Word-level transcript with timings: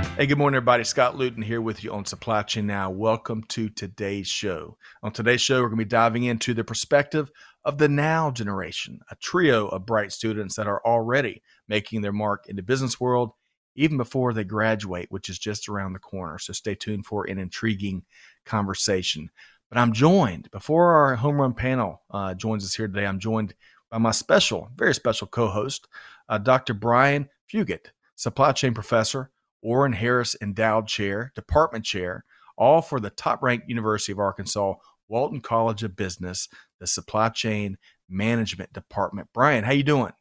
Hey, 0.00 0.26
good 0.26 0.38
morning, 0.38 0.56
everybody. 0.56 0.84
Scott 0.84 1.16
Luton 1.16 1.42
here 1.42 1.60
with 1.60 1.82
you 1.82 1.92
on 1.92 2.04
Supply 2.04 2.42
Chain 2.42 2.66
Now. 2.66 2.90
Welcome 2.90 3.42
to 3.48 3.68
today's 3.68 4.26
show. 4.26 4.76
On 5.02 5.12
today's 5.12 5.40
show, 5.40 5.62
we're 5.62 5.68
going 5.68 5.78
to 5.78 5.84
be 5.84 5.88
diving 5.88 6.24
into 6.24 6.52
the 6.52 6.64
perspective 6.64 7.30
of 7.64 7.78
the 7.78 7.88
now 7.88 8.30
generation, 8.30 9.00
a 9.10 9.16
trio 9.16 9.68
of 9.68 9.86
bright 9.86 10.12
students 10.12 10.56
that 10.56 10.66
are 10.66 10.82
already 10.84 11.42
making 11.68 12.02
their 12.02 12.12
mark 12.12 12.46
in 12.48 12.56
the 12.56 12.62
business 12.62 13.00
world 13.00 13.32
even 13.76 13.96
before 13.96 14.32
they 14.32 14.44
graduate, 14.44 15.10
which 15.10 15.28
is 15.28 15.38
just 15.38 15.68
around 15.68 15.92
the 15.92 15.98
corner. 15.98 16.38
So 16.38 16.52
stay 16.52 16.74
tuned 16.74 17.06
for 17.06 17.24
an 17.24 17.38
intriguing 17.38 18.02
conversation. 18.44 19.30
But 19.70 19.78
I'm 19.78 19.92
joined, 19.92 20.50
before 20.50 20.92
our 20.92 21.16
home 21.16 21.40
run 21.40 21.54
panel 21.54 22.02
uh, 22.10 22.34
joins 22.34 22.64
us 22.64 22.74
here 22.74 22.88
today, 22.88 23.06
I'm 23.06 23.20
joined 23.20 23.54
by 23.90 23.98
my 23.98 24.10
special, 24.10 24.70
very 24.74 24.94
special 24.94 25.26
co 25.26 25.48
host, 25.48 25.86
uh, 26.28 26.38
Dr. 26.38 26.74
Brian 26.74 27.28
Fugate, 27.50 27.86
supply 28.16 28.52
chain 28.52 28.74
professor 28.74 29.30
Oren 29.62 29.92
Harris 29.92 30.36
Endowed 30.40 30.86
Chair, 30.86 31.32
Department 31.34 31.84
Chair, 31.84 32.24
all 32.56 32.82
for 32.82 33.00
the 33.00 33.10
top 33.10 33.42
ranked 33.42 33.68
University 33.68 34.12
of 34.12 34.18
Arkansas, 34.18 34.74
Walton 35.08 35.40
College 35.40 35.82
of 35.82 35.96
Business, 35.96 36.48
the 36.78 36.86
Supply 36.86 37.28
Chain 37.28 37.76
Management 38.08 38.72
Department. 38.72 39.28
Brian, 39.32 39.64
how 39.64 39.72
you 39.72 39.82
doing? 39.82 40.12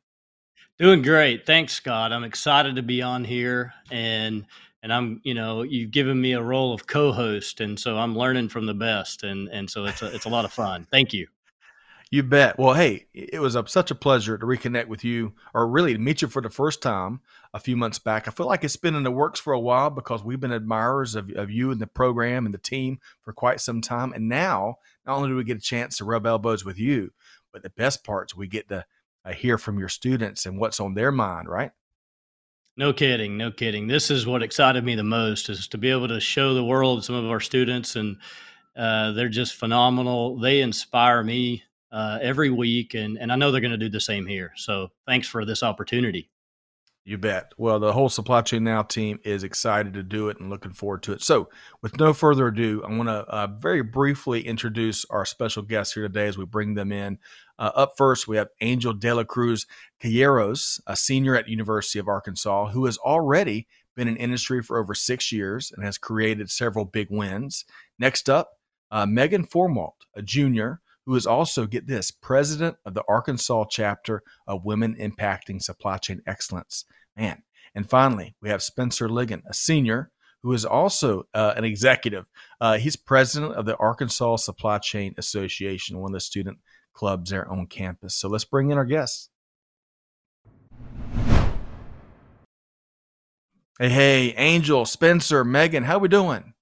Doing 0.78 1.02
great. 1.02 1.46
Thanks, 1.46 1.74
Scott. 1.74 2.14
I'm 2.14 2.24
excited 2.24 2.76
to 2.76 2.84
be 2.84 3.02
on 3.02 3.24
here 3.24 3.74
and 3.92 4.46
and 4.82 4.94
I'm, 4.94 5.20
you 5.26 5.34
know, 5.34 5.64
you've 5.64 5.92
given 5.92 6.22
me 6.22 6.32
a 6.32 6.42
role 6.42 6.74
of 6.74 6.88
co-host 6.88 7.60
and 7.60 7.78
so 7.78 7.98
I'm 7.98 8.18
learning 8.18 8.48
from 8.48 8.66
the 8.66 8.74
best 8.74 9.24
and 9.24 9.50
and 9.50 9.70
so 9.70 9.86
it's 9.86 10.02
a, 10.02 10.14
it's 10.16 10.26
a 10.26 10.30
lot 10.30 10.46
of 10.46 10.54
fun. 10.54 10.88
Thank 10.90 11.14
you. 11.14 11.28
You 12.12 12.24
bet. 12.24 12.58
Well, 12.58 12.74
hey, 12.74 13.06
it 13.14 13.40
was 13.40 13.56
a, 13.56 13.68
such 13.68 13.92
a 13.92 13.96
pleasure 13.96 14.36
to 14.36 14.46
reconnect 14.46 14.88
with 14.88 15.04
you, 15.04 15.34
or 15.54 15.68
really 15.68 15.94
to 15.94 16.00
meet 16.00 16.24
you 16.24 16.28
for 16.28 16.42
the 16.42 16.50
first 16.50 16.82
time 16.82 17.22
a 17.54 17.60
few 17.60 17.78
months 17.78 18.00
back. 18.00 18.28
I 18.28 18.32
feel 18.32 18.48
like 18.48 18.64
it's 18.64 18.76
been 18.76 18.96
in 18.96 19.04
the 19.04 19.12
works 19.12 19.40
for 19.40 19.54
a 19.54 19.60
while 19.60 19.92
because 19.92 20.24
we've 20.24 20.40
been 20.40 20.52
admirers 20.52 21.14
of, 21.14 21.30
of 21.32 21.52
you 21.52 21.70
and 21.70 21.80
the 21.80 21.86
program 21.86 22.46
and 22.46 22.54
the 22.54 22.60
team 22.60 23.00
for 23.22 23.32
quite 23.32 23.62
some 23.62 23.80
time. 23.80 24.12
And 24.14 24.28
now, 24.28 24.78
not 25.06 25.18
only 25.18 25.30
do 25.30 25.36
we 25.36 25.44
get 25.44 25.58
a 25.58 25.62
chance 25.62 25.98
to 25.98 26.06
rub 26.06 26.26
elbows 26.26 26.66
with 26.66 26.80
you, 26.80 27.12
but 27.52 27.62
the 27.62 27.70
best 27.70 28.04
parts 28.04 28.36
we 28.36 28.48
get 28.48 28.70
to 28.70 28.86
uh, 29.24 29.34
hear 29.34 29.60
from 29.60 29.78
your 29.78 29.90
students 29.90 30.48
and 30.48 30.60
what's 30.60 30.80
on 30.80 30.96
their 30.96 31.12
mind, 31.12 31.48
right? 31.48 31.72
No 32.76 32.92
kidding, 32.92 33.38
no 33.38 33.52
kidding. 33.52 33.88
This 33.88 34.10
is 34.10 34.26
what 34.26 34.42
excited 34.42 34.84
me 34.84 34.96
the 34.96 35.04
most 35.04 35.50
is 35.50 35.68
to 35.68 35.78
be 35.78 35.92
able 35.92 36.08
to 36.08 36.20
show 36.20 36.56
the 36.56 36.64
world 36.64 37.06
some 37.06 37.16
of 37.16 37.30
our 37.30 37.42
students, 37.42 37.96
and 37.96 38.18
uh, 38.76 39.12
they're 39.12 39.30
just 39.30 39.56
phenomenal. 39.56 40.40
They 40.40 40.62
inspire 40.62 41.24
me 41.24 41.64
uh, 41.92 42.20
every 42.22 42.50
week, 42.50 42.94
and 42.94 43.18
and 43.18 43.32
I 43.32 43.36
know 43.36 43.52
they're 43.52 43.62
going 43.62 43.72
to 43.72 43.78
do 43.78 43.90
the 43.90 44.00
same 44.00 44.26
here. 44.26 44.54
So 44.56 44.92
thanks 45.08 45.28
for 45.28 45.46
this 45.46 45.64
opportunity. 45.64 46.30
You 47.06 47.18
bet. 47.18 47.54
Well, 47.58 47.80
the 47.80 47.94
whole 47.94 48.10
Supply 48.10 48.42
Chain 48.42 48.64
Now 48.64 48.84
team 48.84 49.20
is 49.24 49.44
excited 49.44 49.94
to 49.94 50.04
do 50.04 50.30
it 50.30 50.40
and 50.40 50.50
looking 50.50 50.74
forward 50.74 51.02
to 51.04 51.14
it. 51.14 51.24
So, 51.24 51.50
with 51.82 51.98
no 51.98 52.14
further 52.14 52.50
ado, 52.50 52.84
I 52.84 52.94
want 52.94 53.10
to 53.10 53.26
uh, 53.28 53.48
very 53.48 53.82
briefly 53.82 54.46
introduce 54.46 55.06
our 55.06 55.26
special 55.26 55.64
guests 55.64 55.96
here 55.96 56.04
today 56.04 56.28
as 56.28 56.38
we 56.38 56.46
bring 56.46 56.76
them 56.76 56.92
in. 56.92 57.18
Uh, 57.58 57.72
up 57.74 57.94
first, 57.98 58.28
we 58.28 58.38
have 58.38 58.50
Angel 58.62 58.94
De 58.94 59.12
La 59.12 59.24
Cruz 59.24 59.66
Calleros, 60.00 60.82
a 60.86 60.96
senior 60.96 61.36
at 61.36 61.50
University 61.50 61.98
of 61.98 62.08
Arkansas, 62.08 62.68
who 62.68 62.86
has 62.86 63.00
already 63.00 63.68
been 63.96 64.08
in 64.08 64.16
industry 64.16 64.62
for 64.62 64.78
over 64.78 64.94
six 64.94 65.32
years 65.32 65.72
and 65.76 65.84
has 65.84 65.98
created 65.98 66.52
several 66.52 66.86
big 66.86 67.08
wins. 67.10 67.66
Next 67.98 68.30
up, 68.30 68.52
uh, 68.92 69.08
Megan 69.08 69.48
Formwalt, 69.48 70.06
a 70.16 70.22
junior 70.22 70.80
who 71.10 71.16
is 71.16 71.26
also, 71.26 71.66
get 71.66 71.88
this, 71.88 72.12
president 72.12 72.78
of 72.86 72.94
the 72.94 73.04
Arkansas 73.10 73.66
chapter 73.72 74.22
of 74.46 74.64
Women 74.64 74.96
Impacting 74.96 75.60
Supply 75.60 75.98
Chain 75.98 76.22
Excellence. 76.28 76.86
Man. 77.18 77.42
And 77.74 77.90
finally, 77.90 78.36
we 78.44 78.50
have 78.50 78.62
Spencer 78.62 79.10
Ligon, 79.10 79.42
a 79.50 79.54
senior 79.56 80.12
who 80.44 80.54
is 80.54 80.66
also 80.66 81.24
uh, 81.34 81.56
an 81.58 81.64
executive. 81.64 82.26
Uh, 82.62 82.78
he's 82.78 82.96
president 82.96 83.56
of 83.56 83.66
the 83.66 83.76
Arkansas 83.78 84.36
Supply 84.36 84.78
Chain 84.78 85.16
Association, 85.18 85.98
one 85.98 86.12
of 86.12 86.14
the 86.14 86.20
student 86.20 86.60
clubs 86.94 87.32
there 87.32 87.50
on 87.50 87.66
campus. 87.66 88.16
So 88.16 88.30
let's 88.30 88.46
bring 88.46 88.70
in 88.70 88.78
our 88.78 88.86
guests. 88.86 89.32
Hey, 93.80 93.90
hey, 93.90 94.34
Angel, 94.38 94.86
Spencer, 94.86 95.44
Megan, 95.44 95.86
how 95.86 95.98
we 95.98 96.08
doing? 96.08 96.54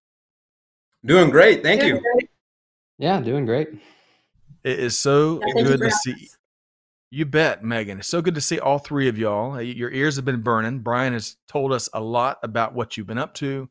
Doing 1.03 1.31
great, 1.31 1.63
thank 1.63 1.83
you. 1.83 2.01
Yeah, 2.97 3.19
doing 3.19 3.45
great. 3.45 3.67
It 4.67 4.79
is 4.79 4.97
so 4.97 5.39
yeah, 5.55 5.63
good 5.63 5.79
to 5.79 5.91
see. 5.91 6.29
You 7.09 7.25
bet, 7.25 7.63
Megan. 7.63 7.99
It's 7.99 8.09
so 8.09 8.21
good 8.21 8.35
to 8.35 8.41
see 8.41 8.59
all 8.59 8.79
three 8.79 9.07
of 9.07 9.17
y'all. 9.17 9.61
Your 9.61 9.89
ears 9.91 10.17
have 10.17 10.25
been 10.25 10.41
burning. 10.41 10.79
Brian 10.79 11.13
has 11.13 11.37
told 11.47 11.71
us 11.71 11.87
a 11.93 12.01
lot 12.01 12.39
about 12.43 12.73
what 12.73 12.97
you've 12.97 13.07
been 13.07 13.17
up 13.17 13.33
to. 13.35 13.69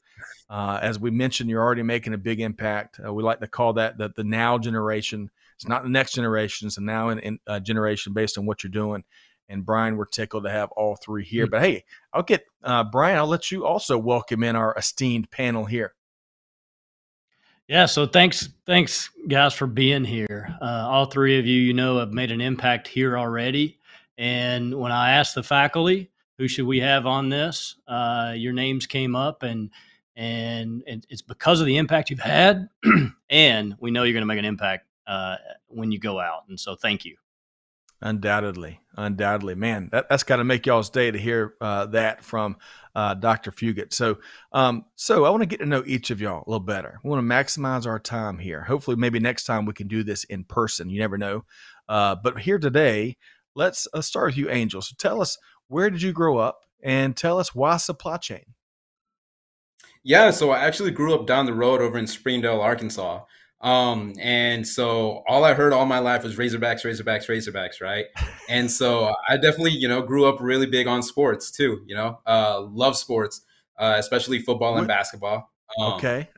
Uh, 0.49 0.79
as 0.81 0.99
we 0.99 1.11
mentioned, 1.11 1.51
you're 1.51 1.63
already 1.63 1.83
making 1.83 2.15
a 2.15 2.19
big 2.19 2.41
impact. 2.41 2.99
Uh, 3.05 3.13
we 3.13 3.23
like 3.23 3.41
to 3.41 3.47
call 3.47 3.75
that 3.75 3.99
the, 3.99 4.11
the 4.17 4.25
now 4.25 4.57
generation. 4.57 5.31
It's 5.57 5.69
not 5.69 5.83
the 5.83 5.91
next 5.91 6.15
generation, 6.15 6.67
it's 6.67 6.79
a 6.79 6.83
now 6.83 7.11
in, 7.11 7.19
in 7.19 7.39
uh, 7.47 7.61
generation 7.61 8.15
based 8.15 8.39
on 8.39 8.47
what 8.47 8.65
you're 8.65 8.71
doing. 8.71 9.05
And 9.51 9.67
Brian, 9.67 9.99
we're 9.99 10.07
tickled 10.07 10.45
to 10.45 10.51
have 10.51 10.73
all 10.73 10.97
three 10.97 11.27
here. 11.27 11.45
Mm-hmm. 11.45 11.51
But 11.51 11.61
hey, 11.61 11.85
I'll 12.15 12.23
get 12.23 12.45
uh, 12.65 12.85
Brian. 12.85 13.19
I'll 13.19 13.27
let 13.27 13.51
you 13.51 13.67
also 13.67 13.99
welcome 13.99 14.43
in 14.43 14.57
our 14.57 14.75
esteemed 14.79 15.31
panel 15.31 15.67
here. 15.67 15.93
Yeah, 17.69 17.87
so 17.87 18.07
thanks, 18.07 18.49
thanks, 18.65 19.11
guys, 19.27 19.53
for 19.53 19.67
being 19.67 20.05
here. 20.05 20.57
Uh, 20.63 20.87
all 20.89 21.07
three 21.07 21.39
of 21.41 21.47
you, 21.47 21.61
you 21.61 21.75
know, 21.75 21.99
have 21.99 22.13
made 22.13 22.31
an 22.31 22.41
impact 22.41 22.87
here 22.87 23.19
already. 23.19 23.79
And 24.17 24.79
when 24.79 24.93
I 24.93 25.13
asked 25.13 25.35
the 25.35 25.43
faculty, 25.43 26.11
who 26.39 26.47
should 26.47 26.67
we 26.67 26.79
have 26.79 27.07
on 27.07 27.29
this, 27.29 27.75
uh, 27.89 28.35
your 28.37 28.53
names 28.53 28.87
came 28.87 29.17
up, 29.17 29.43
and 29.43 29.71
and 30.15 30.83
it's 30.87 31.21
because 31.21 31.61
of 31.61 31.67
the 31.67 31.77
impact 31.77 32.09
you've 32.09 32.21
had, 32.21 32.69
and 33.31 33.75
we 33.81 33.91
know 33.91 34.05
you're 34.05 34.15
going 34.15 34.23
to 34.23 34.27
make 34.27 34.39
an 34.39 34.45
impact 34.45 34.87
uh, 35.07 35.37
when 35.67 35.91
you 35.91 35.99
go 35.99 36.21
out. 36.21 36.45
And 36.49 36.59
so, 36.59 36.77
thank 36.77 37.05
you. 37.05 37.17
Undoubtedly, 38.03 38.81
undoubtedly, 38.97 39.55
man, 39.55 39.89
that, 39.91 40.09
that's 40.11 40.23
got 40.23 40.37
to 40.37 40.45
make 40.45 40.67
y'all's 40.67 40.91
day 40.91 41.11
to 41.11 41.19
hear 41.19 41.55
uh, 41.63 41.87
that 41.87 42.23
from 42.23 42.57
uh, 42.95 43.15
Dr. 43.15 43.51
Fugate. 43.51 43.95
So, 43.95 44.19
um, 44.53 44.85
so 44.97 45.25
I 45.25 45.31
want 45.31 45.43
to 45.43 45.47
get 45.49 45.61
to 45.61 45.67
know 45.67 45.83
each 45.87 46.11
of 46.11 46.21
y'all 46.21 46.45
a 46.47 46.51
little 46.51 46.61
better. 46.61 47.01
We 47.03 47.09
want 47.09 47.27
to 47.27 47.35
maximize 47.35 47.87
our 47.87 47.99
time 47.99 48.39
here. 48.39 48.63
Hopefully, 48.63 48.97
maybe 48.97 49.19
next 49.19 49.45
time 49.45 49.65
we 49.65 49.73
can 49.73 49.89
do 49.89 50.03
this 50.03 50.25
in 50.25 50.45
person. 50.45 50.91
You 50.91 50.99
never 50.99 51.17
know. 51.17 51.45
Uh, 51.89 52.17
but 52.23 52.39
here 52.39 52.59
today, 52.59 53.17
let's 53.55 53.89
uh, 53.95 54.03
start 54.03 54.27
with 54.27 54.37
you, 54.37 54.51
Angel. 54.51 54.83
So, 54.83 54.95
tell 54.99 55.23
us 55.23 55.39
where 55.69 55.89
did 55.89 56.03
you 56.03 56.13
grow 56.13 56.37
up, 56.37 56.67
and 56.83 57.17
tell 57.17 57.39
us 57.39 57.55
why 57.55 57.79
supply 57.79 58.19
chain. 58.19 58.45
Yeah, 60.05 60.31
so 60.31 60.51
I 60.51 60.61
actually 60.61 60.93
grew 60.93 61.15
up 61.15 61.27
down 61.27 61.47
the 61.47 61.55
road 61.55 61.81
over 61.81 61.99
in 61.99 62.07
Springdale, 62.07 62.61
Arkansas. 62.61 63.23
Um, 63.61 64.15
and 64.21 64.67
so 64.67 65.23
all 65.27 65.45
I 65.45 65.55
heard 65.55 65.73
all 65.73 65.87
my 65.87 65.99
life 65.99 66.23
was 66.23 66.37
Razorbacks, 66.37 66.85
Razorbacks, 66.85 67.27
Razorbacks, 67.27 67.81
right? 67.81 68.07
And 68.49 68.71
so 68.71 69.13
I 69.29 69.37
definitely, 69.39 69.73
you 69.73 69.89
know, 69.89 70.03
grew 70.03 70.27
up 70.27 70.37
really 70.41 70.67
big 70.67 70.87
on 70.87 71.03
sports 71.03 71.51
too, 71.51 71.83
you 71.85 71.97
know, 71.97 72.21
uh, 72.29 72.61
love 72.61 72.97
sports, 72.97 73.41
uh, 73.77 73.97
especially 73.99 74.39
football 74.39 74.79
and 74.79 74.87
basketball. 74.87 75.51
Um, 75.81 75.95
okay. 75.95 76.29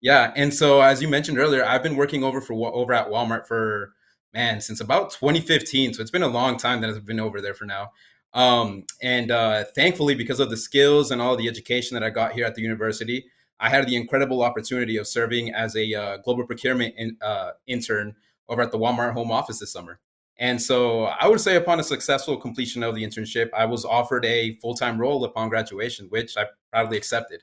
Yeah. 0.00 0.32
And 0.36 0.54
so, 0.54 0.82
as 0.82 1.02
you 1.02 1.08
mentioned 1.08 1.38
earlier, 1.38 1.64
I've 1.64 1.82
been 1.82 1.96
working 1.96 2.22
over 2.22 2.40
for 2.40 2.72
over 2.72 2.92
at 2.92 3.08
Walmart 3.08 3.48
for, 3.48 3.94
man, 4.32 4.60
since 4.60 4.80
about 4.80 5.10
2015. 5.10 5.94
So 5.94 6.00
it's 6.00 6.12
been 6.12 6.22
a 6.22 6.28
long 6.28 6.58
time 6.58 6.80
that 6.82 6.90
I've 6.90 7.04
been 7.04 7.18
over 7.18 7.40
there 7.40 7.54
for 7.54 7.64
now. 7.64 7.90
Um, 8.32 8.84
and 9.02 9.32
uh, 9.32 9.64
thankfully, 9.74 10.14
because 10.14 10.38
of 10.38 10.50
the 10.50 10.56
skills 10.56 11.10
and 11.10 11.20
all 11.20 11.36
the 11.36 11.48
education 11.48 11.94
that 11.94 12.04
I 12.04 12.10
got 12.10 12.34
here 12.34 12.44
at 12.44 12.54
the 12.54 12.62
university, 12.62 13.26
I 13.58 13.68
had 13.68 13.86
the 13.86 13.96
incredible 13.96 14.42
opportunity 14.42 14.96
of 14.96 15.06
serving 15.06 15.54
as 15.54 15.76
a 15.76 15.94
uh, 15.94 16.16
global 16.18 16.44
procurement 16.46 16.94
in, 16.96 17.16
uh, 17.22 17.52
intern 17.66 18.14
over 18.48 18.62
at 18.62 18.70
the 18.70 18.78
Walmart 18.78 19.12
home 19.12 19.30
office 19.30 19.58
this 19.58 19.72
summer. 19.72 19.98
And 20.38 20.60
so 20.60 21.04
I 21.04 21.28
would 21.28 21.40
say, 21.40 21.56
upon 21.56 21.80
a 21.80 21.82
successful 21.82 22.36
completion 22.36 22.82
of 22.82 22.94
the 22.94 23.02
internship, 23.02 23.48
I 23.56 23.64
was 23.64 23.84
offered 23.84 24.24
a 24.26 24.56
full 24.56 24.74
time 24.74 24.98
role 25.00 25.24
upon 25.24 25.48
graduation, 25.48 26.06
which 26.10 26.36
I 26.36 26.44
proudly 26.70 26.98
accepted. 26.98 27.42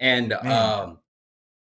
And 0.00 0.32
um, 0.32 0.98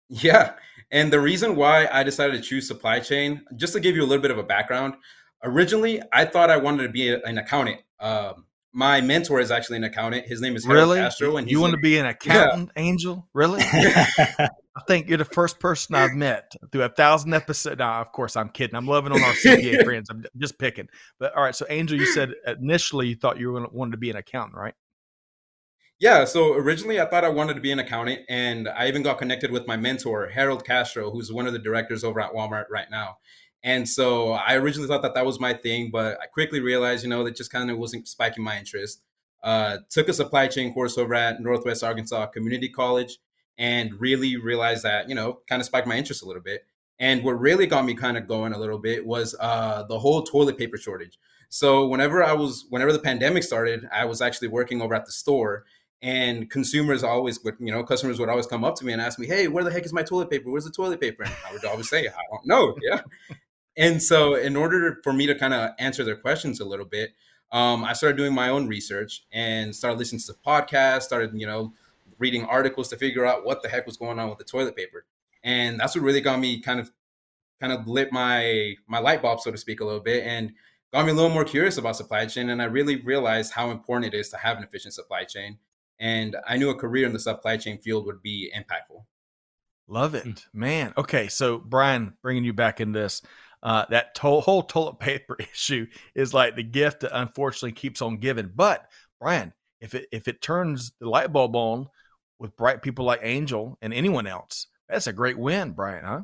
yeah, 0.08 0.52
and 0.92 1.12
the 1.12 1.20
reason 1.20 1.56
why 1.56 1.88
I 1.90 2.04
decided 2.04 2.40
to 2.40 2.48
choose 2.48 2.68
supply 2.68 3.00
chain, 3.00 3.42
just 3.56 3.72
to 3.72 3.80
give 3.80 3.96
you 3.96 4.02
a 4.02 4.06
little 4.06 4.22
bit 4.22 4.30
of 4.30 4.38
a 4.38 4.44
background, 4.44 4.94
originally 5.42 6.00
I 6.12 6.24
thought 6.24 6.50
I 6.50 6.56
wanted 6.56 6.84
to 6.84 6.88
be 6.88 7.08
a, 7.08 7.20
an 7.22 7.38
accountant. 7.38 7.80
Um, 7.98 8.46
my 8.74 9.00
mentor 9.00 9.38
is 9.38 9.52
actually 9.52 9.76
an 9.76 9.84
accountant. 9.84 10.26
His 10.26 10.40
name 10.40 10.56
is 10.56 10.66
Harold 10.66 10.88
really 10.88 10.98
Castro, 10.98 11.36
and 11.36 11.48
you 11.48 11.60
want 11.60 11.72
to 11.72 11.78
be 11.78 11.96
an 11.96 12.06
accountant, 12.06 12.70
yeah. 12.76 12.82
Angel? 12.82 13.26
Really? 13.32 13.62
I 14.76 14.80
think 14.88 15.08
you're 15.08 15.16
the 15.16 15.24
first 15.24 15.60
person 15.60 15.94
I've 15.94 16.14
met 16.14 16.52
through 16.72 16.82
a 16.82 16.88
thousand 16.88 17.32
episodes. 17.32 17.78
Now, 17.78 18.00
of 18.00 18.10
course, 18.10 18.36
I'm 18.36 18.48
kidding. 18.48 18.74
I'm 18.74 18.86
loving 18.86 19.12
on 19.12 19.22
our 19.22 19.32
CPA 19.32 19.84
friends. 19.84 20.10
I'm 20.10 20.24
just 20.36 20.58
picking. 20.58 20.88
But 21.20 21.36
all 21.36 21.44
right, 21.44 21.54
so 21.54 21.64
Angel, 21.70 21.96
you 21.96 22.06
said 22.06 22.34
initially 22.46 23.06
you 23.06 23.14
thought 23.14 23.38
you 23.38 23.52
were 23.52 23.64
wanted 23.68 23.92
to 23.92 23.98
be 23.98 24.10
an 24.10 24.16
accountant, 24.16 24.56
right? 24.56 24.74
Yeah. 26.00 26.24
So 26.24 26.54
originally, 26.54 27.00
I 27.00 27.06
thought 27.06 27.24
I 27.24 27.28
wanted 27.28 27.54
to 27.54 27.60
be 27.60 27.70
an 27.70 27.78
accountant, 27.78 28.22
and 28.28 28.68
I 28.68 28.88
even 28.88 29.04
got 29.04 29.18
connected 29.18 29.52
with 29.52 29.68
my 29.68 29.76
mentor, 29.76 30.26
Harold 30.26 30.66
Castro, 30.66 31.12
who's 31.12 31.32
one 31.32 31.46
of 31.46 31.52
the 31.52 31.60
directors 31.60 32.02
over 32.02 32.20
at 32.20 32.32
Walmart 32.32 32.64
right 32.68 32.90
now. 32.90 33.18
And 33.64 33.88
so 33.88 34.32
I 34.32 34.56
originally 34.56 34.86
thought 34.86 35.00
that 35.02 35.14
that 35.14 35.24
was 35.24 35.40
my 35.40 35.54
thing, 35.54 35.90
but 35.90 36.18
I 36.20 36.26
quickly 36.26 36.60
realized, 36.60 37.02
you 37.02 37.08
know, 37.08 37.24
that 37.24 37.34
just 37.34 37.50
kind 37.50 37.70
of 37.70 37.78
wasn't 37.78 38.06
spiking 38.06 38.44
my 38.44 38.58
interest. 38.58 39.00
Uh, 39.42 39.78
took 39.88 40.08
a 40.08 40.12
supply 40.12 40.46
chain 40.48 40.72
course 40.74 40.98
over 40.98 41.14
at 41.14 41.40
Northwest 41.40 41.82
Arkansas 41.82 42.26
Community 42.26 42.68
College 42.68 43.18
and 43.56 43.98
really 43.98 44.36
realized 44.36 44.82
that, 44.82 45.08
you 45.08 45.14
know, 45.14 45.40
kind 45.48 45.60
of 45.60 45.66
spiked 45.66 45.86
my 45.86 45.96
interest 45.96 46.22
a 46.22 46.26
little 46.26 46.42
bit. 46.42 46.66
And 46.98 47.24
what 47.24 47.40
really 47.40 47.66
got 47.66 47.86
me 47.86 47.94
kind 47.94 48.18
of 48.18 48.28
going 48.28 48.52
a 48.52 48.58
little 48.58 48.78
bit 48.78 49.06
was 49.06 49.34
uh, 49.40 49.84
the 49.84 49.98
whole 49.98 50.22
toilet 50.22 50.58
paper 50.58 50.76
shortage. 50.76 51.18
So 51.48 51.86
whenever 51.86 52.22
I 52.22 52.34
was, 52.34 52.66
whenever 52.68 52.92
the 52.92 52.98
pandemic 52.98 53.44
started, 53.44 53.88
I 53.90 54.04
was 54.04 54.20
actually 54.20 54.48
working 54.48 54.82
over 54.82 54.94
at 54.94 55.06
the 55.06 55.12
store 55.12 55.64
and 56.02 56.50
consumers 56.50 57.02
always 57.02 57.42
would, 57.44 57.56
you 57.58 57.72
know, 57.72 57.82
customers 57.82 58.20
would 58.20 58.28
always 58.28 58.46
come 58.46 58.62
up 58.62 58.74
to 58.76 58.84
me 58.84 58.92
and 58.92 59.00
ask 59.00 59.18
me, 59.18 59.26
Hey, 59.26 59.48
where 59.48 59.64
the 59.64 59.70
heck 59.70 59.86
is 59.86 59.92
my 59.92 60.02
toilet 60.02 60.28
paper? 60.28 60.50
Where's 60.50 60.64
the 60.64 60.70
toilet 60.70 61.00
paper? 61.00 61.22
And 61.22 61.32
I 61.48 61.52
would 61.52 61.64
always 61.64 61.88
say, 61.88 62.08
I 62.08 62.22
don't 62.30 62.46
know. 62.46 62.76
Yeah 62.82 63.00
and 63.76 64.02
so 64.02 64.34
in 64.34 64.56
order 64.56 64.98
for 65.02 65.12
me 65.12 65.26
to 65.26 65.34
kind 65.34 65.54
of 65.54 65.70
answer 65.78 66.04
their 66.04 66.16
questions 66.16 66.60
a 66.60 66.64
little 66.64 66.86
bit 66.86 67.10
um, 67.52 67.84
i 67.84 67.92
started 67.92 68.16
doing 68.16 68.34
my 68.34 68.48
own 68.48 68.66
research 68.68 69.24
and 69.32 69.74
started 69.74 69.98
listening 69.98 70.20
to 70.20 70.34
podcasts 70.46 71.02
started 71.02 71.30
you 71.34 71.46
know 71.46 71.72
reading 72.18 72.44
articles 72.44 72.88
to 72.88 72.96
figure 72.96 73.26
out 73.26 73.44
what 73.44 73.62
the 73.62 73.68
heck 73.68 73.86
was 73.86 73.96
going 73.96 74.18
on 74.18 74.28
with 74.28 74.38
the 74.38 74.44
toilet 74.44 74.76
paper. 74.76 75.04
And 75.42 75.78
that's 75.78 75.94
what 75.94 76.04
really 76.04 76.20
got 76.20 76.40
me 76.40 76.60
kind 76.60 76.80
of 76.80 76.90
kind 77.60 77.72
of 77.72 77.86
lit 77.86 78.12
my 78.12 78.74
my 78.88 78.98
light 78.98 79.22
bulb 79.22 79.40
so 79.40 79.50
to 79.50 79.56
speak 79.56 79.80
a 79.80 79.84
little 79.84 80.00
bit 80.00 80.24
and 80.24 80.52
got 80.92 81.04
me 81.04 81.12
a 81.12 81.14
little 81.14 81.30
more 81.30 81.44
curious 81.44 81.78
about 81.78 81.96
supply 81.96 82.26
chain 82.26 82.50
and 82.50 82.60
i 82.60 82.64
really 82.64 82.96
realized 82.96 83.52
how 83.52 83.70
important 83.70 84.12
it 84.12 84.18
is 84.18 84.28
to 84.28 84.36
have 84.36 84.58
an 84.58 84.64
efficient 84.64 84.92
supply 84.92 85.22
chain 85.22 85.56
and 86.00 86.36
i 86.48 86.56
knew 86.56 86.68
a 86.68 86.74
career 86.74 87.06
in 87.06 87.12
the 87.12 87.18
supply 87.18 87.56
chain 87.56 87.78
field 87.78 88.06
would 88.06 88.20
be 88.20 88.52
impactful. 88.54 89.04
Love 89.86 90.16
it. 90.16 90.24
Mm. 90.24 90.44
man 90.52 90.94
okay 90.98 91.28
so 91.28 91.58
brian 91.58 92.14
bringing 92.22 92.44
you 92.44 92.52
back 92.52 92.80
in 92.80 92.90
this 92.90 93.22
uh, 93.64 93.86
that 93.90 94.14
to- 94.16 94.40
whole 94.40 94.62
toilet 94.62 94.98
paper 95.00 95.36
issue 95.38 95.86
is 96.14 96.32
like 96.32 96.54
the 96.54 96.62
gift 96.62 97.00
that 97.00 97.18
unfortunately 97.18 97.72
keeps 97.72 98.02
on 98.02 98.18
giving. 98.18 98.52
But 98.54 98.86
Brian, 99.20 99.52
if 99.80 99.94
it 99.94 100.06
if 100.12 100.28
it 100.28 100.40
turns 100.40 100.92
the 101.00 101.08
light 101.08 101.32
bulb 101.32 101.56
on 101.56 101.88
with 102.38 102.56
bright 102.56 102.82
people 102.82 103.04
like 103.04 103.20
Angel 103.22 103.78
and 103.82 103.92
anyone 103.92 104.26
else, 104.26 104.68
that's 104.88 105.06
a 105.06 105.12
great 105.12 105.38
win, 105.38 105.72
Brian, 105.72 106.04
huh? 106.04 106.22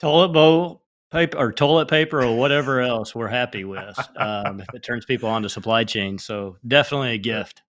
Toilet 0.00 0.28
bowl 0.28 0.82
paper 1.10 1.36
or 1.36 1.52
toilet 1.52 1.88
paper 1.88 2.22
or 2.22 2.36
whatever 2.36 2.80
else 2.80 3.14
we're 3.14 3.28
happy 3.28 3.64
with 3.64 3.98
um, 4.16 4.60
if 4.60 4.74
it 4.74 4.82
turns 4.82 5.04
people 5.04 5.28
on 5.28 5.42
to 5.42 5.48
supply 5.48 5.84
chain. 5.84 6.18
So 6.18 6.56
definitely 6.66 7.12
a 7.12 7.18
gift. 7.18 7.62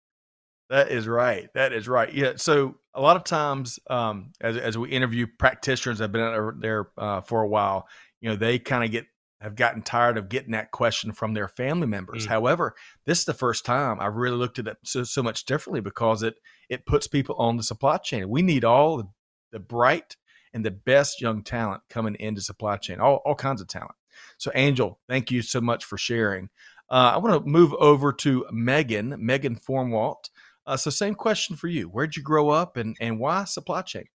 That 0.68 0.92
is 0.92 1.08
right. 1.08 1.48
That 1.54 1.72
is 1.72 1.88
right. 1.88 2.12
Yeah. 2.12 2.34
So 2.36 2.76
a 2.94 3.00
lot 3.00 3.16
of 3.16 3.24
times, 3.24 3.80
um, 3.88 4.32
as 4.40 4.56
as 4.56 4.78
we 4.78 4.90
interview 4.90 5.26
practitioners 5.26 5.98
that 5.98 6.04
have 6.04 6.12
been 6.12 6.60
there 6.60 6.88
uh, 6.96 7.22
for 7.22 7.42
a 7.42 7.48
while, 7.48 7.88
you 8.20 8.28
know 8.28 8.36
they 8.36 8.58
kind 8.58 8.84
of 8.84 8.90
get 8.90 9.06
have 9.40 9.56
gotten 9.56 9.80
tired 9.80 10.18
of 10.18 10.28
getting 10.28 10.52
that 10.52 10.70
question 10.70 11.12
from 11.12 11.32
their 11.32 11.48
family 11.48 11.86
members. 11.86 12.26
Mm. 12.26 12.28
However, 12.28 12.74
this 13.06 13.20
is 13.20 13.24
the 13.24 13.32
first 13.32 13.64
time 13.64 13.98
I've 13.98 14.16
really 14.16 14.36
looked 14.36 14.58
at 14.58 14.66
it 14.66 14.76
so, 14.84 15.02
so 15.02 15.22
much 15.22 15.46
differently 15.46 15.80
because 15.80 16.22
it 16.22 16.34
it 16.68 16.86
puts 16.86 17.06
people 17.06 17.36
on 17.36 17.56
the 17.56 17.62
supply 17.62 17.96
chain. 17.96 18.28
We 18.28 18.42
need 18.42 18.64
all 18.64 18.98
the, 18.98 19.08
the 19.52 19.58
bright 19.58 20.16
and 20.52 20.64
the 20.64 20.70
best 20.70 21.20
young 21.20 21.42
talent 21.42 21.82
coming 21.88 22.16
into 22.18 22.40
supply 22.40 22.76
chain, 22.76 23.00
all, 23.00 23.22
all 23.24 23.34
kinds 23.34 23.60
of 23.60 23.68
talent. 23.68 23.94
So, 24.38 24.50
Angel, 24.54 24.98
thank 25.08 25.30
you 25.30 25.42
so 25.42 25.60
much 25.60 25.84
for 25.84 25.96
sharing. 25.96 26.50
Uh, 26.90 27.12
I 27.14 27.18
want 27.18 27.44
to 27.44 27.48
move 27.48 27.72
over 27.74 28.12
to 28.14 28.46
Megan, 28.50 29.14
Megan 29.18 29.56
Formwalt. 29.56 30.30
Uh, 30.66 30.76
so, 30.76 30.90
same 30.90 31.14
question 31.14 31.56
for 31.56 31.68
you. 31.68 31.84
Where'd 31.84 32.16
you 32.16 32.22
grow 32.22 32.50
up 32.50 32.76
and, 32.76 32.96
and 33.00 33.18
why 33.18 33.44
supply 33.44 33.82
chain? 33.82 34.06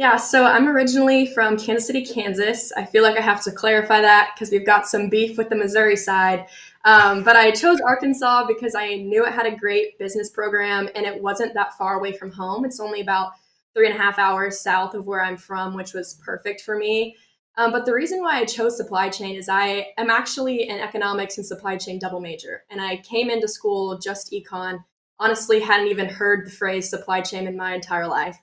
Yeah, 0.00 0.16
so 0.16 0.46
I'm 0.46 0.66
originally 0.66 1.26
from 1.26 1.58
Kansas 1.58 1.86
City, 1.86 2.02
Kansas. 2.02 2.72
I 2.72 2.86
feel 2.86 3.02
like 3.02 3.18
I 3.18 3.20
have 3.20 3.44
to 3.44 3.52
clarify 3.52 4.00
that 4.00 4.30
because 4.34 4.50
we've 4.50 4.64
got 4.64 4.86
some 4.86 5.10
beef 5.10 5.36
with 5.36 5.50
the 5.50 5.56
Missouri 5.56 5.94
side. 5.94 6.46
Um, 6.86 7.22
but 7.22 7.36
I 7.36 7.50
chose 7.50 7.82
Arkansas 7.82 8.46
because 8.46 8.74
I 8.74 8.94
knew 8.94 9.26
it 9.26 9.34
had 9.34 9.44
a 9.44 9.54
great 9.54 9.98
business 9.98 10.30
program 10.30 10.88
and 10.94 11.04
it 11.04 11.22
wasn't 11.22 11.52
that 11.52 11.76
far 11.76 11.98
away 11.98 12.12
from 12.12 12.32
home. 12.32 12.64
It's 12.64 12.80
only 12.80 13.02
about 13.02 13.32
three 13.74 13.88
and 13.90 13.94
a 13.94 14.00
half 14.00 14.18
hours 14.18 14.58
south 14.58 14.94
of 14.94 15.04
where 15.04 15.22
I'm 15.22 15.36
from, 15.36 15.74
which 15.74 15.92
was 15.92 16.18
perfect 16.24 16.62
for 16.62 16.78
me. 16.78 17.14
Um, 17.58 17.70
but 17.70 17.84
the 17.84 17.92
reason 17.92 18.22
why 18.22 18.38
I 18.38 18.46
chose 18.46 18.78
supply 18.78 19.10
chain 19.10 19.36
is 19.36 19.50
I 19.50 19.88
am 19.98 20.08
actually 20.08 20.66
an 20.70 20.80
economics 20.80 21.36
and 21.36 21.44
supply 21.44 21.76
chain 21.76 21.98
double 21.98 22.20
major. 22.20 22.62
And 22.70 22.80
I 22.80 22.96
came 23.02 23.28
into 23.28 23.48
school 23.48 23.98
just 23.98 24.32
econ. 24.32 24.82
Honestly, 25.18 25.60
hadn't 25.60 25.88
even 25.88 26.08
heard 26.08 26.46
the 26.46 26.50
phrase 26.50 26.88
supply 26.88 27.20
chain 27.20 27.46
in 27.46 27.54
my 27.54 27.74
entire 27.74 28.08
life. 28.08 28.38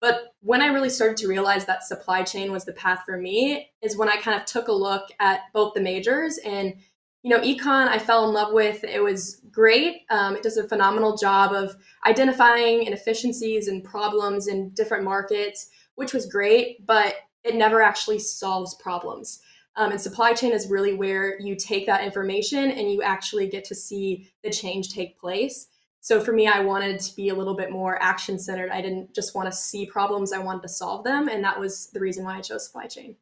But 0.00 0.34
when 0.40 0.62
I 0.62 0.66
really 0.66 0.90
started 0.90 1.16
to 1.18 1.28
realize 1.28 1.66
that 1.66 1.82
supply 1.82 2.22
chain 2.22 2.52
was 2.52 2.64
the 2.64 2.72
path 2.72 3.02
for 3.04 3.16
me 3.16 3.70
is 3.82 3.96
when 3.96 4.08
I 4.08 4.16
kind 4.16 4.38
of 4.40 4.46
took 4.46 4.68
a 4.68 4.72
look 4.72 5.08
at 5.20 5.40
both 5.52 5.74
the 5.74 5.80
majors 5.80 6.38
and 6.38 6.74
you 7.22 7.30
know 7.30 7.40
econ 7.40 7.88
I 7.88 7.98
fell 7.98 8.28
in 8.28 8.32
love 8.32 8.52
with 8.52 8.84
it 8.84 9.02
was 9.02 9.40
great. 9.50 10.02
Um, 10.10 10.36
it 10.36 10.42
does 10.42 10.56
a 10.56 10.68
phenomenal 10.68 11.16
job 11.16 11.52
of 11.52 11.74
identifying 12.06 12.84
inefficiencies 12.84 13.66
and 13.66 13.82
problems 13.82 14.46
in 14.46 14.70
different 14.70 15.04
markets 15.04 15.68
which 15.96 16.14
was 16.14 16.26
great 16.26 16.86
but 16.86 17.16
it 17.44 17.54
never 17.54 17.82
actually 17.82 18.18
solves 18.18 18.74
problems. 18.76 19.40
Um, 19.76 19.92
and 19.92 20.00
supply 20.00 20.32
chain 20.32 20.52
is 20.52 20.68
really 20.68 20.94
where 20.94 21.40
you 21.40 21.54
take 21.54 21.86
that 21.86 22.02
information 22.02 22.72
and 22.72 22.92
you 22.92 23.00
actually 23.02 23.48
get 23.48 23.64
to 23.66 23.76
see 23.76 24.28
the 24.42 24.50
change 24.50 24.92
take 24.92 25.18
place 25.18 25.68
so 26.08 26.22
for 26.22 26.32
me, 26.32 26.46
I 26.46 26.60
wanted 26.60 27.00
to 27.00 27.16
be 27.16 27.28
a 27.28 27.34
little 27.34 27.54
bit 27.54 27.70
more 27.70 28.02
action 28.02 28.38
centered. 28.38 28.70
I 28.70 28.80
didn't 28.80 29.14
just 29.14 29.34
want 29.34 29.46
to 29.46 29.52
see 29.52 29.84
problems, 29.84 30.32
I 30.32 30.38
wanted 30.38 30.62
to 30.62 30.68
solve 30.70 31.04
them. 31.04 31.28
And 31.28 31.44
that 31.44 31.60
was 31.60 31.90
the 31.90 32.00
reason 32.00 32.24
why 32.24 32.38
I 32.38 32.40
chose 32.40 32.64
supply 32.64 32.86
chain. 32.86 33.14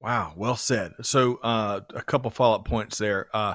Wow, 0.00 0.32
well 0.36 0.54
said. 0.54 0.92
So 1.02 1.40
uh, 1.42 1.80
a 1.96 2.02
couple 2.02 2.30
follow 2.30 2.54
up 2.54 2.64
points 2.64 2.98
there. 2.98 3.26
Uh, 3.34 3.54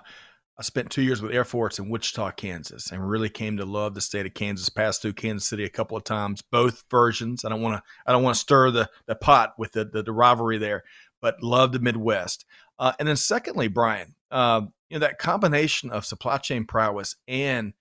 I 0.60 0.64
spent 0.64 0.90
two 0.90 1.02
years 1.02 1.22
with 1.22 1.32
Air 1.32 1.46
Force 1.46 1.80
in 1.80 1.90
Wichita, 1.90 2.32
Kansas, 2.32 2.92
and 2.92 3.10
really 3.10 3.30
came 3.30 3.56
to 3.56 3.64
love 3.64 3.94
the 3.94 4.02
state 4.02 4.26
of 4.26 4.34
Kansas. 4.34 4.68
Passed 4.68 5.02
through 5.02 5.14
Kansas 5.14 5.48
City 5.48 5.64
a 5.64 5.70
couple 5.70 5.96
of 5.96 6.04
times, 6.04 6.42
both 6.42 6.84
versions. 6.92 7.46
I 7.46 7.50
don't 7.50 7.62
want 7.62 7.78
to 7.78 7.84
I 8.06 8.12
don't 8.12 8.22
want 8.22 8.36
to 8.36 8.42
stir 8.42 8.70
the 8.72 8.90
the 9.06 9.16
pot 9.16 9.54
with 9.58 9.72
the, 9.72 9.86
the, 9.86 10.04
the 10.04 10.12
rivalry 10.12 10.58
there, 10.58 10.84
but 11.22 11.42
love 11.42 11.72
the 11.72 11.80
Midwest. 11.80 12.44
Uh, 12.78 12.92
and 13.00 13.08
then 13.08 13.16
secondly, 13.16 13.70
Brian, 13.70 14.14
uh, 14.30 14.64
you 14.90 15.00
know 15.00 15.08
that 15.08 15.20
combination 15.20 15.90
of 15.90 16.06
supply 16.06 16.36
chain 16.36 16.66
prowess 16.66 17.16
and 17.30 17.72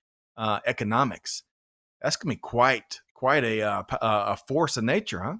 uh, 0.41 0.59
economics. 0.67 1.43
That's 2.01 2.17
gonna 2.17 2.35
be 2.35 2.41
quite 2.41 3.01
quite 3.15 3.45
a 3.45 3.63
uh, 3.63 3.83
a 4.01 4.37
force 4.49 4.79
of 4.79 4.85
nature, 4.85 5.21
huh? 5.21 5.37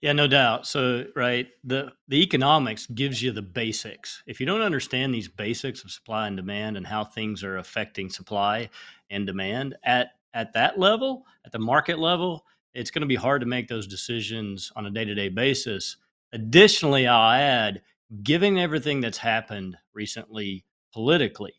Yeah, 0.00 0.12
no 0.12 0.26
doubt. 0.26 0.66
So, 0.66 1.06
right, 1.14 1.46
the 1.62 1.92
the 2.08 2.20
economics 2.22 2.86
gives 2.88 3.22
you 3.22 3.30
the 3.30 3.40
basics. 3.40 4.22
If 4.26 4.40
you 4.40 4.46
don't 4.46 4.60
understand 4.60 5.14
these 5.14 5.28
basics 5.28 5.84
of 5.84 5.92
supply 5.92 6.26
and 6.26 6.36
demand 6.36 6.76
and 6.76 6.86
how 6.86 7.04
things 7.04 7.44
are 7.44 7.58
affecting 7.58 8.10
supply 8.10 8.68
and 9.10 9.26
demand 9.26 9.76
at 9.84 10.08
at 10.34 10.52
that 10.54 10.78
level, 10.78 11.24
at 11.46 11.52
the 11.52 11.60
market 11.60 12.00
level, 12.00 12.44
it's 12.74 12.90
going 12.90 13.02
to 13.02 13.06
be 13.06 13.14
hard 13.14 13.40
to 13.42 13.46
make 13.46 13.68
those 13.68 13.86
decisions 13.86 14.72
on 14.74 14.86
a 14.86 14.90
day-to-day 14.90 15.28
basis. 15.28 15.96
Additionally, 16.32 17.06
I'll 17.06 17.30
add, 17.30 17.82
given 18.24 18.58
everything 18.58 19.00
that's 19.00 19.18
happened 19.18 19.76
recently 19.94 20.64
politically 20.92 21.54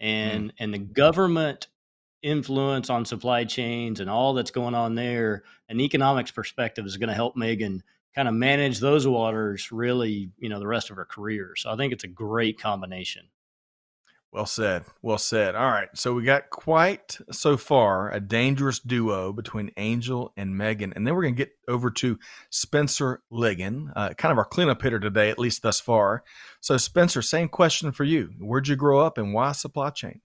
mm. 0.00 0.06
and 0.06 0.50
mm. 0.50 0.54
and 0.60 0.72
the 0.72 0.78
government 0.78 1.66
influence 2.22 2.90
on 2.90 3.04
supply 3.04 3.44
chains 3.44 4.00
and 4.00 4.10
all 4.10 4.34
that's 4.34 4.50
going 4.50 4.74
on 4.74 4.94
there, 4.94 5.44
an 5.68 5.80
economics 5.80 6.30
perspective 6.30 6.86
is 6.86 6.96
going 6.96 7.08
to 7.08 7.14
help 7.14 7.36
Megan 7.36 7.82
kind 8.14 8.28
of 8.28 8.34
manage 8.34 8.80
those 8.80 9.06
waters 9.06 9.70
really, 9.70 10.30
you 10.38 10.48
know, 10.48 10.58
the 10.58 10.66
rest 10.66 10.90
of 10.90 10.96
her 10.96 11.04
career. 11.04 11.54
So 11.56 11.70
I 11.70 11.76
think 11.76 11.92
it's 11.92 12.04
a 12.04 12.08
great 12.08 12.60
combination. 12.60 13.28
Well 14.32 14.46
said. 14.46 14.84
Well 15.02 15.18
said. 15.18 15.56
All 15.56 15.70
right. 15.70 15.88
So 15.94 16.14
we 16.14 16.22
got 16.22 16.50
quite 16.50 17.18
so 17.32 17.56
far 17.56 18.12
a 18.12 18.20
dangerous 18.20 18.78
duo 18.78 19.32
between 19.32 19.72
Angel 19.76 20.32
and 20.36 20.56
Megan. 20.56 20.92
And 20.94 21.04
then 21.04 21.16
we're 21.16 21.22
going 21.22 21.34
to 21.34 21.44
get 21.44 21.52
over 21.66 21.90
to 21.90 22.16
Spencer 22.48 23.22
Ligon, 23.32 23.90
uh, 23.96 24.10
kind 24.10 24.30
of 24.30 24.38
our 24.38 24.44
cleanup 24.44 24.82
hitter 24.82 25.00
today, 25.00 25.30
at 25.30 25.38
least 25.38 25.62
thus 25.62 25.80
far. 25.80 26.22
So, 26.60 26.76
Spencer, 26.76 27.22
same 27.22 27.48
question 27.48 27.90
for 27.90 28.04
you. 28.04 28.30
Where'd 28.38 28.68
you 28.68 28.76
grow 28.76 29.00
up 29.00 29.18
and 29.18 29.34
why 29.34 29.50
supply 29.50 29.90
chain? 29.90 30.20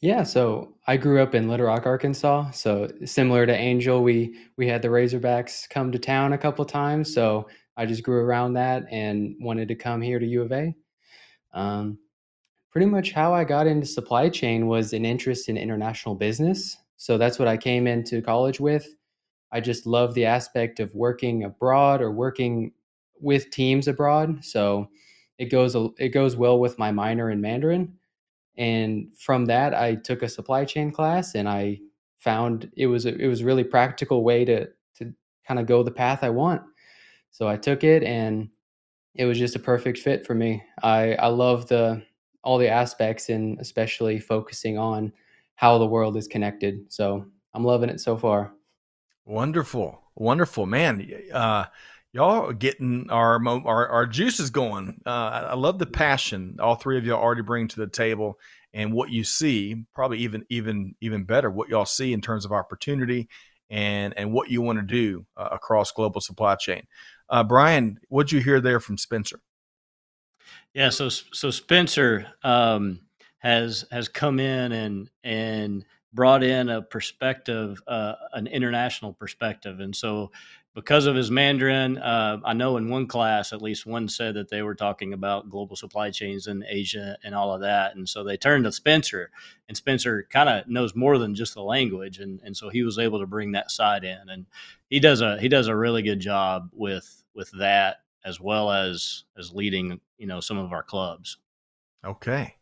Yeah, 0.00 0.22
so 0.22 0.74
I 0.86 0.96
grew 0.96 1.22
up 1.22 1.34
in 1.34 1.48
Little 1.48 1.66
Rock, 1.66 1.86
Arkansas. 1.86 2.50
So 2.52 2.88
similar 3.04 3.46
to 3.46 3.54
Angel, 3.54 4.02
we 4.02 4.36
we 4.56 4.66
had 4.66 4.82
the 4.82 4.88
Razorbacks 4.88 5.68
come 5.70 5.92
to 5.92 5.98
town 5.98 6.32
a 6.32 6.38
couple 6.38 6.64
times. 6.64 7.12
So 7.12 7.48
I 7.76 7.86
just 7.86 8.02
grew 8.02 8.20
around 8.24 8.54
that 8.54 8.84
and 8.90 9.36
wanted 9.40 9.68
to 9.68 9.74
come 9.74 10.00
here 10.00 10.18
to 10.18 10.26
U 10.26 10.42
of 10.42 10.52
A. 10.52 10.74
Um, 11.54 11.98
pretty 12.70 12.86
much 12.86 13.12
how 13.12 13.34
I 13.34 13.44
got 13.44 13.66
into 13.66 13.86
supply 13.86 14.28
chain 14.28 14.66
was 14.66 14.92
an 14.92 15.04
interest 15.04 15.48
in 15.48 15.56
international 15.56 16.14
business. 16.14 16.76
So 16.96 17.18
that's 17.18 17.38
what 17.38 17.48
I 17.48 17.56
came 17.56 17.86
into 17.86 18.22
college 18.22 18.60
with. 18.60 18.94
I 19.52 19.60
just 19.60 19.86
love 19.86 20.14
the 20.14 20.24
aspect 20.24 20.80
of 20.80 20.94
working 20.94 21.44
abroad 21.44 22.00
or 22.00 22.10
working 22.10 22.72
with 23.20 23.50
teams 23.50 23.86
abroad. 23.88 24.44
So 24.44 24.88
it 25.38 25.46
goes 25.46 25.76
it 25.98 26.08
goes 26.08 26.36
well 26.36 26.58
with 26.58 26.78
my 26.78 26.90
minor 26.90 27.30
in 27.30 27.40
Mandarin. 27.40 27.98
And 28.56 29.08
from 29.18 29.46
that, 29.46 29.74
I 29.74 29.94
took 29.94 30.22
a 30.22 30.28
supply 30.28 30.64
chain 30.64 30.90
class, 30.90 31.34
and 31.34 31.48
I 31.48 31.80
found 32.18 32.70
it 32.76 32.86
was 32.86 33.06
it 33.06 33.26
was 33.26 33.40
a 33.40 33.44
really 33.44 33.64
practical 33.64 34.22
way 34.22 34.44
to 34.44 34.66
to 34.96 35.12
kind 35.46 35.58
of 35.58 35.66
go 35.66 35.82
the 35.82 35.90
path 35.90 36.22
I 36.22 36.30
want. 36.30 36.62
So 37.30 37.48
I 37.48 37.56
took 37.56 37.82
it, 37.82 38.02
and 38.02 38.48
it 39.14 39.24
was 39.24 39.38
just 39.38 39.56
a 39.56 39.60
perfect 39.60 39.98
fit 39.98 40.26
for 40.26 40.34
me. 40.34 40.62
I 40.82 41.14
I 41.14 41.28
love 41.28 41.68
the 41.68 42.02
all 42.44 42.58
the 42.58 42.68
aspects, 42.68 43.28
and 43.28 43.58
especially 43.60 44.18
focusing 44.18 44.76
on 44.78 45.12
how 45.54 45.78
the 45.78 45.86
world 45.86 46.16
is 46.16 46.28
connected. 46.28 46.92
So 46.92 47.24
I'm 47.54 47.64
loving 47.64 47.88
it 47.88 48.00
so 48.00 48.16
far. 48.16 48.52
Wonderful, 49.24 50.02
wonderful, 50.14 50.66
man. 50.66 51.08
Uh, 51.32 51.66
y'all 52.12 52.48
are 52.48 52.52
getting 52.52 53.10
our 53.10 53.40
our, 53.46 53.88
our 53.88 54.06
juices 54.06 54.50
going. 54.50 55.00
Uh, 55.04 55.48
I 55.50 55.54
love 55.54 55.78
the 55.78 55.86
passion 55.86 56.56
all 56.60 56.76
three 56.76 56.98
of 56.98 57.04
y'all 57.04 57.22
already 57.22 57.42
bring 57.42 57.68
to 57.68 57.80
the 57.80 57.86
table, 57.86 58.38
and 58.74 58.92
what 58.92 59.10
you 59.10 59.24
see. 59.24 59.84
Probably 59.94 60.18
even 60.18 60.44
even 60.50 60.94
even 61.00 61.24
better, 61.24 61.50
what 61.50 61.68
y'all 61.68 61.84
see 61.86 62.12
in 62.12 62.20
terms 62.20 62.44
of 62.44 62.52
opportunity 62.52 63.28
and 63.70 64.14
and 64.16 64.32
what 64.32 64.50
you 64.50 64.62
want 64.62 64.78
to 64.78 64.84
do 64.84 65.26
uh, 65.36 65.48
across 65.52 65.92
global 65.92 66.20
supply 66.20 66.54
chain. 66.56 66.86
Uh, 67.28 67.42
Brian, 67.42 67.98
what'd 68.08 68.30
you 68.30 68.40
hear 68.40 68.60
there 68.60 68.80
from 68.80 68.98
Spencer? 68.98 69.40
Yeah, 70.74 70.90
so 70.90 71.08
so 71.08 71.50
Spencer 71.50 72.26
um, 72.44 73.00
has 73.38 73.86
has 73.90 74.08
come 74.08 74.38
in 74.38 74.72
and 74.72 75.10
and 75.24 75.84
brought 76.14 76.42
in 76.42 76.68
a 76.68 76.82
perspective, 76.82 77.82
uh, 77.86 78.14
an 78.34 78.46
international 78.46 79.14
perspective, 79.14 79.80
and 79.80 79.96
so 79.96 80.30
because 80.74 81.06
of 81.06 81.14
his 81.14 81.30
Mandarin, 81.30 81.98
uh, 81.98 82.38
I 82.44 82.54
know 82.54 82.78
in 82.78 82.88
one 82.88 83.06
class 83.06 83.52
at 83.52 83.60
least 83.60 83.84
one 83.84 84.08
said 84.08 84.34
that 84.34 84.48
they 84.48 84.62
were 84.62 84.74
talking 84.74 85.12
about 85.12 85.50
global 85.50 85.76
supply 85.76 86.10
chains 86.10 86.46
in 86.46 86.64
Asia 86.66 87.18
and 87.22 87.34
all 87.34 87.52
of 87.52 87.60
that, 87.60 87.94
and 87.94 88.08
so 88.08 88.24
they 88.24 88.36
turned 88.36 88.64
to 88.64 88.72
Spencer, 88.72 89.30
and 89.68 89.76
Spencer 89.76 90.26
kind 90.30 90.48
of 90.48 90.66
knows 90.68 90.94
more 90.94 91.18
than 91.18 91.34
just 91.34 91.54
the 91.54 91.62
language, 91.62 92.18
and 92.18 92.40
and 92.42 92.56
so 92.56 92.70
he 92.70 92.82
was 92.82 92.98
able 92.98 93.20
to 93.20 93.26
bring 93.26 93.52
that 93.52 93.70
side 93.70 94.04
in, 94.04 94.28
and 94.28 94.46
he 94.88 94.98
does 94.98 95.20
a 95.20 95.38
he 95.38 95.48
does 95.48 95.66
a 95.66 95.76
really 95.76 96.02
good 96.02 96.20
job 96.20 96.70
with 96.72 97.22
with 97.34 97.50
that 97.58 97.98
as 98.24 98.40
well 98.40 98.70
as 98.70 99.24
as 99.36 99.52
leading 99.52 100.00
you 100.16 100.26
know 100.26 100.40
some 100.40 100.58
of 100.58 100.72
our 100.72 100.82
clubs. 100.82 101.36
Okay, 102.04 102.54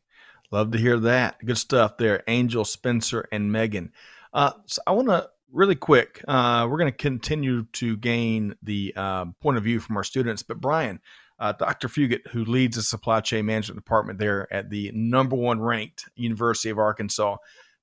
love 0.51 0.73
to 0.73 0.79
hear 0.79 0.99
that. 0.99 1.45
Good 1.45 1.59
stuff 1.59 1.97
there, 1.97 2.25
Angel, 2.27 2.65
Spencer, 2.65 3.29
and 3.31 3.53
Megan. 3.53 3.93
Uh, 4.33 4.53
so 4.67 4.83
I 4.87 4.93
want 4.93 5.09
to 5.09 5.31
really 5.53 5.75
quick. 5.75 6.23
Uh, 6.27 6.67
we're 6.71 6.79
going 6.79 6.93
to 6.93 6.97
continue 6.97 7.65
to 7.73 7.97
gain 7.97 8.55
the 8.63 8.93
uh, 8.97 9.27
point 9.41 9.57
of 9.57 9.65
view 9.65 9.81
from 9.81 9.97
our 9.97 10.05
students, 10.05 10.43
but 10.43 10.61
Brian. 10.61 11.01
Uh, 11.39 11.53
Dr. 11.53 11.89
Fugate, 11.89 12.27
who 12.33 12.45
leads 12.45 12.77
the 12.77 12.83
supply 12.83 13.23
chain 13.23 13.47
management 13.47 13.83
department 13.83 14.19
there 14.19 14.47
at 14.53 14.69
the 14.69 14.93
number 14.93 15.37
one 15.37 15.59
ranked 15.59 16.05
University 16.15 16.69
of 16.69 16.79
Arkansas, 16.79 17.39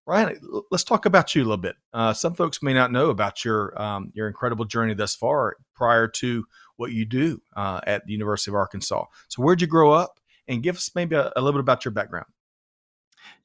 Brian, 0.08 0.40
let's 0.72 0.86
talk 0.86 1.06
about 1.06 1.36
you 1.36 1.42
a 1.42 1.44
little 1.44 1.58
bit. 1.58 1.76
Uh, 1.92 2.14
some 2.14 2.34
folks 2.34 2.64
may 2.64 2.74
not 2.74 2.94
know 2.94 3.10
about 3.10 3.44
your 3.44 3.80
um, 3.80 4.10
your 4.14 4.28
incredible 4.28 4.64
journey 4.64 4.94
thus 4.94 5.16
far 5.16 5.58
prior 5.76 6.08
to 6.08 6.46
what 6.78 6.94
you 6.94 7.04
do 7.04 7.42
uh, 7.58 7.82
at 7.86 8.06
the 8.06 8.14
University 8.14 8.50
of 8.50 8.56
Arkansas. 8.56 9.04
So, 9.28 9.44
where'd 9.44 9.60
you 9.60 9.68
grow 9.68 9.92
up? 9.92 10.20
And 10.48 10.64
give 10.64 10.78
us 10.78 10.92
maybe 10.96 11.16
a, 11.18 11.34
a, 11.36 11.42
little 11.42 11.52
bit 11.52 11.60
about 11.60 11.84
your 11.84 11.92
background. 11.92 12.28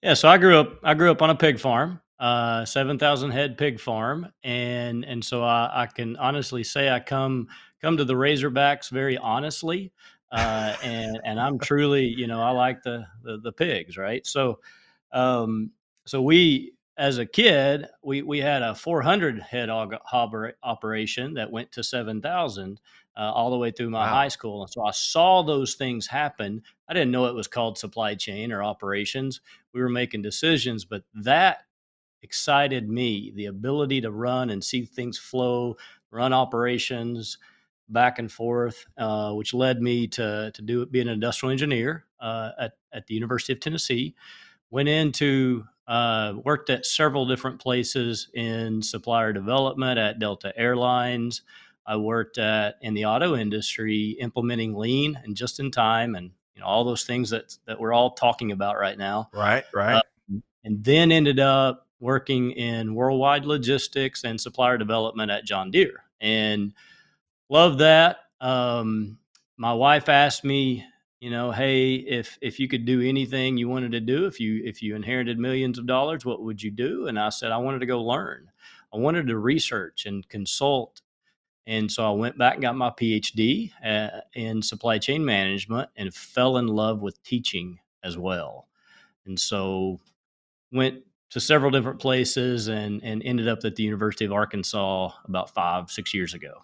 Yeah, 0.03 0.15
so 0.15 0.29
I 0.29 0.39
grew 0.39 0.57
up. 0.57 0.79
I 0.85 0.95
grew 0.95 1.11
up 1.11 1.21
on 1.23 1.31
a 1.31 1.35
pig 1.35 1.59
farm, 1.59 2.01
uh, 2.19 2.65
seven 2.65 2.99
thousand 2.99 3.31
head 3.33 3.59
pig 3.59 3.81
farm, 3.81 4.33
and 4.45 5.05
and 5.05 5.25
so 5.25 5.43
I, 5.43 5.83
I, 5.83 5.87
can 5.87 6.17
honestly 6.17 6.63
say 6.63 6.91
I 6.91 7.01
come 7.01 7.49
come 7.81 7.97
to 7.97 8.05
the 8.05 8.15
Razorbacks 8.15 8.91
very 8.91 9.19
honestly, 9.19 9.93
uh, 10.31 10.77
and 10.83 11.19
and 11.25 11.41
I'm 11.41 11.59
truly, 11.59 12.07
you 12.07 12.27
know, 12.27 12.41
I 12.41 12.51
like 12.51 12.83
the 12.83 13.07
the, 13.23 13.39
the 13.39 13.53
pigs, 13.53 13.97
right? 13.97 14.27
So, 14.27 14.61
um, 15.13 15.73
so 16.07 16.23
we 16.23 16.75
as 16.97 17.19
a 17.19 17.27
kid, 17.27 17.87
we, 18.03 18.23
we 18.23 18.39
had 18.39 18.63
a 18.63 18.75
400 18.75 19.41
head 19.41 19.71
operation 19.71 21.35
that 21.35 21.51
went 21.51 21.73
to 21.73 21.83
7,000 21.83 22.81
uh, 23.17 23.21
all 23.21 23.51
the 23.51 23.59
way 23.59 23.71
through 23.71 23.91
my 23.91 24.07
wow. 24.07 24.13
high 24.13 24.29
school. 24.29 24.63
And 24.63 24.71
so 24.71 24.85
I 24.85 24.91
saw 24.91 25.43
those 25.43 25.75
things 25.75 26.07
happen. 26.07 26.63
I 26.89 26.95
didn't 26.95 27.11
know 27.11 27.27
it 27.27 27.35
was 27.35 27.49
called 27.49 27.79
supply 27.79 28.15
chain 28.15 28.53
or 28.53 28.63
operations. 28.63 29.41
We 29.73 29.81
were 29.81 29.89
making 29.89 30.23
decisions, 30.23 30.85
but 30.85 31.03
that 31.15 31.65
excited 32.23 32.89
me 32.89 33.33
the 33.35 33.47
ability 33.47 34.01
to 34.01 34.11
run 34.11 34.51
and 34.51 34.63
see 34.63 34.85
things 34.85 35.19
flow, 35.19 35.77
run 36.11 36.33
operations 36.33 37.39
back 37.89 38.19
and 38.19 38.31
forth, 38.31 38.87
uh, 38.97 39.33
which 39.33 39.53
led 39.53 39.83
me 39.83 40.07
to, 40.07 40.51
to 40.55 40.63
do 40.63 40.87
be 40.87 41.01
an 41.01 41.09
industrial 41.09 41.51
engineer 41.51 42.05
uh, 42.21 42.51
at, 42.59 42.73
at 42.93 43.07
the 43.07 43.15
University 43.15 43.53
of 43.53 43.61
Tennessee. 43.61 44.15
Went 44.71 44.89
into 44.89 45.65
uh, 45.87 46.35
worked 46.45 46.71
at 46.71 46.87
several 46.87 47.27
different 47.27 47.61
places 47.61 48.31
in 48.35 48.81
supplier 48.81 49.33
development 49.33 49.99
at 49.99 50.19
Delta 50.19 50.53
Airlines, 50.57 51.43
I 51.87 51.97
worked 51.97 52.39
at 52.39 52.77
in 52.81 52.95
the 52.95 53.07
auto 53.07 53.37
industry 53.37 54.11
implementing 54.21 54.75
lean 54.75 55.19
and 55.23 55.37
just 55.37 55.61
in 55.61 55.71
time 55.71 56.15
and 56.15 56.31
you 56.55 56.61
know 56.61 56.67
all 56.67 56.85
those 56.85 57.05
things 57.05 57.31
that 57.31 57.57
that 57.67 57.81
we're 57.81 57.93
all 57.93 58.13
talking 58.13 58.53
about 58.53 58.79
right 58.79 58.97
now. 58.97 59.31
Right, 59.33 59.65
right. 59.75 59.97
Uh, 59.97 60.03
and 60.65 60.85
then 60.85 61.11
ended 61.11 61.41
up 61.41 61.89
working 62.03 62.51
in 62.53 62.95
worldwide 62.95 63.47
logistics 63.47 64.25
and 64.25 64.41
supplier 64.41 64.77
development 64.77 65.31
at 65.31 65.45
John 65.45 65.71
Deere 65.71 66.05
and 66.21 66.75
love 67.49 67.79
that. 67.79 68.19
Um, 68.41 69.19
my 69.57 69.73
wife 69.73 70.09
asked 70.09 70.45
me, 70.45 70.85
you 71.21 71.31
know, 71.31 71.53
hey, 71.53 71.95
if 71.95 72.37
if 72.43 72.59
you 72.59 72.69
could 72.69 72.85
do 72.85 73.01
anything 73.01 73.57
you 73.57 73.69
wanted 73.69 73.93
to 73.93 74.01
do, 74.01 74.27
if 74.27 74.41
you 74.41 74.61
if 74.65 74.83
you 74.83 74.97
inherited 74.97 75.39
millions 75.39 75.79
of 75.79 75.87
dollars, 75.87 76.25
what 76.25 76.43
would 76.43 76.63
you 76.63 76.71
do? 76.73 77.07
And 77.07 77.19
I 77.19 77.29
said 77.29 77.53
I 77.53 77.59
wanted 77.59 77.79
to 77.79 77.87
go 77.87 78.03
learn. 78.03 78.51
I 78.93 78.99
wanted 78.99 79.29
to 79.29 79.39
research 79.39 80.05
and 80.05 80.29
consult 80.29 81.01
and 81.67 81.91
so 81.91 82.05
I 82.05 82.11
went 82.11 82.37
back 82.37 82.55
and 82.55 82.63
got 82.63 82.77
my 82.77 82.91
PhD 82.91 83.71
uh, 83.85 84.21
in 84.35 84.63
supply 84.63 84.99
chain 84.99 85.25
management 85.25 85.91
and 85.97 86.13
fell 86.13 86.57
in 86.57 86.67
love 86.67 87.01
with 87.01 87.23
teaching 87.23 87.79
as 88.03 88.19
well. 88.19 88.67
And 89.27 89.39
so 89.39 90.01
went 90.73 91.05
to 91.33 91.41
several 91.41 91.71
different 91.71 91.99
places 91.99 92.69
and, 92.69 93.03
and 93.03 93.23
ended 93.25 93.49
up 93.49 93.65
at 93.65 93.75
the 93.75 93.83
University 93.83 94.25
of 94.25 94.33
Arkansas 94.33 95.11
about 95.25 95.53
five, 95.55 95.91
six 95.91 96.13
years 96.13 96.35
ago. 96.35 96.63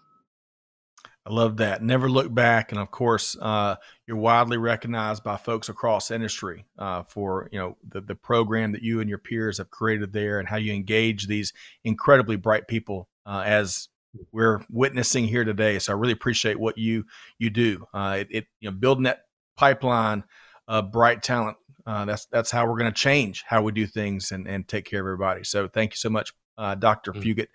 I 1.26 1.32
love 1.32 1.58
that. 1.58 1.82
Never 1.82 2.08
look 2.08 2.32
back, 2.32 2.72
and 2.72 2.80
of 2.80 2.90
course, 2.90 3.36
uh, 3.38 3.76
you're 4.06 4.16
widely 4.16 4.56
recognized 4.56 5.22
by 5.22 5.36
folks 5.36 5.68
across 5.68 6.10
industry 6.10 6.64
uh, 6.78 7.02
for 7.02 7.50
you 7.52 7.58
know 7.58 7.76
the 7.86 8.00
the 8.00 8.14
program 8.14 8.72
that 8.72 8.82
you 8.82 9.00
and 9.00 9.10
your 9.10 9.18
peers 9.18 9.58
have 9.58 9.70
created 9.70 10.14
there, 10.14 10.38
and 10.38 10.48
how 10.48 10.56
you 10.56 10.72
engage 10.72 11.26
these 11.26 11.52
incredibly 11.84 12.36
bright 12.36 12.66
people 12.66 13.08
uh, 13.26 13.42
as 13.44 13.88
we're 14.32 14.64
witnessing 14.70 15.26
here 15.26 15.44
today. 15.44 15.78
So 15.78 15.92
I 15.92 15.96
really 15.96 16.14
appreciate 16.14 16.58
what 16.58 16.78
you 16.78 17.04
you 17.38 17.50
do. 17.50 17.84
Uh, 17.92 18.18
it, 18.20 18.28
it, 18.30 18.46
you 18.60 18.70
know 18.70 18.76
building 18.76 19.04
that 19.04 19.24
pipeline 19.54 20.24
of 20.66 20.92
bright 20.92 21.22
talent. 21.22 21.58
Uh, 21.88 22.04
that's 22.04 22.26
that's 22.26 22.50
how 22.50 22.66
we're 22.66 22.76
going 22.76 22.92
to 22.92 23.00
change 23.00 23.44
how 23.46 23.62
we 23.62 23.72
do 23.72 23.86
things 23.86 24.30
and 24.30 24.46
and 24.46 24.68
take 24.68 24.84
care 24.84 25.00
of 25.00 25.06
everybody. 25.06 25.42
So 25.42 25.68
thank 25.68 25.92
you 25.92 25.96
so 25.96 26.10
much, 26.10 26.34
uh, 26.58 26.74
Doctor 26.74 27.12
mm-hmm. 27.12 27.22
Fugate. 27.22 27.48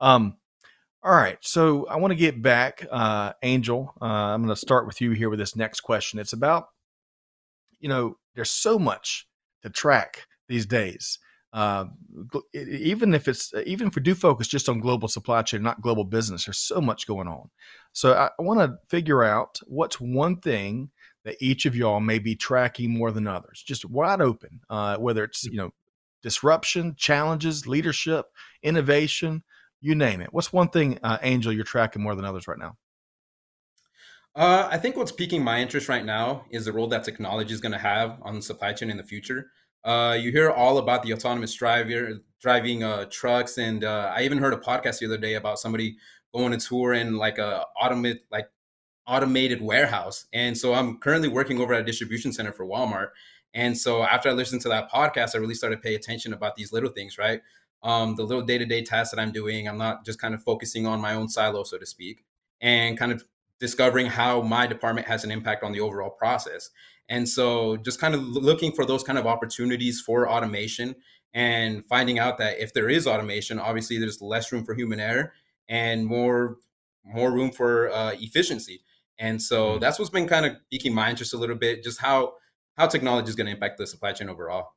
Um, 0.00 0.36
all 1.02 1.14
right, 1.14 1.38
so 1.40 1.86
I 1.86 1.96
want 1.96 2.10
to 2.10 2.16
get 2.16 2.42
back, 2.42 2.86
uh, 2.90 3.32
Angel. 3.42 3.94
Uh, 4.02 4.04
I'm 4.04 4.42
going 4.42 4.54
to 4.54 4.60
start 4.60 4.86
with 4.86 5.00
you 5.00 5.12
here 5.12 5.30
with 5.30 5.38
this 5.38 5.56
next 5.56 5.80
question. 5.80 6.18
It's 6.18 6.34
about 6.34 6.68
you 7.78 7.88
know 7.88 8.18
there's 8.34 8.50
so 8.50 8.78
much 8.78 9.26
to 9.62 9.70
track 9.70 10.26
these 10.46 10.66
days 10.66 11.18
uh, 11.52 11.86
even 12.54 13.12
if 13.12 13.26
it's 13.26 13.52
even 13.66 13.88
if 13.88 13.96
we 13.96 14.02
do 14.02 14.14
focus 14.14 14.46
just 14.46 14.68
on 14.68 14.78
global 14.78 15.08
supply 15.08 15.42
chain, 15.42 15.62
not 15.62 15.80
global 15.80 16.04
business, 16.04 16.44
there's 16.44 16.58
so 16.58 16.80
much 16.80 17.06
going 17.06 17.26
on. 17.26 17.50
So 17.92 18.14
I, 18.14 18.30
I 18.38 18.42
want 18.42 18.60
to 18.60 18.78
figure 18.88 19.24
out 19.24 19.58
what's 19.66 20.00
one 20.00 20.36
thing 20.36 20.90
that 21.24 21.36
each 21.40 21.66
of 21.66 21.76
y'all 21.76 22.00
may 22.00 22.18
be 22.18 22.34
tracking 22.34 22.90
more 22.90 23.10
than 23.10 23.26
others, 23.26 23.62
just 23.62 23.84
wide 23.84 24.20
open. 24.20 24.60
Uh, 24.70 24.96
whether 24.96 25.24
it's 25.24 25.44
you 25.44 25.56
know 25.56 25.72
disruption, 26.22 26.94
challenges, 26.96 27.66
leadership, 27.66 28.26
innovation, 28.62 29.42
you 29.80 29.94
name 29.94 30.20
it. 30.20 30.32
What's 30.32 30.52
one 30.52 30.68
thing, 30.68 30.98
uh, 31.02 31.18
Angel, 31.22 31.52
you're 31.52 31.64
tracking 31.64 32.02
more 32.02 32.14
than 32.14 32.24
others 32.24 32.46
right 32.46 32.58
now? 32.58 32.76
Uh, 34.36 34.68
I 34.70 34.78
think 34.78 34.96
what's 34.96 35.12
piquing 35.12 35.42
my 35.42 35.60
interest 35.60 35.88
right 35.88 36.04
now 36.04 36.44
is 36.50 36.64
the 36.64 36.72
role 36.72 36.86
that 36.88 37.04
technology 37.04 37.52
is 37.52 37.60
going 37.60 37.72
to 37.72 37.78
have 37.78 38.18
on 38.22 38.36
the 38.36 38.42
supply 38.42 38.72
chain 38.72 38.90
in 38.90 38.96
the 38.96 39.02
future. 39.02 39.50
Uh, 39.84 40.16
you 40.20 40.30
hear 40.30 40.50
all 40.50 40.78
about 40.78 41.02
the 41.02 41.12
autonomous 41.12 41.54
driver 41.54 42.20
driving 42.40 42.84
uh, 42.84 43.06
trucks, 43.10 43.58
and 43.58 43.82
uh, 43.82 44.12
I 44.14 44.22
even 44.22 44.38
heard 44.38 44.52
a 44.52 44.58
podcast 44.58 44.98
the 44.98 45.06
other 45.06 45.18
day 45.18 45.34
about 45.34 45.58
somebody 45.58 45.96
going 46.32 46.52
to 46.52 46.58
tour 46.58 46.92
in 46.92 47.16
like 47.16 47.38
a 47.38 47.64
automate 47.82 48.20
like 48.30 48.48
automated 49.10 49.60
warehouse. 49.60 50.26
And 50.32 50.56
so 50.56 50.72
I'm 50.72 50.98
currently 50.98 51.28
working 51.28 51.60
over 51.60 51.74
at 51.74 51.80
a 51.80 51.84
distribution 51.84 52.32
center 52.32 52.52
for 52.52 52.64
Walmart, 52.64 53.08
And 53.52 53.76
so 53.76 54.04
after 54.04 54.28
I 54.28 54.32
listened 54.32 54.62
to 54.62 54.68
that 54.68 54.90
podcast, 54.90 55.34
I 55.34 55.38
really 55.38 55.54
started 55.54 55.76
to 55.76 55.82
pay 55.82 55.94
attention 55.94 56.32
about 56.32 56.54
these 56.54 56.72
little 56.72 56.90
things, 56.90 57.18
right? 57.18 57.40
Um, 57.82 58.14
the 58.14 58.22
little 58.22 58.44
day 58.44 58.58
to 58.58 58.64
day 58.64 58.82
tasks 58.82 59.14
that 59.14 59.20
I'm 59.20 59.32
doing. 59.32 59.66
I'm 59.66 59.78
not 59.78 60.04
just 60.04 60.20
kind 60.20 60.34
of 60.34 60.42
focusing 60.42 60.86
on 60.86 61.00
my 61.00 61.14
own 61.14 61.28
silo, 61.28 61.64
so 61.64 61.78
to 61.78 61.86
speak, 61.86 62.24
and 62.60 62.98
kind 62.98 63.10
of 63.10 63.24
discovering 63.58 64.06
how 64.06 64.42
my 64.42 64.66
department 64.66 65.06
has 65.08 65.24
an 65.24 65.30
impact 65.30 65.64
on 65.64 65.72
the 65.72 65.80
overall 65.80 66.10
process. 66.10 66.70
And 67.08 67.28
so 67.28 67.76
just 67.78 68.00
kind 68.00 68.14
of 68.14 68.22
looking 68.22 68.72
for 68.72 68.86
those 68.86 69.02
kind 69.02 69.18
of 69.18 69.26
opportunities 69.26 70.00
for 70.00 70.30
automation 70.30 70.94
and 71.34 71.84
finding 71.86 72.18
out 72.18 72.38
that 72.38 72.60
if 72.60 72.72
there 72.72 72.88
is 72.88 73.06
automation, 73.06 73.58
obviously 73.58 73.98
there's 73.98 74.22
less 74.22 74.52
room 74.52 74.64
for 74.64 74.74
human 74.74 75.00
error 75.00 75.32
and 75.68 76.06
more 76.06 76.58
more 77.04 77.32
room 77.32 77.50
for 77.50 77.90
uh, 77.90 78.12
efficiency. 78.20 78.82
And 79.20 79.40
so 79.40 79.72
mm-hmm. 79.72 79.80
that's 79.80 79.98
what's 79.98 80.10
been 80.10 80.26
kind 80.26 80.46
of 80.46 80.56
piquing 80.72 80.94
my 80.94 81.10
interest 81.10 81.34
a 81.34 81.36
little 81.36 81.56
bit, 81.56 81.84
just 81.84 82.00
how 82.00 82.32
how 82.76 82.86
technology 82.86 83.28
is 83.28 83.36
going 83.36 83.46
to 83.46 83.52
impact 83.52 83.78
the 83.78 83.86
supply 83.86 84.12
chain 84.12 84.28
overall. 84.28 84.70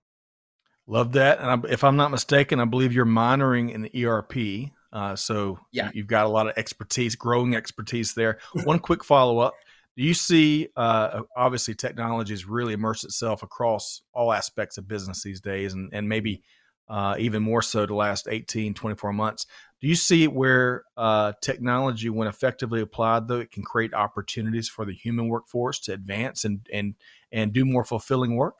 Love 0.85 1.13
that. 1.13 1.39
And 1.39 1.65
if 1.65 1.83
I'm 1.83 1.95
not 1.95 2.12
mistaken, 2.12 2.59
I 2.59 2.65
believe 2.65 2.91
you're 2.91 3.05
monitoring 3.05 3.69
in 3.69 3.83
the 3.83 4.05
ERP. 4.05 4.71
Uh, 4.91 5.15
so 5.15 5.57
yeah. 5.71 5.89
you've 5.93 6.07
got 6.07 6.25
a 6.25 6.29
lot 6.29 6.47
of 6.47 6.53
expertise, 6.57 7.15
growing 7.15 7.55
expertise 7.55 8.13
there. 8.13 8.39
One 8.65 8.79
quick 8.79 9.03
follow 9.03 9.39
up. 9.39 9.53
Do 9.95 10.03
you 10.03 10.13
see, 10.13 10.67
uh, 10.75 11.21
obviously, 11.38 11.75
technology 11.75 12.33
has 12.33 12.45
really 12.45 12.73
immersed 12.73 13.05
itself 13.05 13.43
across 13.43 14.01
all 14.13 14.33
aspects 14.33 14.77
of 14.77 14.88
business 14.88 15.21
these 15.21 15.39
days, 15.39 15.73
and, 15.73 15.91
and 15.93 16.09
maybe 16.09 16.41
uh, 16.89 17.15
even 17.19 17.43
more 17.43 17.62
so 17.62 17.85
the 17.85 17.93
last 17.93 18.27
18, 18.29 18.73
24 18.73 19.13
months. 19.13 19.45
Do 19.83 19.89
you 19.89 19.95
see 19.95 20.29
where 20.29 20.85
uh, 20.95 21.33
technology, 21.41 22.09
when 22.09 22.29
effectively 22.29 22.79
applied, 22.79 23.27
though, 23.27 23.41
it 23.41 23.51
can 23.51 23.63
create 23.63 23.93
opportunities 23.93 24.69
for 24.69 24.85
the 24.85 24.93
human 24.93 25.27
workforce 25.27 25.77
to 25.81 25.93
advance 25.93 26.45
and 26.45 26.65
and 26.71 26.95
and 27.33 27.51
do 27.51 27.65
more 27.65 27.83
fulfilling 27.83 28.37
work? 28.37 28.55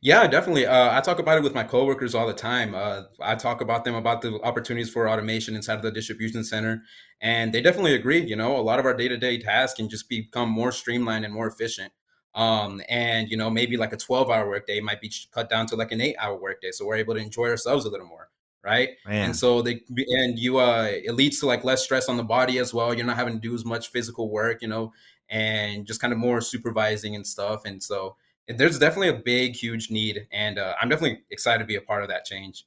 Yeah, 0.00 0.26
definitely. 0.28 0.66
Uh, 0.66 0.96
I 0.96 1.00
talk 1.00 1.18
about 1.18 1.38
it 1.38 1.42
with 1.42 1.54
my 1.54 1.64
coworkers 1.64 2.14
all 2.14 2.26
the 2.26 2.32
time. 2.34 2.74
Uh, 2.74 3.02
I 3.20 3.34
talk 3.34 3.60
about 3.60 3.84
them 3.84 3.94
about 3.94 4.22
the 4.22 4.40
opportunities 4.42 4.90
for 4.90 5.08
automation 5.08 5.56
inside 5.56 5.74
of 5.74 5.82
the 5.82 5.90
distribution 5.90 6.44
center, 6.44 6.82
and 7.20 7.52
they 7.52 7.60
definitely 7.60 7.94
agree. 7.94 8.20
You 8.20 8.36
know, 8.36 8.56
a 8.56 8.62
lot 8.62 8.78
of 8.78 8.86
our 8.86 8.94
day 8.94 9.08
to 9.08 9.16
day 9.16 9.38
tasks 9.38 9.76
can 9.76 9.88
just 9.88 10.08
become 10.08 10.50
more 10.50 10.72
streamlined 10.72 11.24
and 11.24 11.34
more 11.34 11.46
efficient. 11.48 11.92
Um, 12.34 12.80
and 12.88 13.28
you 13.28 13.36
know, 13.36 13.50
maybe 13.50 13.76
like 13.76 13.92
a 13.92 13.96
twelve 13.96 14.30
hour 14.30 14.48
workday 14.48 14.80
might 14.80 15.00
be 15.00 15.12
cut 15.32 15.50
down 15.50 15.66
to 15.66 15.76
like 15.76 15.90
an 15.92 16.00
eight 16.00 16.16
hour 16.18 16.36
workday, 16.40 16.70
so 16.70 16.86
we're 16.86 16.96
able 16.96 17.14
to 17.14 17.20
enjoy 17.20 17.48
ourselves 17.48 17.84
a 17.84 17.90
little 17.90 18.06
more 18.06 18.28
right? 18.64 18.90
Man. 19.06 19.26
And 19.26 19.36
so 19.36 19.62
they 19.62 19.82
and 19.88 20.38
you 20.38 20.58
uh 20.58 20.88
it 20.90 21.14
leads 21.14 21.40
to 21.40 21.46
like 21.46 21.64
less 21.64 21.82
stress 21.82 22.08
on 22.08 22.16
the 22.16 22.24
body 22.24 22.58
as 22.58 22.74
well. 22.74 22.94
You're 22.94 23.06
not 23.06 23.16
having 23.16 23.34
to 23.34 23.40
do 23.40 23.54
as 23.54 23.64
much 23.64 23.88
physical 23.88 24.30
work, 24.30 24.62
you 24.62 24.68
know, 24.68 24.92
and 25.28 25.86
just 25.86 26.00
kind 26.00 26.12
of 26.12 26.18
more 26.18 26.40
supervising 26.40 27.14
and 27.14 27.26
stuff. 27.26 27.64
And 27.64 27.82
so 27.82 28.16
there's 28.48 28.78
definitely 28.78 29.08
a 29.08 29.22
big, 29.24 29.54
huge 29.54 29.90
need, 29.90 30.26
and 30.32 30.58
uh, 30.58 30.74
I'm 30.80 30.88
definitely 30.88 31.22
excited 31.30 31.60
to 31.60 31.64
be 31.64 31.76
a 31.76 31.80
part 31.80 32.02
of 32.02 32.08
that 32.08 32.24
change. 32.24 32.64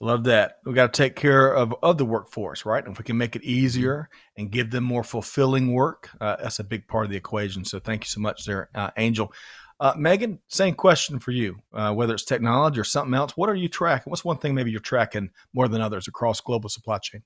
Love 0.00 0.24
that. 0.24 0.58
We 0.64 0.74
got 0.74 0.92
to 0.92 1.02
take 1.02 1.16
care 1.16 1.52
of, 1.52 1.74
of 1.82 1.98
the 1.98 2.04
workforce, 2.04 2.64
right? 2.64 2.84
And 2.84 2.92
if 2.92 2.98
we 2.98 3.04
can 3.04 3.18
make 3.18 3.34
it 3.34 3.42
easier 3.42 4.08
and 4.36 4.50
give 4.50 4.70
them 4.70 4.84
more 4.84 5.02
fulfilling 5.02 5.72
work, 5.72 6.08
uh, 6.20 6.36
that's 6.40 6.60
a 6.60 6.64
big 6.64 6.86
part 6.86 7.04
of 7.04 7.10
the 7.10 7.16
equation. 7.16 7.64
So 7.64 7.80
thank 7.80 8.04
you 8.04 8.08
so 8.08 8.20
much 8.20 8.44
there, 8.44 8.70
uh, 8.76 8.90
Angel. 8.96 9.32
Uh, 9.80 9.94
Megan, 9.96 10.40
same 10.48 10.74
question 10.74 11.18
for 11.18 11.30
you. 11.30 11.56
Uh, 11.72 11.92
whether 11.92 12.14
it's 12.14 12.24
technology 12.24 12.80
or 12.80 12.84
something 12.84 13.14
else, 13.14 13.36
what 13.36 13.48
are 13.48 13.54
you 13.54 13.68
tracking? 13.68 14.10
What's 14.10 14.24
one 14.24 14.38
thing 14.38 14.54
maybe 14.54 14.70
you're 14.70 14.80
tracking 14.80 15.30
more 15.52 15.68
than 15.68 15.80
others 15.80 16.08
across 16.08 16.40
global 16.40 16.68
supply 16.68 16.98
chain? 16.98 17.22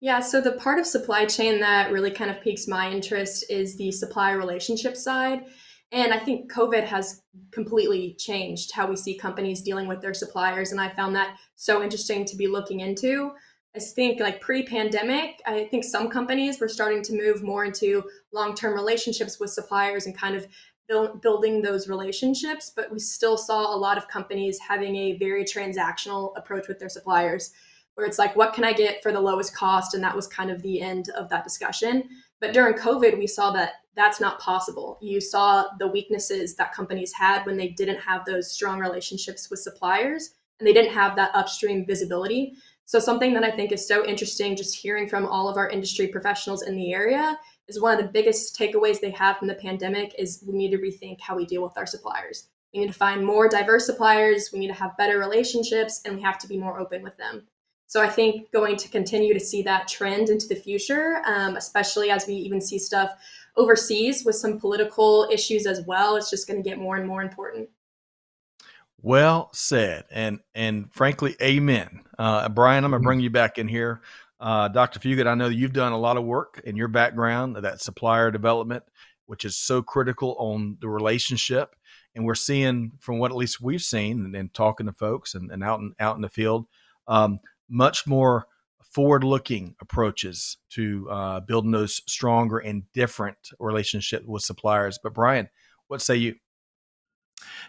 Yeah, 0.00 0.20
so 0.20 0.40
the 0.40 0.52
part 0.52 0.78
of 0.78 0.86
supply 0.86 1.24
chain 1.24 1.60
that 1.60 1.92
really 1.92 2.10
kind 2.10 2.30
of 2.30 2.40
piques 2.40 2.68
my 2.68 2.90
interest 2.90 3.44
is 3.48 3.76
the 3.76 3.92
supply 3.92 4.32
relationship 4.32 4.96
side. 4.96 5.44
And 5.92 6.12
I 6.12 6.18
think 6.18 6.52
COVID 6.52 6.84
has 6.84 7.22
completely 7.52 8.16
changed 8.18 8.72
how 8.72 8.88
we 8.88 8.96
see 8.96 9.16
companies 9.16 9.62
dealing 9.62 9.86
with 9.86 10.00
their 10.00 10.14
suppliers. 10.14 10.72
And 10.72 10.80
I 10.80 10.88
found 10.88 11.14
that 11.14 11.36
so 11.54 11.82
interesting 11.82 12.24
to 12.26 12.36
be 12.36 12.48
looking 12.48 12.80
into. 12.80 13.30
I 13.74 13.78
think, 13.78 14.20
like 14.20 14.40
pre 14.40 14.64
pandemic, 14.64 15.40
I 15.46 15.64
think 15.64 15.84
some 15.84 16.08
companies 16.08 16.60
were 16.60 16.68
starting 16.68 17.02
to 17.04 17.12
move 17.12 17.42
more 17.42 17.64
into 17.64 18.02
long 18.32 18.54
term 18.54 18.74
relationships 18.74 19.38
with 19.38 19.50
suppliers 19.50 20.06
and 20.06 20.16
kind 20.16 20.34
of 20.34 20.46
build, 20.88 21.20
building 21.22 21.62
those 21.62 21.88
relationships. 21.88 22.72
But 22.74 22.90
we 22.90 22.98
still 22.98 23.36
saw 23.36 23.74
a 23.74 23.76
lot 23.76 23.98
of 23.98 24.08
companies 24.08 24.58
having 24.58 24.96
a 24.96 25.18
very 25.18 25.44
transactional 25.44 26.32
approach 26.36 26.68
with 26.68 26.78
their 26.78 26.88
suppliers, 26.88 27.52
where 27.94 28.06
it's 28.06 28.18
like, 28.18 28.36
what 28.36 28.54
can 28.54 28.64
I 28.64 28.72
get 28.72 29.02
for 29.02 29.12
the 29.12 29.20
lowest 29.20 29.54
cost? 29.54 29.94
And 29.94 30.04
that 30.04 30.14
was 30.14 30.26
kind 30.26 30.50
of 30.50 30.62
the 30.62 30.80
end 30.80 31.08
of 31.16 31.28
that 31.30 31.44
discussion. 31.44 32.08
But 32.40 32.52
during 32.52 32.74
COVID, 32.74 33.18
we 33.18 33.26
saw 33.26 33.50
that 33.52 33.72
that's 33.96 34.20
not 34.20 34.38
possible. 34.38 34.98
You 35.00 35.20
saw 35.20 35.68
the 35.78 35.88
weaknesses 35.88 36.54
that 36.56 36.74
companies 36.74 37.12
had 37.12 37.44
when 37.46 37.56
they 37.56 37.68
didn't 37.68 38.00
have 38.00 38.24
those 38.24 38.52
strong 38.52 38.78
relationships 38.78 39.48
with 39.50 39.60
suppliers 39.60 40.34
and 40.58 40.66
they 40.66 40.72
didn't 40.72 40.92
have 40.92 41.16
that 41.16 41.34
upstream 41.34 41.86
visibility. 41.86 42.54
So, 42.84 42.98
something 42.98 43.34
that 43.34 43.42
I 43.42 43.50
think 43.50 43.72
is 43.72 43.88
so 43.88 44.06
interesting, 44.06 44.54
just 44.54 44.76
hearing 44.76 45.08
from 45.08 45.26
all 45.26 45.48
of 45.48 45.56
our 45.56 45.68
industry 45.68 46.06
professionals 46.06 46.62
in 46.62 46.76
the 46.76 46.92
area, 46.92 47.38
is 47.68 47.80
one 47.80 47.98
of 47.98 48.04
the 48.04 48.12
biggest 48.12 48.58
takeaways 48.58 49.00
they 49.00 49.10
have 49.10 49.38
from 49.38 49.48
the 49.48 49.54
pandemic 49.54 50.14
is 50.18 50.44
we 50.46 50.54
need 50.54 50.70
to 50.70 50.78
rethink 50.78 51.20
how 51.20 51.36
we 51.36 51.46
deal 51.46 51.62
with 51.62 51.76
our 51.76 51.86
suppliers. 51.86 52.48
We 52.72 52.80
need 52.80 52.88
to 52.88 52.92
find 52.92 53.24
more 53.24 53.48
diverse 53.48 53.86
suppliers, 53.86 54.50
we 54.52 54.58
need 54.58 54.68
to 54.68 54.74
have 54.74 54.96
better 54.96 55.18
relationships, 55.18 56.02
and 56.04 56.16
we 56.16 56.22
have 56.22 56.38
to 56.38 56.48
be 56.48 56.58
more 56.58 56.78
open 56.78 57.02
with 57.02 57.16
them. 57.16 57.46
So 57.88 58.02
I 58.02 58.08
think 58.08 58.50
going 58.52 58.76
to 58.76 58.88
continue 58.88 59.32
to 59.32 59.40
see 59.40 59.62
that 59.62 59.88
trend 59.88 60.28
into 60.28 60.48
the 60.48 60.56
future, 60.56 61.22
um, 61.24 61.56
especially 61.56 62.10
as 62.10 62.26
we 62.26 62.34
even 62.34 62.60
see 62.60 62.78
stuff 62.78 63.10
overseas 63.56 64.24
with 64.24 64.34
some 64.36 64.58
political 64.58 65.28
issues 65.30 65.66
as 65.66 65.82
well. 65.86 66.16
It's 66.16 66.28
just 66.28 66.48
going 66.48 66.62
to 66.62 66.68
get 66.68 66.78
more 66.78 66.96
and 66.96 67.06
more 67.06 67.22
important. 67.22 67.68
Well 69.02 69.50
said, 69.52 70.04
and 70.10 70.40
and 70.54 70.92
frankly, 70.92 71.36
amen. 71.40 72.00
Uh, 72.18 72.48
Brian, 72.48 72.84
I'm 72.84 72.90
going 72.90 72.98
to 73.00 73.02
mm-hmm. 73.02 73.06
bring 73.06 73.20
you 73.20 73.30
back 73.30 73.56
in 73.56 73.68
here. 73.68 74.00
Uh, 74.38 74.68
Dr. 74.68 75.00
Fugate, 75.00 75.26
I 75.26 75.34
know 75.34 75.48
you've 75.48 75.72
done 75.72 75.92
a 75.92 75.98
lot 75.98 76.16
of 76.16 76.24
work 76.24 76.60
in 76.64 76.76
your 76.76 76.88
background, 76.88 77.56
that 77.56 77.80
supplier 77.80 78.30
development, 78.30 78.84
which 79.26 79.44
is 79.44 79.56
so 79.56 79.82
critical 79.82 80.36
on 80.38 80.76
the 80.80 80.88
relationship. 80.88 81.74
And 82.14 82.24
we're 82.24 82.34
seeing, 82.34 82.92
from 82.98 83.18
what 83.18 83.30
at 83.30 83.36
least 83.36 83.60
we've 83.60 83.82
seen, 83.82 84.24
and, 84.24 84.34
and 84.34 84.52
talking 84.52 84.86
to 84.86 84.92
folks 84.92 85.34
and, 85.34 85.50
and 85.50 85.62
out 85.62 85.80
in 85.80 85.94
out 86.00 86.16
in 86.16 86.22
the 86.22 86.28
field, 86.28 86.66
um, 87.08 87.40
much 87.68 88.06
more 88.06 88.46
forward-looking 88.92 89.74
approaches 89.82 90.56
to 90.70 91.06
uh, 91.10 91.40
building 91.40 91.70
those 91.70 92.00
stronger 92.06 92.58
and 92.58 92.90
different 92.94 93.36
relationships 93.58 94.24
with 94.26 94.42
suppliers. 94.42 94.98
But 95.02 95.12
Brian, 95.12 95.50
what 95.88 96.00
say 96.00 96.16
you? 96.16 96.36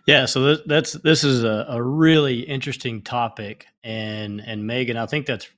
Yeah, 0.06 0.25
so 0.25 0.56
that's 0.56 0.93
this 0.93 1.25
is 1.25 1.43
a, 1.43 1.65
a 1.67 1.84
really 1.84 2.39
interesting 2.39 3.01
topic, 3.01 3.67
and 3.84 4.39
and 4.39 4.65
Megan, 4.65 4.95
I 4.95 5.06
think 5.06 5.25
that's 5.25 5.49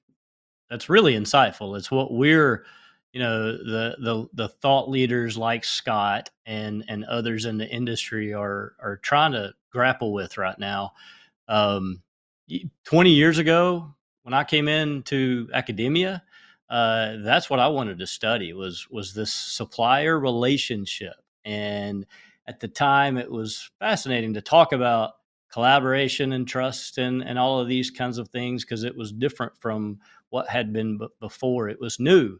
that's 0.69 0.89
really 0.89 1.13
insightful. 1.15 1.77
It's 1.77 1.91
what 1.91 2.13
we're, 2.13 2.65
you 3.13 3.19
know, 3.19 3.51
the 3.53 3.95
the 3.99 4.27
the 4.33 4.47
thought 4.49 4.89
leaders 4.89 5.37
like 5.37 5.63
Scott 5.63 6.29
and 6.45 6.85
and 6.87 7.05
others 7.05 7.45
in 7.45 7.57
the 7.57 7.67
industry 7.67 8.33
are 8.33 8.73
are 8.79 8.97
trying 8.97 9.31
to 9.33 9.53
grapple 9.71 10.13
with 10.13 10.37
right 10.37 10.57
now. 10.59 10.91
Um, 11.47 12.01
Twenty 12.83 13.11
years 13.11 13.37
ago, 13.37 13.93
when 14.23 14.33
I 14.33 14.43
came 14.43 14.67
into 14.67 15.47
academia, 15.53 16.23
uh, 16.69 17.17
that's 17.23 17.49
what 17.49 17.59
I 17.59 17.67
wanted 17.67 17.99
to 17.99 18.07
study 18.07 18.53
was 18.53 18.87
was 18.89 19.13
this 19.13 19.31
supplier 19.31 20.19
relationship. 20.19 21.15
And 21.45 22.05
at 22.47 22.59
the 22.59 22.67
time, 22.67 23.17
it 23.17 23.31
was 23.31 23.69
fascinating 23.79 24.33
to 24.33 24.41
talk 24.41 24.71
about 24.71 25.13
collaboration 25.51 26.33
and 26.33 26.47
trust 26.47 26.97
and 26.97 27.23
and 27.23 27.37
all 27.37 27.59
of 27.59 27.67
these 27.67 27.91
kinds 27.91 28.17
of 28.17 28.29
things 28.29 28.63
because 28.63 28.83
it 28.83 28.95
was 28.95 29.11
different 29.11 29.53
from 29.59 29.99
what 30.29 30.49
had 30.49 30.73
been 30.73 30.97
b- 30.97 31.07
before. 31.19 31.69
It 31.69 31.79
was 31.79 31.99
new. 31.99 32.39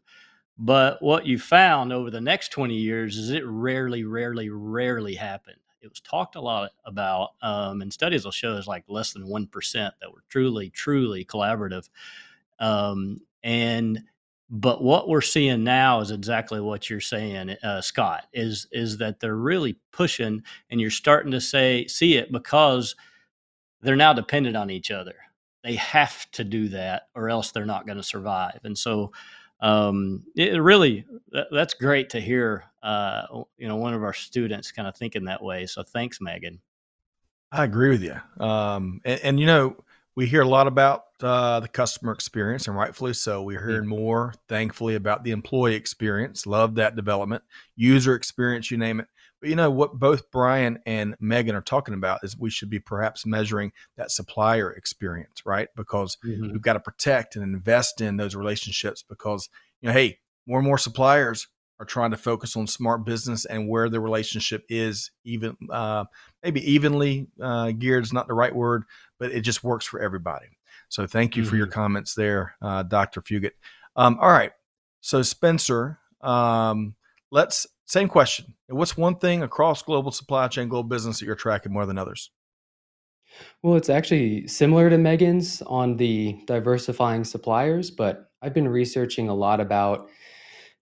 But 0.58 1.02
what 1.02 1.25
you 1.25 1.39
found 1.39 1.93
over 1.93 2.12
the 2.12 2.21
next 2.21 2.49
20 2.52 2.75
years 2.75 3.17
is 3.17 3.32
it 3.32 3.43
rarely, 3.45 4.04
rarely, 4.04 4.49
rarely 4.49 5.15
happened. 5.15 5.58
It 5.82 5.89
was 5.89 6.02
talked 6.02 6.36
a 6.36 6.41
lot 6.41 6.71
about, 6.86 7.30
um, 7.41 7.82
and 7.82 7.93
studies 7.93 8.25
will 8.25 8.32
show 8.32 8.56
is 8.58 8.67
like 8.67 8.84
less 8.89 9.13
than 9.13 9.23
1% 9.28 9.73
that 9.73 10.12
were 10.13 10.23
truly, 10.30 10.69
truly 10.69 11.25
collaborative. 11.25 11.89
Um, 12.60 13.21
and 13.43 14.02
but 14.49 14.84
what 14.84 15.10
we're 15.10 15.21
seeing 15.21 15.63
now 15.63 16.02
is 16.02 16.12
exactly 16.12 16.60
what 16.62 16.89
you're 16.89 16.99
saying, 17.02 17.52
uh, 17.63 17.82
Scott. 17.82 18.25
Is 18.34 18.67
is 18.71 18.97
that 18.97 19.19
they're 19.19 19.36
really 19.36 19.78
pushing, 19.91 20.43
and 20.69 20.82
you're 20.82 20.89
starting 20.91 21.32
to 21.32 21.41
say 21.41 21.88
see 21.88 22.17
it 22.17 22.32
because 22.32 22.95
they're 23.82 23.95
now 23.95 24.13
dependent 24.13 24.58
on 24.58 24.69
each 24.71 24.91
other. 24.91 25.15
They 25.63 25.76
have 25.76 26.30
to 26.32 26.43
do 26.43 26.69
that, 26.69 27.08
or 27.15 27.30
else 27.30 27.52
they're 27.52 27.65
not 27.65 27.86
going 27.86 27.98
to 27.98 28.04
survive. 28.04 28.60
And 28.63 28.78
so, 28.78 29.12
um, 29.62 30.24
it 30.36 30.62
really 30.62 31.06
that, 31.32 31.48
that's 31.52 31.74
great 31.74 32.10
to 32.12 32.22
hear. 32.22 32.63
Uh, 32.82 33.43
you 33.58 33.67
know, 33.67 33.76
one 33.76 33.93
of 33.93 34.04
our 34.04 34.13
students 34.13 34.72
kind 34.72 34.88
of 34.88 34.95
thinking 34.95 35.26
that 35.26 35.43
way. 35.43 35.65
So 35.65 35.84
thanks, 35.84 36.22
Megan. 36.22 36.62
I 37.52 37.65
agree 37.65 37.89
with 37.89 38.02
you. 38.02 38.15
Um, 38.41 39.02
and, 39.04 39.19
and, 39.22 39.39
you 39.39 39.45
know, 39.45 39.76
we 40.15 40.28
hear 40.28 40.43
a 40.43 40.48
lot 40.48 40.67
about 40.67 41.08
uh, 41.22 41.60
the 41.60 41.67
customer 41.67 42.13
experience, 42.13 42.67
and 42.67 42.78
rightfully 42.78 43.13
so. 43.13 43.41
We're 43.41 43.65
hearing 43.65 43.86
more, 43.86 44.34
thankfully, 44.48 44.95
about 44.95 45.26
the 45.26 45.32
employee 45.32 45.76
experience. 45.76 46.48
Love 46.48 46.76
that 46.76 46.95
development, 46.95 47.43
user 47.76 48.15
experience, 48.15 48.72
you 48.72 48.78
name 48.78 49.02
it. 49.02 49.08
But 49.39 49.49
you 49.49 49.56
know 49.56 49.71
what 49.71 49.93
both 49.93 50.32
Brian 50.32 50.80
and 50.86 51.15
Megan 51.19 51.56
are 51.56 51.62
talking 51.62 51.93
about 51.93 52.23
is 52.23 52.38
we 52.38 52.49
should 52.49 52.69
be 52.69 52.80
perhaps 52.80 53.25
measuring 53.25 53.71
that 53.95 54.12
supplier 54.12 54.71
experience, 54.71 55.43
right? 55.45 55.69
Because 55.75 56.17
mm-hmm. 56.25 56.52
we've 56.52 56.62
got 56.62 56.73
to 56.73 56.80
protect 56.80 57.36
and 57.36 57.43
invest 57.43 58.02
in 58.02 58.17
those 58.17 58.36
relationships 58.36 59.04
because, 59.08 59.49
you 59.82 59.88
know, 59.88 59.93
hey, 59.93 60.19
more 60.45 60.60
and 60.60 60.67
more 60.67 60.78
suppliers 60.78 61.47
are 61.80 61.86
trying 61.86 62.12
to 62.12 62.17
focus 62.17 62.58
on 62.58 62.67
smart 62.67 63.06
business 63.06 63.45
and 63.45 63.69
where 63.69 63.88
the 63.88 63.99
relationship 63.99 64.65
is 64.67 65.12
even 65.23 65.56
uh, 65.69 66.04
maybe 66.43 66.69
evenly 66.69 67.28
uh, 67.41 67.71
geared 67.71 68.04
is 68.04 68.12
not 68.12 68.28
the 68.28 68.34
right 68.34 68.54
word, 68.54 68.84
but 69.17 69.32
it 69.32 69.41
just 69.41 69.63
works 69.63 69.86
for 69.86 70.02
everybody. 70.02 70.47
So 70.89 71.08
thank 71.08 71.38
you 71.38 71.43
mm-hmm. 71.43 71.49
for 71.49 71.56
your 71.56 71.67
mm-hmm. 71.67 71.73
comments 71.80 72.15
there, 72.15 72.56
uh, 72.62 72.84
Dr. 72.84 73.21
Fugate. 73.21 73.52
Um, 73.95 74.17
all 74.19 74.32
right. 74.32 74.52
So 75.02 75.21
Spencer, 75.21 75.99
um, 76.21 76.95
let's 77.32 77.65
same 77.89 78.08
question. 78.08 78.54
What's 78.67 78.95
one 78.95 79.15
thing 79.15 79.41
across 79.41 79.82
global 79.82 80.12
supply 80.12 80.47
chain, 80.47 80.69
global 80.69 80.88
business 80.88 81.19
that 81.19 81.25
you're 81.25 81.36
tracking 81.36 81.73
more 81.73 81.88
than 81.88 81.97
others? 81.97 82.30
Well, 83.63 83.75
it's 83.75 83.89
actually 83.89 84.47
similar 84.47 84.91
to 84.91 84.97
Megan's 84.97 85.63
on 85.63 85.97
the 85.97 86.38
diversifying 86.45 87.23
suppliers, 87.23 87.89
but 87.89 88.30
I've 88.43 88.54
been 88.54 88.67
researching 88.67 89.28
a 89.28 89.34
lot 89.34 89.60
about 89.60 90.08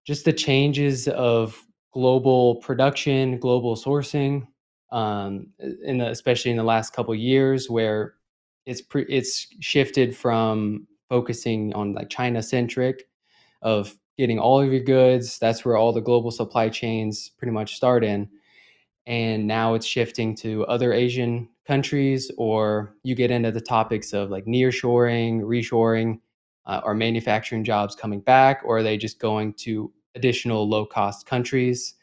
just 0.06 0.26
the 0.26 0.34
changes 0.34 1.08
of 1.08 1.58
global 1.94 2.56
production, 2.58 3.40
global 3.40 3.78
sourcing, 3.78 4.46
um, 4.92 5.48
in 5.84 6.00
the, 6.00 6.10
especially 6.10 6.52
in 6.52 6.58
the 6.58 6.64
last 6.64 6.92
couple 6.94 7.16
years, 7.16 7.70
where 7.70 8.16
it's 8.66 8.82
pre- 8.82 9.06
it's 9.08 9.48
shifted 9.62 10.16
from 10.16 10.88
focusing 11.08 11.74
on 11.74 11.94
like 11.94 12.10
China 12.10 12.44
centric 12.44 13.08
of 13.62 13.96
getting 14.18 14.40
all 14.40 14.60
of 14.60 14.72
your 14.72 14.82
goods. 14.84 15.38
That's 15.40 15.64
where 15.64 15.78
all 15.78 15.94
the 15.94 16.02
global 16.02 16.32
supply 16.32 16.70
chains 16.70 17.30
pretty 17.38 17.52
much 17.52 17.76
start 17.76 18.04
in. 18.04 18.30
And 19.06 19.48
now 19.48 19.74
it's 19.74 19.86
shifting 19.86 20.36
to 20.38 20.66
other 20.66 20.92
Asian 20.92 21.48
countries, 21.66 22.32
or 22.38 22.96
you 23.04 23.16
get 23.16 23.32
into 23.32 23.52
the 23.52 23.62
topics 23.62 24.14
of 24.14 24.30
like 24.30 24.46
nearshoring, 24.46 25.42
reshoring, 25.42 26.20
uh, 26.66 26.82
are 26.84 26.94
manufacturing 26.94 27.64
jobs 27.64 27.96
coming 27.96 28.20
back, 28.20 28.62
or 28.66 28.78
are 28.78 28.84
they 28.84 28.98
just 28.98 29.20
going 29.20 29.54
to 29.54 29.92
additional 30.16 30.68
low 30.68 30.86
cost 30.86 31.26
countries? 31.26 31.96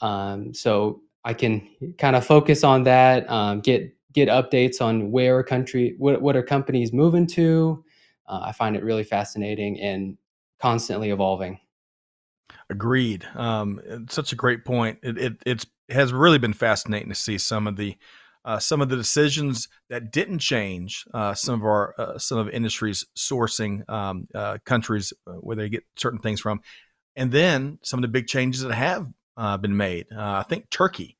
Um, 0.00 0.54
so 0.54 1.02
I 1.24 1.34
can 1.34 1.68
kind 1.98 2.16
of 2.16 2.24
focus 2.24 2.64
on 2.64 2.84
that, 2.84 3.28
um, 3.30 3.60
get 3.60 3.92
get 4.12 4.28
updates 4.30 4.80
on 4.80 5.10
where 5.10 5.38
a 5.40 5.44
country, 5.44 5.94
what, 5.98 6.22
what 6.22 6.36
are 6.36 6.42
companies 6.42 6.90
moving 6.90 7.26
to. 7.26 7.84
Uh, 8.26 8.40
I 8.44 8.52
find 8.52 8.74
it 8.74 8.82
really 8.82 9.04
fascinating 9.04 9.78
and 9.78 10.16
constantly 10.60 11.10
evolving. 11.10 11.60
Agreed. 12.70 13.24
Um, 13.34 14.06
such 14.08 14.32
a 14.32 14.36
great 14.36 14.64
point. 14.64 14.98
It, 15.02 15.18
it 15.18 15.32
it's 15.44 15.66
has 15.88 16.12
really 16.12 16.38
been 16.38 16.52
fascinating 16.52 17.08
to 17.08 17.14
see 17.14 17.38
some 17.38 17.66
of 17.66 17.76
the 17.76 17.96
uh, 18.44 18.60
some 18.60 18.80
of 18.80 18.88
the 18.88 18.96
decisions 18.96 19.68
that 19.90 20.12
didn't 20.12 20.38
change 20.38 21.04
uh, 21.12 21.34
some 21.34 21.56
of 21.56 21.64
our 21.64 21.94
uh, 21.98 22.18
some 22.18 22.38
of 22.38 22.48
industries 22.48 23.04
sourcing 23.16 23.88
um, 23.90 24.28
uh, 24.34 24.58
countries 24.64 25.12
uh, 25.26 25.32
where 25.32 25.56
they 25.56 25.68
get 25.68 25.84
certain 25.96 26.20
things 26.20 26.40
from, 26.40 26.60
and 27.16 27.32
then 27.32 27.78
some 27.82 27.98
of 27.98 28.02
the 28.02 28.08
big 28.08 28.28
changes 28.28 28.62
that 28.62 28.72
have 28.72 29.08
uh, 29.36 29.56
been 29.56 29.76
made. 29.76 30.06
I 30.16 30.44
think 30.44 30.70
Turkey, 30.70 31.18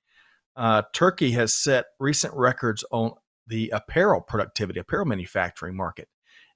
Turkey 0.92 1.33
has 1.33 1.53
set 1.53 1.87
recent 1.99 2.33
records 2.35 2.85
on 2.90 3.12
the 3.49 3.70
apparel 3.70 4.20
productivity, 4.20 4.81
apparel 4.81 5.07
manufacturing 5.07 5.77
market 5.77 6.09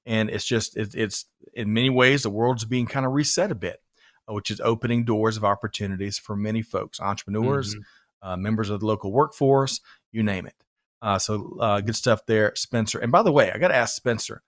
and 0.07 0.31
it's 0.31 0.45
just 0.45 0.77
it, 0.77 0.95
it's 0.95 1.27
in 1.55 1.73
many 1.73 1.91
ways 1.91 2.23
the 2.23 2.31
world's 2.31 2.65
being 2.65 2.87
kind 2.87 3.07
of 3.07 3.13
reset 3.13 3.51
a 3.51 3.55
bit 3.55 3.81
uh, 4.29 4.33
which 4.33 4.51
is 4.51 4.61
opening 4.61 5.05
doors 5.05 5.37
of 5.37 5.45
opportunities 5.45 6.19
for 6.19 6.37
many 6.37 6.63
folks 6.63 7.01
entrepreneurs 7.01 7.75
mm-hmm. 7.75 8.29
uh, 8.29 8.37
members 8.37 8.71
of 8.71 8.81
the 8.81 8.87
local 8.87 9.13
workforce 9.13 9.81
you 10.13 10.23
name 10.23 10.47
it. 10.47 10.55
Uh, 11.03 11.19
so 11.19 11.57
uh, 11.61 11.81
good 11.81 11.97
stuff 11.97 12.27
there 12.27 12.53
spencer. 12.57 12.99
And 12.99 13.13
by 13.13 13.23
the 13.23 13.33
way 13.33 13.51
i 13.53 13.59
got 13.59 13.69
to 13.69 13.77
ask 13.77 13.95
spencer 13.95 14.43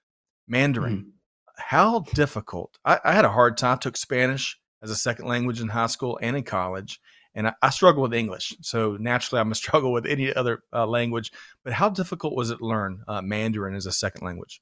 mandarin 0.48 0.98
mm-hmm. 0.98 1.08
how 1.56 2.00
difficult 2.14 2.78
I, 2.84 2.98
I, 3.04 3.12
had 3.12 3.24
a 3.24 3.30
hard 3.30 3.56
time 3.56 3.74
I 3.74 3.76
took 3.76 3.96
spanish 3.96 4.58
as 4.82 4.90
a 4.90 4.96
second 4.96 5.26
language 5.26 5.60
in 5.60 5.68
high 5.68 5.86
school 5.86 6.18
and 6.20 6.36
in 6.36 6.42
college 6.42 7.00
and 7.34 7.48
I, 7.48 7.54
I 7.62 7.70
struggle 7.70 8.02
with 8.02 8.14
english. 8.14 8.54
So 8.60 8.96
naturally 8.98 9.40
i'm 9.40 9.46
going 9.46 9.54
to 9.54 9.58
struggle 9.58 9.92
with 9.92 10.06
any 10.06 10.34
other 10.34 10.62
uh, 10.72 10.86
language. 10.86 11.32
But 11.64 11.72
how 11.72 11.88
difficult 11.88 12.34
was 12.34 12.50
it 12.50 12.58
to 12.58 12.66
learn 12.66 13.02
uh, 13.08 13.22
mandarin 13.22 13.74
as 13.74 13.86
a 13.86 13.92
second 13.92 14.24
language 14.24 14.60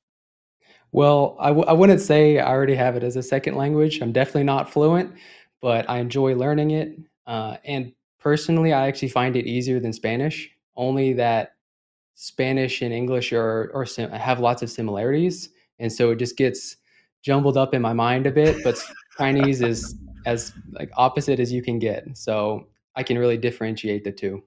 well, 0.92 1.36
I 1.38 1.48
w- 1.48 1.66
I 1.66 1.72
wouldn't 1.72 2.00
say 2.00 2.38
I 2.38 2.50
already 2.50 2.74
have 2.74 2.96
it 2.96 3.04
as 3.04 3.16
a 3.16 3.22
second 3.22 3.56
language. 3.56 4.00
I'm 4.00 4.12
definitely 4.12 4.44
not 4.44 4.70
fluent, 4.70 5.14
but 5.60 5.88
I 5.88 5.98
enjoy 5.98 6.34
learning 6.34 6.72
it. 6.72 6.98
Uh, 7.26 7.56
and 7.64 7.92
personally, 8.18 8.72
I 8.72 8.88
actually 8.88 9.08
find 9.08 9.36
it 9.36 9.46
easier 9.46 9.80
than 9.80 9.92
Spanish, 9.92 10.50
only 10.76 11.12
that 11.14 11.54
Spanish 12.14 12.82
and 12.82 12.92
English 12.92 13.32
are, 13.32 13.70
are 13.74 13.86
sim- 13.86 14.10
have 14.10 14.40
lots 14.40 14.62
of 14.62 14.70
similarities. 14.70 15.50
And 15.78 15.92
so 15.92 16.10
it 16.10 16.16
just 16.16 16.36
gets 16.36 16.76
jumbled 17.22 17.56
up 17.56 17.72
in 17.72 17.80
my 17.80 17.92
mind 17.92 18.26
a 18.26 18.30
bit, 18.30 18.62
but 18.64 18.78
Chinese 19.16 19.62
is 19.62 19.94
as 20.26 20.52
like 20.72 20.90
opposite 20.96 21.40
as 21.40 21.52
you 21.52 21.62
can 21.62 21.78
get. 21.78 22.16
So 22.16 22.66
I 22.96 23.02
can 23.02 23.18
really 23.18 23.38
differentiate 23.38 24.04
the 24.04 24.12
two. 24.12 24.42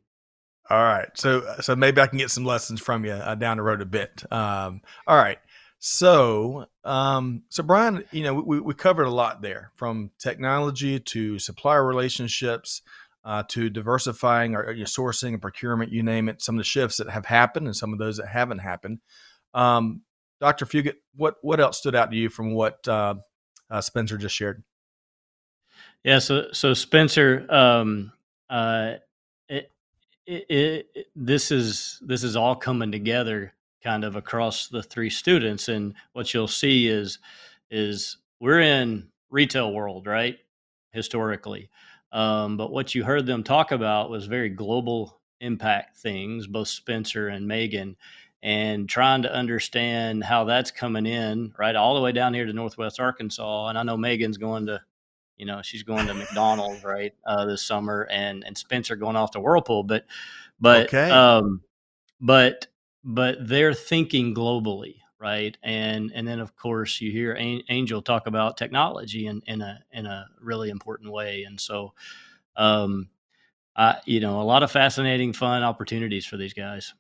All 0.70 0.84
right. 0.84 1.10
So, 1.16 1.44
so 1.62 1.76
maybe 1.76 2.00
I 2.00 2.08
can 2.08 2.18
get 2.18 2.32
some 2.32 2.46
lessons 2.46 2.80
from 2.80 3.06
you 3.06 3.12
uh, 3.12 3.36
down 3.36 3.58
the 3.58 3.64
road 3.64 3.82
a 3.82 3.86
bit. 3.86 4.24
Um, 4.32 4.82
all 5.08 5.18
right. 5.18 5.40
So, 5.86 6.68
um, 6.86 7.44
so 7.50 7.62
Brian, 7.62 8.06
you 8.12 8.24
know, 8.24 8.36
we, 8.36 8.62
we 8.62 8.74
covered 8.74 9.04
a 9.04 9.12
lot 9.12 9.42
there 9.42 9.70
from 9.76 10.12
technology 10.18 10.98
to 10.98 11.38
supplier 11.40 11.86
relationships 11.86 12.84
uh, 13.26 13.44
to 13.50 13.70
diversifying 13.70 14.56
our 14.56 14.72
you 14.72 14.80
know, 14.80 14.86
sourcing 14.86 15.34
and 15.34 15.42
procurement, 15.42 15.92
you 15.92 16.02
name 16.02 16.30
it. 16.30 16.42
Some 16.42 16.56
of 16.56 16.60
the 16.60 16.64
shifts 16.64 16.96
that 16.98 17.10
have 17.10 17.26
happened 17.26 17.66
and 17.66 17.76
some 17.76 17.92
of 17.92 18.00
those 18.00 18.16
that 18.16 18.30
haven't 18.30 18.60
happened. 18.60 19.00
Um, 19.54 20.04
Dr. 20.40 20.66
Fugate, 20.66 20.96
what 21.18 21.36
what 21.42 21.60
else 21.60 21.80
stood 21.80 21.96
out 21.96 22.12
to 22.12 22.16
you 22.16 22.30
from 22.30 22.54
what 22.54 22.88
uh, 22.88 23.16
uh, 23.70 23.82
Spencer 23.82 24.18
just 24.18 24.36
shared? 24.36 24.64
Yeah, 26.06 26.20
so 26.20 26.48
so 26.54 26.74
Spencer, 26.74 27.46
um, 27.50 28.14
uh, 28.50 28.94
it, 29.50 29.70
it, 30.26 30.46
it, 30.96 31.08
this 31.14 31.52
is 31.52 32.00
this 32.02 32.24
is 32.24 32.38
all 32.38 32.56
coming 32.56 32.94
together 32.94 33.54
kind 33.84 34.04
of 34.04 34.16
across 34.16 34.68
the 34.68 34.82
three 34.82 35.10
students 35.10 35.68
and 35.68 35.94
what 36.14 36.34
you'll 36.34 36.48
see 36.48 36.88
is 36.88 37.20
is 37.70 38.18
we're 38.40 38.62
in 38.62 39.08
retail 39.30 39.74
world 39.74 40.08
right 40.08 40.38
historically 40.92 41.70
um, 42.12 42.58
but 42.58 42.72
what 42.72 42.94
you 42.94 43.04
heard 43.04 43.26
them 43.26 43.44
talk 43.44 43.72
about 43.72 44.10
was 44.10 44.26
very 44.26 44.50
global 44.50 45.20
impact 45.42 45.98
things 45.98 46.48
both 46.48 46.68
spencer 46.68 47.28
and 47.28 47.48
megan 47.48 47.96
and 48.42 48.88
trying 48.88 49.22
to 49.22 49.34
understand 49.34 50.24
how 50.24 50.44
that's 50.44 50.72
coming 50.72 51.06
in 51.06 51.54
right 51.58 51.76
all 51.76 51.96
the 51.96 52.02
way 52.02 52.12
down 52.12 52.34
here 52.34 52.46
to 52.46 52.54
northwest 52.54 53.00
arkansas 53.00 53.68
and 53.68 53.78
i 53.78 53.84
know 53.84 53.98
megan's 53.98 54.38
going 54.38 54.66
to 54.66 54.80
you 55.38 55.46
know 55.46 55.62
she's 55.62 55.84
going 55.84 56.08
to 56.08 56.14
mcdonald's 56.14 56.84
right 56.86 57.14
uh, 57.26 57.46
this 57.46 57.66
summer 57.66 58.08
and 58.10 58.46
and 58.46 58.58
spencer 58.58 58.96
going 58.96 59.16
off 59.16 59.32
to 59.32 59.42
whirlpool 59.42 59.84
but 59.84 60.06
but 60.60 60.86
okay. 60.86 61.10
um 61.10 61.62
but 62.22 62.68
but 63.04 63.48
they're 63.48 63.74
thinking 63.74 64.34
globally 64.34 64.96
right? 65.20 65.58
And 65.64 66.12
and 66.14 66.28
then 66.28 66.42
of 66.42 66.54
course 66.58 67.00
you 67.00 67.10
hear 67.10 67.38
angel 67.40 68.02
talk 68.02 68.28
about 68.28 68.58
technology 68.58 69.28
in 69.28 69.42
in 69.48 69.62
a 69.62 69.80
in 69.94 70.06
a 70.06 70.28
really 70.42 70.70
important 70.70 71.14
way. 71.14 71.44
And 71.44 71.60
so 71.62 71.94
um 72.58 73.08
I, 73.74 74.00
you 74.06 74.20
know 74.20 74.42
a 74.42 74.44
lot 74.44 74.64
of 74.64 74.72
fascinating 74.72 75.32
fun 75.32 75.64
opportunities 75.64 76.26
for 76.26 76.36
these 76.36 76.54
guys. 76.54 76.94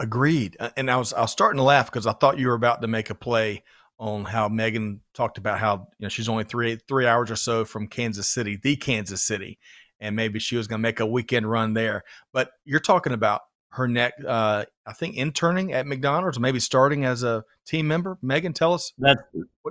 Agreed 0.00 0.56
and 0.76 0.90
i 0.90 0.96
was 0.96 1.12
i 1.12 1.20
was 1.20 1.32
starting 1.32 1.56
to 1.56 1.64
laugh 1.64 1.86
because 1.86 2.06
i 2.06 2.12
thought 2.12 2.38
you 2.38 2.46
were 2.46 2.54
about 2.54 2.80
to 2.82 2.86
make 2.86 3.10
a 3.10 3.16
play 3.16 3.64
on 3.98 4.24
how 4.24 4.48
megan 4.48 5.00
talked 5.12 5.38
about 5.38 5.58
how 5.58 5.88
you 5.98 6.04
know 6.04 6.08
she's 6.08 6.28
only 6.28 6.44
three 6.44 6.76
three 6.86 7.04
hours 7.04 7.32
or 7.32 7.36
so 7.36 7.64
from 7.64 7.88
kansas 7.88 8.28
city 8.28 8.56
the 8.62 8.76
kansas 8.76 9.24
city 9.24 9.58
and 10.00 10.14
maybe 10.14 10.38
she 10.38 10.56
was 10.56 10.66
going 10.66 10.78
to 10.78 10.82
make 10.82 11.00
a 11.00 11.06
weekend 11.06 11.50
run 11.50 11.74
there. 11.74 12.04
But 12.32 12.50
you're 12.64 12.80
talking 12.80 13.12
about 13.12 13.42
her 13.70 13.86
neck, 13.86 14.14
uh, 14.26 14.64
I 14.86 14.92
think, 14.92 15.16
interning 15.16 15.72
at 15.72 15.86
McDonald's, 15.86 16.38
maybe 16.38 16.58
starting 16.58 17.04
as 17.04 17.22
a 17.22 17.44
team 17.66 17.86
member. 17.86 18.18
Megan, 18.22 18.52
tell 18.52 18.72
us. 18.72 18.92
That, 18.98 19.18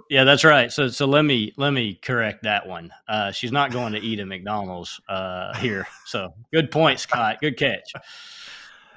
yeah, 0.09 0.23
that's 0.23 0.43
right. 0.43 0.71
So, 0.71 0.87
so 0.87 1.05
let 1.05 1.25
me 1.25 1.53
let 1.57 1.71
me 1.71 1.95
correct 1.95 2.43
that 2.43 2.67
one. 2.67 2.91
Uh, 3.07 3.31
she's 3.31 3.51
not 3.51 3.71
going 3.71 3.93
to 3.93 3.99
eat 3.99 4.19
at 4.19 4.27
McDonald's 4.27 4.99
uh, 5.09 5.55
here. 5.57 5.87
So, 6.05 6.33
good 6.53 6.71
point, 6.71 6.99
Scott. 6.99 7.37
Good 7.41 7.57
catch. 7.57 7.91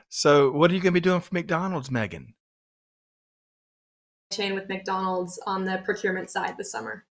So, 0.09 0.51
what 0.51 0.71
are 0.71 0.75
you 0.75 0.81
going 0.81 0.93
to 0.93 1.01
be 1.01 1.05
doing 1.05 1.21
for 1.21 1.35
McDonald's, 1.35 1.91
Megan? 1.91 2.35
Chain 4.33 4.55
with 4.55 4.69
McDonald's 4.69 5.41
on 5.47 5.65
the 5.65 5.81
procurement 5.85 6.31
side 6.31 6.57
this 6.59 6.71
summer. 6.71 7.05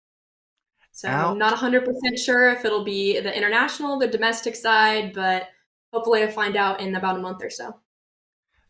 So, 0.91 1.07
Out. 1.07 1.31
I'm 1.31 1.37
not 1.37 1.57
100% 1.57 1.85
sure 2.17 2.49
if 2.49 2.65
it'll 2.65 2.83
be 2.83 3.19
the 3.19 3.35
international, 3.35 3.97
the 3.97 4.07
domestic 4.07 4.55
side, 4.55 5.13
but 5.13 5.47
hopefully 5.91 6.23
I'll 6.23 6.31
find 6.31 6.55
out 6.55 6.81
in 6.81 6.95
about 6.95 7.17
a 7.17 7.19
month 7.19 7.43
or 7.43 7.49
so. 7.49 7.75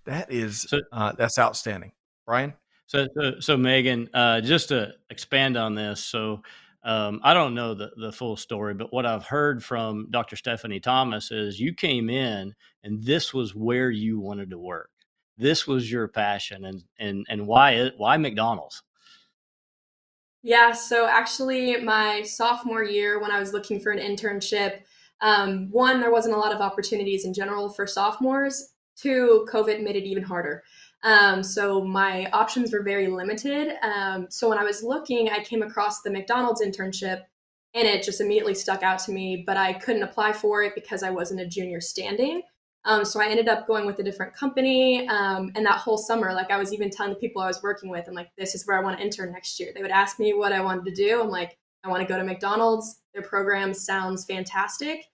That 0.05 0.31
is 0.31 0.61
so, 0.61 0.79
uh, 0.91 1.13
that's 1.17 1.37
outstanding, 1.37 1.91
Brian. 2.25 2.53
So, 2.87 3.07
so, 3.15 3.39
so 3.39 3.57
Megan, 3.57 4.09
uh, 4.13 4.41
just 4.41 4.69
to 4.69 4.93
expand 5.09 5.57
on 5.57 5.75
this, 5.75 6.03
so 6.03 6.41
um, 6.83 7.19
I 7.23 7.33
don't 7.33 7.53
know 7.53 7.73
the, 7.73 7.91
the 7.97 8.11
full 8.11 8.35
story, 8.37 8.73
but 8.73 8.91
what 8.91 9.05
I've 9.05 9.25
heard 9.25 9.63
from 9.63 10.07
Dr. 10.09 10.35
Stephanie 10.35 10.79
Thomas 10.79 11.29
is 11.29 11.59
you 11.59 11.73
came 11.73 12.09
in 12.09 12.55
and 12.83 13.03
this 13.03 13.33
was 13.33 13.53
where 13.53 13.91
you 13.91 14.19
wanted 14.19 14.49
to 14.51 14.57
work. 14.57 14.89
This 15.37 15.67
was 15.67 15.89
your 15.89 16.09
passion, 16.09 16.65
and 16.65 16.83
and 16.99 17.25
and 17.29 17.47
why 17.47 17.91
why 17.95 18.17
McDonald's? 18.17 18.83
Yeah, 20.41 20.73
so 20.73 21.07
actually, 21.07 21.77
my 21.77 22.23
sophomore 22.23 22.83
year, 22.83 23.21
when 23.21 23.31
I 23.31 23.39
was 23.39 23.53
looking 23.53 23.79
for 23.79 23.91
an 23.91 23.99
internship, 23.99 24.81
um, 25.21 25.69
one, 25.71 25.99
there 25.99 26.11
wasn't 26.11 26.35
a 26.35 26.37
lot 26.37 26.53
of 26.53 26.61
opportunities 26.61 27.25
in 27.25 27.33
general 27.33 27.69
for 27.69 27.85
sophomores. 27.85 28.73
Two, 28.95 29.47
COVID 29.51 29.83
made 29.83 29.95
it 29.95 30.05
even 30.05 30.23
harder. 30.23 30.63
Um, 31.03 31.43
so 31.43 31.81
my 31.81 32.29
options 32.31 32.73
were 32.73 32.83
very 32.83 33.07
limited. 33.07 33.73
Um, 33.81 34.27
so 34.29 34.49
when 34.49 34.57
I 34.57 34.63
was 34.63 34.83
looking, 34.83 35.29
I 35.29 35.43
came 35.43 35.61
across 35.61 36.01
the 36.01 36.11
McDonald's 36.11 36.61
internship 36.61 37.23
and 37.73 37.87
it 37.87 38.03
just 38.03 38.19
immediately 38.19 38.55
stuck 38.55 38.83
out 38.83 38.99
to 38.99 39.11
me, 39.11 39.43
but 39.45 39.55
I 39.55 39.73
couldn't 39.73 40.03
apply 40.03 40.33
for 40.33 40.63
it 40.63 40.73
because 40.75 41.03
I 41.03 41.11
wasn't 41.11 41.41
a 41.41 41.47
junior 41.47 41.79
standing. 41.79 42.41
Um, 42.85 43.05
so 43.05 43.21
I 43.21 43.27
ended 43.27 43.47
up 43.47 43.67
going 43.67 43.85
with 43.85 43.99
a 43.99 44.03
different 44.03 44.33
company. 44.33 45.07
Um, 45.07 45.51
and 45.55 45.65
that 45.65 45.77
whole 45.77 45.97
summer, 45.97 46.33
like 46.33 46.49
I 46.49 46.57
was 46.57 46.73
even 46.73 46.89
telling 46.89 47.13
the 47.13 47.19
people 47.19 47.41
I 47.41 47.47
was 47.47 47.61
working 47.61 47.89
with, 47.89 48.07
I'm 48.07 48.15
like, 48.15 48.29
this 48.37 48.55
is 48.55 48.65
where 48.65 48.77
I 48.77 48.81
want 48.81 48.97
to 48.97 49.03
intern 49.03 49.31
next 49.31 49.59
year. 49.59 49.71
They 49.75 49.81
would 49.81 49.91
ask 49.91 50.19
me 50.19 50.33
what 50.33 50.51
I 50.53 50.61
wanted 50.61 50.85
to 50.85 50.95
do. 50.95 51.21
I'm 51.21 51.29
like, 51.29 51.57
I 51.83 51.89
want 51.89 52.01
to 52.01 52.07
go 52.07 52.17
to 52.17 52.23
McDonald's. 52.23 53.01
Their 53.13 53.23
program 53.23 53.73
sounds 53.73 54.25
fantastic. 54.25 55.05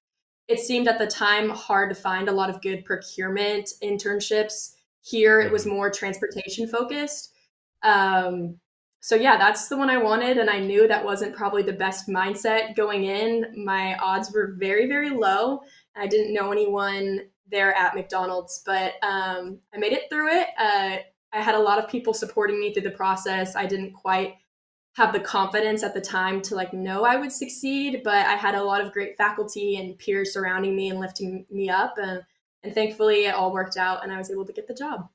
It 0.48 0.60
seemed 0.60 0.88
at 0.88 1.00
the 1.00 1.08
time 1.08 1.50
hard 1.50 1.90
to 1.90 1.96
find 1.96 2.30
a 2.30 2.32
lot 2.32 2.50
of 2.50 2.62
good 2.62 2.86
procurement 2.86 3.70
internships. 3.84 4.76
Here, 5.02 5.42
it 5.42 5.52
was 5.52 5.66
mm-hmm. 5.66 5.76
more 5.76 5.92
transportation 5.92 6.68
focused. 6.68 7.34
Um, 7.84 8.58
so 9.00 9.16
yeah, 9.16 9.38
that's 9.38 9.68
the 9.68 9.78
one 9.78 9.92
I 9.92 9.98
wanted, 9.98 10.40
and 10.40 10.50
I 10.50 10.60
knew 10.60 10.88
that 10.88 11.06
wasn't 11.06 11.36
probably 11.36 11.62
the 11.62 11.74
best 11.74 12.08
mindset 12.08 12.76
going 12.76 13.04
in. 13.06 13.64
My 13.64 13.96
odds 13.98 14.32
were 14.32 14.56
very, 14.58 14.88
very 14.88 15.12
low. 15.12 15.62
I 15.96 16.08
didn't 16.08 16.34
know 16.34 16.52
anyone 16.52 17.22
there 17.48 17.76
at 17.76 17.94
McDonald's, 17.94 18.64
but 18.66 18.94
um, 19.04 19.60
I 19.74 19.78
made 19.78 19.94
it 19.94 20.10
through 20.10 20.30
it. 20.30 20.48
Uh, 20.58 20.98
I 21.34 21.42
had 21.42 21.54
a 21.54 21.60
lot 21.60 21.78
of 21.78 21.88
people 21.88 22.16
supporting 22.16 22.60
me 22.60 22.74
through 22.74 22.84
the 22.84 22.92
process. 22.92 23.56
I 23.56 23.68
didn't 23.68 23.94
quite 23.94 24.36
have 24.96 25.12
the 25.12 25.20
confidence 25.20 25.84
at 25.84 25.94
the 25.94 26.02
time 26.02 26.42
to 26.42 26.56
like 26.56 26.74
know 26.74 27.04
I 27.04 27.18
would 27.18 27.32
succeed, 27.32 28.02
but 28.04 28.26
I 28.26 28.36
had 28.36 28.56
a 28.56 28.64
lot 28.64 28.82
of 28.82 28.94
great 28.94 29.18
faculty 29.18 29.76
and 29.76 29.98
peers 29.98 30.34
surrounding 30.34 30.76
me 30.76 30.90
and 30.90 31.00
lifting 31.00 31.46
me 31.52 31.70
up, 31.70 31.96
and 31.98 32.24
and 32.64 32.74
thankfully 32.74 33.26
it 33.26 33.36
all 33.36 33.52
worked 33.52 33.78
out, 33.78 34.04
and 34.04 34.12
I 34.12 34.18
was 34.18 34.32
able 34.32 34.46
to 34.46 34.54
get 34.54 34.68
the 34.68 34.74
job. 34.74 35.08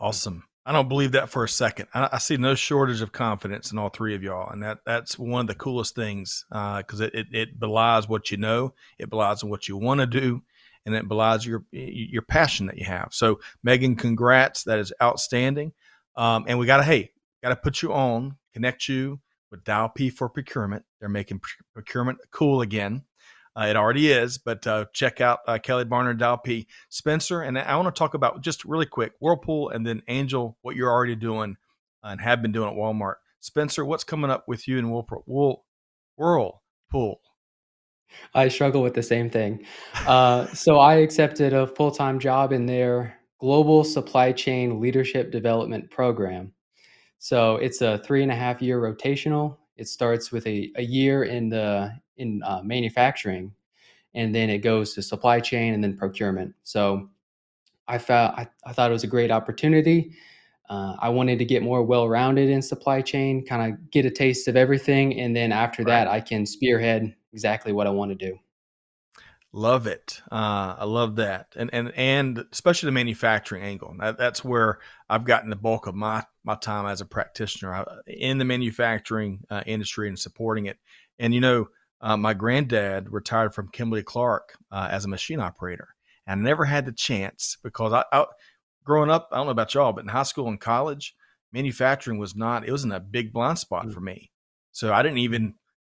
Awesome. 0.00 0.44
I 0.66 0.72
don't 0.72 0.88
believe 0.88 1.12
that 1.12 1.28
for 1.28 1.44
a 1.44 1.48
second. 1.48 1.88
I, 1.92 2.08
I 2.12 2.18
see 2.18 2.38
no 2.38 2.54
shortage 2.54 3.02
of 3.02 3.12
confidence 3.12 3.70
in 3.70 3.78
all 3.78 3.90
three 3.90 4.14
of 4.14 4.22
y'all, 4.22 4.50
and 4.50 4.62
that 4.62 4.78
that's 4.86 5.18
one 5.18 5.42
of 5.42 5.46
the 5.48 5.54
coolest 5.54 5.94
things 5.94 6.46
because 6.48 7.02
uh, 7.02 7.04
it, 7.04 7.14
it 7.14 7.26
it 7.32 7.60
belies 7.60 8.08
what 8.08 8.30
you 8.30 8.38
know, 8.38 8.72
it 8.98 9.10
belies 9.10 9.44
what 9.44 9.68
you 9.68 9.76
want 9.76 10.00
to 10.00 10.06
do, 10.06 10.42
and 10.86 10.94
it 10.94 11.06
belies 11.06 11.44
your 11.44 11.64
your 11.72 12.22
passion 12.22 12.66
that 12.66 12.78
you 12.78 12.86
have. 12.86 13.08
So, 13.12 13.40
Megan, 13.62 13.96
congrats. 13.96 14.64
That 14.64 14.78
is 14.78 14.94
outstanding. 15.02 15.72
Um, 16.16 16.44
and 16.46 16.58
we 16.58 16.64
got 16.64 16.78
to 16.78 16.84
hey, 16.84 17.10
got 17.44 17.50
to 17.50 17.56
put 17.56 17.82
you 17.82 17.92
on, 17.92 18.36
connect 18.54 18.88
you 18.88 19.20
with 19.50 19.64
Dial 19.64 19.90
P 19.90 20.08
for 20.08 20.28
procurement. 20.30 20.82
They're 20.98 21.10
making 21.10 21.42
procurement 21.74 22.18
cool 22.30 22.62
again. 22.62 23.02
Uh, 23.54 23.66
it 23.66 23.76
already 23.76 24.10
is, 24.10 24.38
but 24.38 24.66
uh, 24.66 24.86
check 24.92 25.20
out 25.20 25.40
uh, 25.46 25.58
Kelly 25.58 25.84
Barner 25.84 26.10
and 26.10 26.18
Dial 26.18 26.38
P. 26.38 26.66
Spencer, 26.88 27.42
and 27.42 27.56
I 27.56 27.76
want 27.76 27.94
to 27.94 27.96
talk 27.96 28.14
about 28.14 28.40
just 28.40 28.64
really 28.64 28.86
quick 28.86 29.12
Whirlpool 29.20 29.68
and 29.68 29.86
then 29.86 30.02
Angel, 30.08 30.56
what 30.62 30.74
you're 30.74 30.90
already 30.90 31.14
doing 31.14 31.56
and 32.02 32.20
have 32.20 32.42
been 32.42 32.50
doing 32.50 32.70
at 32.70 32.74
Walmart. 32.74 33.16
Spencer, 33.40 33.84
what's 33.84 34.04
coming 34.04 34.30
up 34.30 34.48
with 34.48 34.66
you 34.66 34.78
and 34.78 34.90
Whirlpool? 34.90 35.64
Whirlpool. 36.16 37.20
I 38.32 38.48
struggle 38.48 38.82
with 38.82 38.94
the 38.94 39.02
same 39.02 39.28
thing. 39.28 39.64
Uh, 40.06 40.46
so 40.46 40.78
I 40.78 40.96
accepted 40.96 41.52
a 41.52 41.66
full 41.66 41.90
time 41.90 42.18
job 42.18 42.52
in 42.52 42.66
their 42.66 43.18
global 43.38 43.84
supply 43.84 44.32
chain 44.32 44.80
leadership 44.80 45.30
development 45.30 45.90
program. 45.90 46.52
So 47.24 47.56
it's 47.56 47.80
a 47.80 47.96
three 48.04 48.22
and 48.22 48.30
a 48.30 48.34
half 48.34 48.60
year 48.60 48.78
rotational. 48.78 49.56
It 49.78 49.88
starts 49.88 50.30
with 50.30 50.46
a, 50.46 50.70
a 50.76 50.82
year 50.82 51.24
in 51.24 51.48
the 51.48 51.90
in 52.18 52.42
uh, 52.42 52.60
manufacturing, 52.62 53.50
and 54.12 54.34
then 54.34 54.50
it 54.50 54.58
goes 54.58 54.92
to 54.92 55.00
supply 55.00 55.40
chain 55.40 55.72
and 55.72 55.82
then 55.82 55.96
procurement. 55.96 56.54
So 56.64 57.08
I 57.88 57.96
felt 57.96 58.34
I, 58.34 58.46
I 58.66 58.74
thought 58.74 58.90
it 58.90 58.92
was 58.92 59.04
a 59.04 59.06
great 59.06 59.30
opportunity. 59.30 60.12
Uh, 60.68 60.96
I 61.00 61.08
wanted 61.08 61.38
to 61.38 61.46
get 61.46 61.62
more 61.62 61.82
well 61.82 62.10
rounded 62.10 62.50
in 62.50 62.60
supply 62.60 63.00
chain, 63.00 63.42
kind 63.42 63.72
of 63.72 63.90
get 63.90 64.04
a 64.04 64.10
taste 64.10 64.46
of 64.46 64.54
everything, 64.54 65.18
and 65.18 65.34
then 65.34 65.50
after 65.50 65.82
right. 65.82 66.04
that, 66.04 66.08
I 66.08 66.20
can 66.20 66.44
spearhead 66.44 67.16
exactly 67.32 67.72
what 67.72 67.86
I 67.86 67.90
want 67.90 68.10
to 68.10 68.14
do. 68.16 68.38
Love 69.56 69.86
it. 69.86 70.20
Uh, 70.32 70.74
I 70.80 70.84
love 70.84 71.14
that, 71.14 71.52
and 71.54 71.70
and 71.72 71.92
and 71.94 72.44
especially 72.50 72.88
the 72.88 72.92
manufacturing 72.92 73.62
angle. 73.62 73.94
That, 74.00 74.18
that's 74.18 74.42
where 74.42 74.80
I've 75.08 75.24
gotten 75.24 75.48
the 75.48 75.54
bulk 75.54 75.86
of 75.86 75.94
my 75.94 76.24
my 76.42 76.56
time 76.56 76.86
as 76.86 77.00
a 77.00 77.04
practitioner 77.04 77.72
uh, 77.72 77.84
in 78.08 78.38
the 78.38 78.44
manufacturing 78.44 79.44
uh, 79.48 79.62
industry 79.64 80.08
and 80.08 80.18
supporting 80.18 80.66
it. 80.66 80.78
And 81.20 81.32
you 81.32 81.40
know, 81.40 81.68
uh, 82.00 82.16
my 82.16 82.34
granddad 82.34 83.12
retired 83.12 83.54
from 83.54 83.68
Kimberly 83.68 84.02
Clark 84.02 84.56
uh, 84.72 84.88
as 84.90 85.04
a 85.04 85.08
machine 85.08 85.38
operator, 85.38 85.94
and 86.26 86.40
I 86.40 86.42
never 86.42 86.64
had 86.64 86.84
the 86.84 86.90
chance 86.90 87.56
because 87.62 87.92
I, 87.92 88.04
I 88.10 88.26
growing 88.82 89.08
up. 89.08 89.28
I 89.30 89.36
don't 89.36 89.46
know 89.46 89.52
about 89.52 89.72
y'all, 89.72 89.92
but 89.92 90.02
in 90.02 90.08
high 90.08 90.24
school 90.24 90.48
and 90.48 90.60
college, 90.60 91.14
manufacturing 91.52 92.18
was 92.18 92.34
not. 92.34 92.66
It 92.66 92.72
wasn't 92.72 92.94
a 92.94 92.98
big 92.98 93.32
blind 93.32 93.60
spot 93.60 93.84
mm-hmm. 93.84 93.94
for 93.94 94.00
me. 94.00 94.32
So 94.72 94.92
I 94.92 95.04
didn't 95.04 95.18
even 95.18 95.54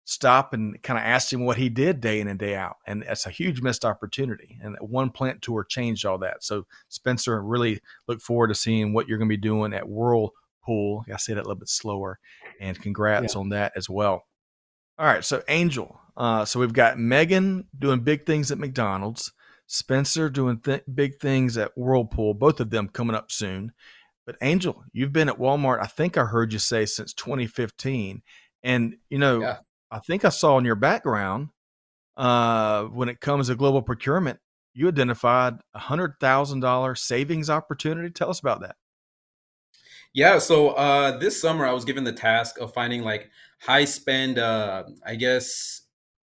stop 0.09 0.55
and 0.55 0.83
kind 0.83 0.99
of 0.99 1.05
asked 1.05 1.31
him 1.31 1.45
what 1.45 1.59
he 1.59 1.69
did 1.69 2.01
day 2.01 2.19
in 2.19 2.29
and 2.29 2.39
day 2.39 2.57
out. 2.57 2.77
And 2.87 3.05
that's 3.07 3.27
a 3.27 3.31
huge 3.31 3.61
missed 3.61 3.85
opportunity. 3.85 4.59
And 4.63 4.75
one 4.81 5.11
plant 5.11 5.43
tour 5.43 5.65
changed 5.65 6.07
all 6.07 6.17
that. 6.19 6.43
So 6.43 6.67
Spencer, 6.89 7.43
really 7.43 7.81
look 8.07 8.23
forward 8.23 8.49
to 8.49 8.55
seeing 8.55 8.95
what 8.95 9.07
you're 9.07 9.19
going 9.19 9.29
to 9.29 9.37
be 9.37 9.41
doing 9.41 9.75
at 9.75 9.87
Whirlpool. 9.87 11.05
I 11.13 11.19
say 11.19 11.35
that 11.35 11.41
a 11.41 11.43
little 11.43 11.57
bit 11.57 11.69
slower. 11.69 12.19
And 12.59 12.81
congrats 12.81 13.35
yeah. 13.35 13.41
on 13.41 13.51
that 13.51 13.73
as 13.77 13.91
well. 13.91 14.25
All 14.99 15.05
right. 15.05 15.23
So 15.23 15.43
Angel. 15.47 16.01
Uh, 16.17 16.47
so 16.47 16.59
we've 16.59 16.73
got 16.73 16.99
Megan 16.99 17.67
doing 17.79 18.01
big 18.01 18.25
things 18.25 18.51
at 18.51 18.59
McDonald's. 18.59 19.31
Spencer 19.67 20.31
doing 20.31 20.59
th- 20.61 20.85
big 20.93 21.21
things 21.21 21.59
at 21.59 21.77
Whirlpool, 21.77 22.33
both 22.33 22.61
of 22.61 22.71
them 22.71 22.89
coming 22.89 23.15
up 23.15 23.31
soon. 23.31 23.73
But 24.25 24.37
Angel, 24.41 24.83
you've 24.95 25.13
been 25.13 25.29
at 25.29 25.39
Walmart, 25.39 25.83
I 25.83 25.87
think 25.87 26.17
I 26.17 26.25
heard 26.25 26.55
you 26.55 26.59
say 26.59 26.87
since 26.87 27.13
2015. 27.13 28.23
And, 28.63 28.97
you 29.11 29.19
know, 29.19 29.41
yeah. 29.41 29.59
I 29.91 29.99
think 30.01 30.25
I 30.25 30.29
saw 30.29 30.59
in 30.59 30.65
your 30.65 30.75
background 30.75 31.49
uh, 32.17 32.85
when 32.85 33.09
it 33.09 33.21
comes 33.21 33.49
to 33.49 33.55
global 33.55 33.83
procurement, 33.83 34.39
you 34.75 34.89
identified 34.89 35.55
a 35.75 35.79
hundred 35.79 36.15
thousand 36.21 36.61
dollar 36.61 36.95
savings 36.95 37.49
opportunity. 37.49 38.11
Tell 38.11 38.31
us 38.31 38.41
about 38.41 38.61
that. 38.61 38.77
Yeah, 40.15 40.39
so 40.39 40.71
uh, 40.71 41.19
this 41.19 41.41
summer 41.41 41.67
I 41.67 41.73
was 41.73 41.85
given 41.85 42.05
the 42.05 42.13
task 42.13 42.59
of 42.59 42.73
finding 42.73 43.03
like 43.03 43.31
high 43.61 43.85
spend, 43.85 44.39
uh, 44.39 44.85
I 45.07 45.15
guess, 45.15 45.83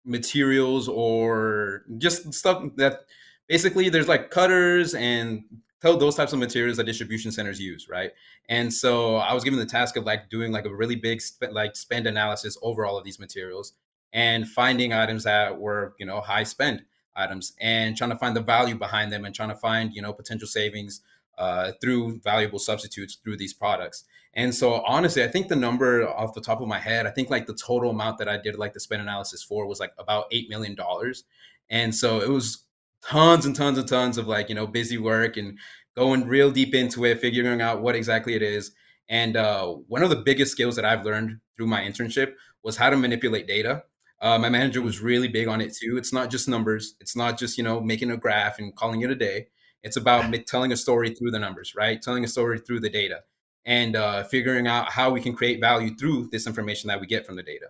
materials 0.05 0.89
or 0.89 1.85
just 1.99 2.33
stuff 2.35 2.63
that 2.77 3.01
basically 3.49 3.89
there's 3.89 4.09
like 4.09 4.31
cutters 4.31 4.95
and 4.95 5.45
those 5.93 6.15
types 6.15 6.33
of 6.33 6.39
materials 6.39 6.77
that 6.79 6.85
distribution 6.85 7.31
centers 7.31 7.61
use, 7.61 7.89
right? 7.89 8.11
And 8.49 8.73
so 8.73 9.17
I 9.17 9.35
was 9.35 9.45
given 9.45 9.59
the 9.59 9.67
task 9.67 9.97
of 9.97 10.05
like 10.05 10.31
doing 10.31 10.53
like 10.53 10.65
a 10.65 10.75
really 10.75 10.97
big 10.97 11.21
sp- 11.21 11.53
like 11.53 11.77
spend 11.77 12.07
analysis 12.07 12.57
over 12.63 12.87
all 12.87 12.97
of 12.97 13.05
these 13.05 13.19
materials 13.19 13.75
and 14.13 14.49
finding 14.49 14.93
items 14.93 15.25
that 15.25 15.59
were 15.59 15.95
you 15.99 16.07
know 16.07 16.21
high 16.21 16.45
spend 16.45 16.83
items 17.17 17.53
and 17.61 17.97
trying 17.97 18.11
to 18.11 18.17
find 18.17 18.35
the 18.35 18.41
value 18.41 18.75
behind 18.75 19.13
them 19.13 19.25
and 19.25 19.35
trying 19.35 19.51
to 19.51 19.55
find 19.57 19.95
you 19.95 20.03
know 20.03 20.13
potential 20.13 20.49
savings 20.49 21.03
uh, 21.39 21.73
through 21.81 22.21
valuable 22.21 22.59
substitutes 22.59 23.17
through 23.17 23.37
these 23.37 23.53
products. 23.53 24.05
And 24.35 24.55
so 24.55 24.83
honestly, 24.87 25.23
I 25.23 25.29
think 25.29 25.49
the 25.49 25.57
number 25.57 26.09
off 26.09 26.35
the 26.35 26.41
top 26.41 26.61
of 26.61 26.67
my 26.69 26.79
head, 26.79 27.07
I 27.07 27.11
think 27.11 27.31
like 27.31 27.47
the 27.47 27.55
total 27.55 27.91
amount 27.91 28.19
that 28.19 28.29
I 28.29 28.37
did 28.37 28.57
like 28.57 28.73
the 28.73 28.81
spend 28.81 29.03
analysis 29.03 29.43
for 29.43 29.67
was 29.67 29.81
like 29.81 29.93
about 29.99 30.27
eight 30.33 30.49
million 30.49 30.75
dollars. 30.75 31.25
And 31.71 31.95
so 31.95 32.21
it 32.21 32.29
was 32.29 32.65
tons 33.09 33.47
and 33.47 33.55
tons 33.57 33.79
and 33.79 33.89
tons 33.89 34.19
of 34.19 34.27
like 34.27 34.49
you 34.49 34.55
know 34.55 34.67
busy 34.67 34.99
work 34.99 35.37
and 35.37 35.59
going 35.97 36.27
real 36.27 36.51
deep 36.51 36.75
into 36.75 37.05
it 37.05 37.21
figuring 37.21 37.61
out 37.61 37.83
what 37.83 37.95
exactly 37.95 38.35
it 38.35 38.43
is. 38.43 38.73
And 39.09 39.37
uh, 39.37 39.67
one 39.89 40.03
of 40.03 40.11
the 40.11 40.17
biggest 40.17 40.53
skills 40.53 40.77
that 40.77 40.85
i've 40.85 41.05
learned 41.05 41.39
through 41.57 41.67
my 41.67 41.81
internship 41.83 42.33
was 42.63 42.77
how 42.77 42.91
to 42.91 42.97
manipulate 42.97 43.47
data. 43.47 43.85
Uh, 44.21 44.39
my 44.39 44.49
manager 44.49 44.81
was 44.81 45.01
really 45.01 45.29
big 45.29 45.49
on 45.49 45.61
it 45.61 45.75
too. 45.75 45.97
It's 45.99 46.13
not 46.13 46.31
just 46.31 46.49
numbers. 46.49 46.95
It's 47.01 47.17
not 47.17 47.39
just 47.39 47.59
you 47.59 47.65
know 47.65 47.81
making 47.81 48.11
a 48.11 48.17
graph 48.17 48.59
and 48.59 48.75
calling 48.75 49.03
it 49.03 49.11
a 49.11 49.15
day. 49.15 49.49
It's 49.83 49.97
about 49.97 50.33
telling 50.47 50.73
a 50.73 50.77
story 50.77 51.11
through 51.15 51.31
the 51.33 51.39
numbers 51.39 51.75
right? 51.77 52.01
Telling 52.01 52.25
a 52.25 52.29
story 52.29 52.59
through 52.59 52.81
the 52.81 52.91
data 52.91 53.21
and 53.67 53.97
uh, 53.97 54.25
figuring 54.25 54.67
out 54.67 54.91
how 54.91 55.11
we 55.11 55.21
can 55.21 55.35
create 55.35 55.61
value 55.61 55.95
through 55.95 56.29
this 56.33 56.47
information 56.47 56.89
that 56.89 57.01
we 57.01 57.07
get 57.07 57.27
from 57.27 57.37
the 57.37 57.43
data 57.43 57.67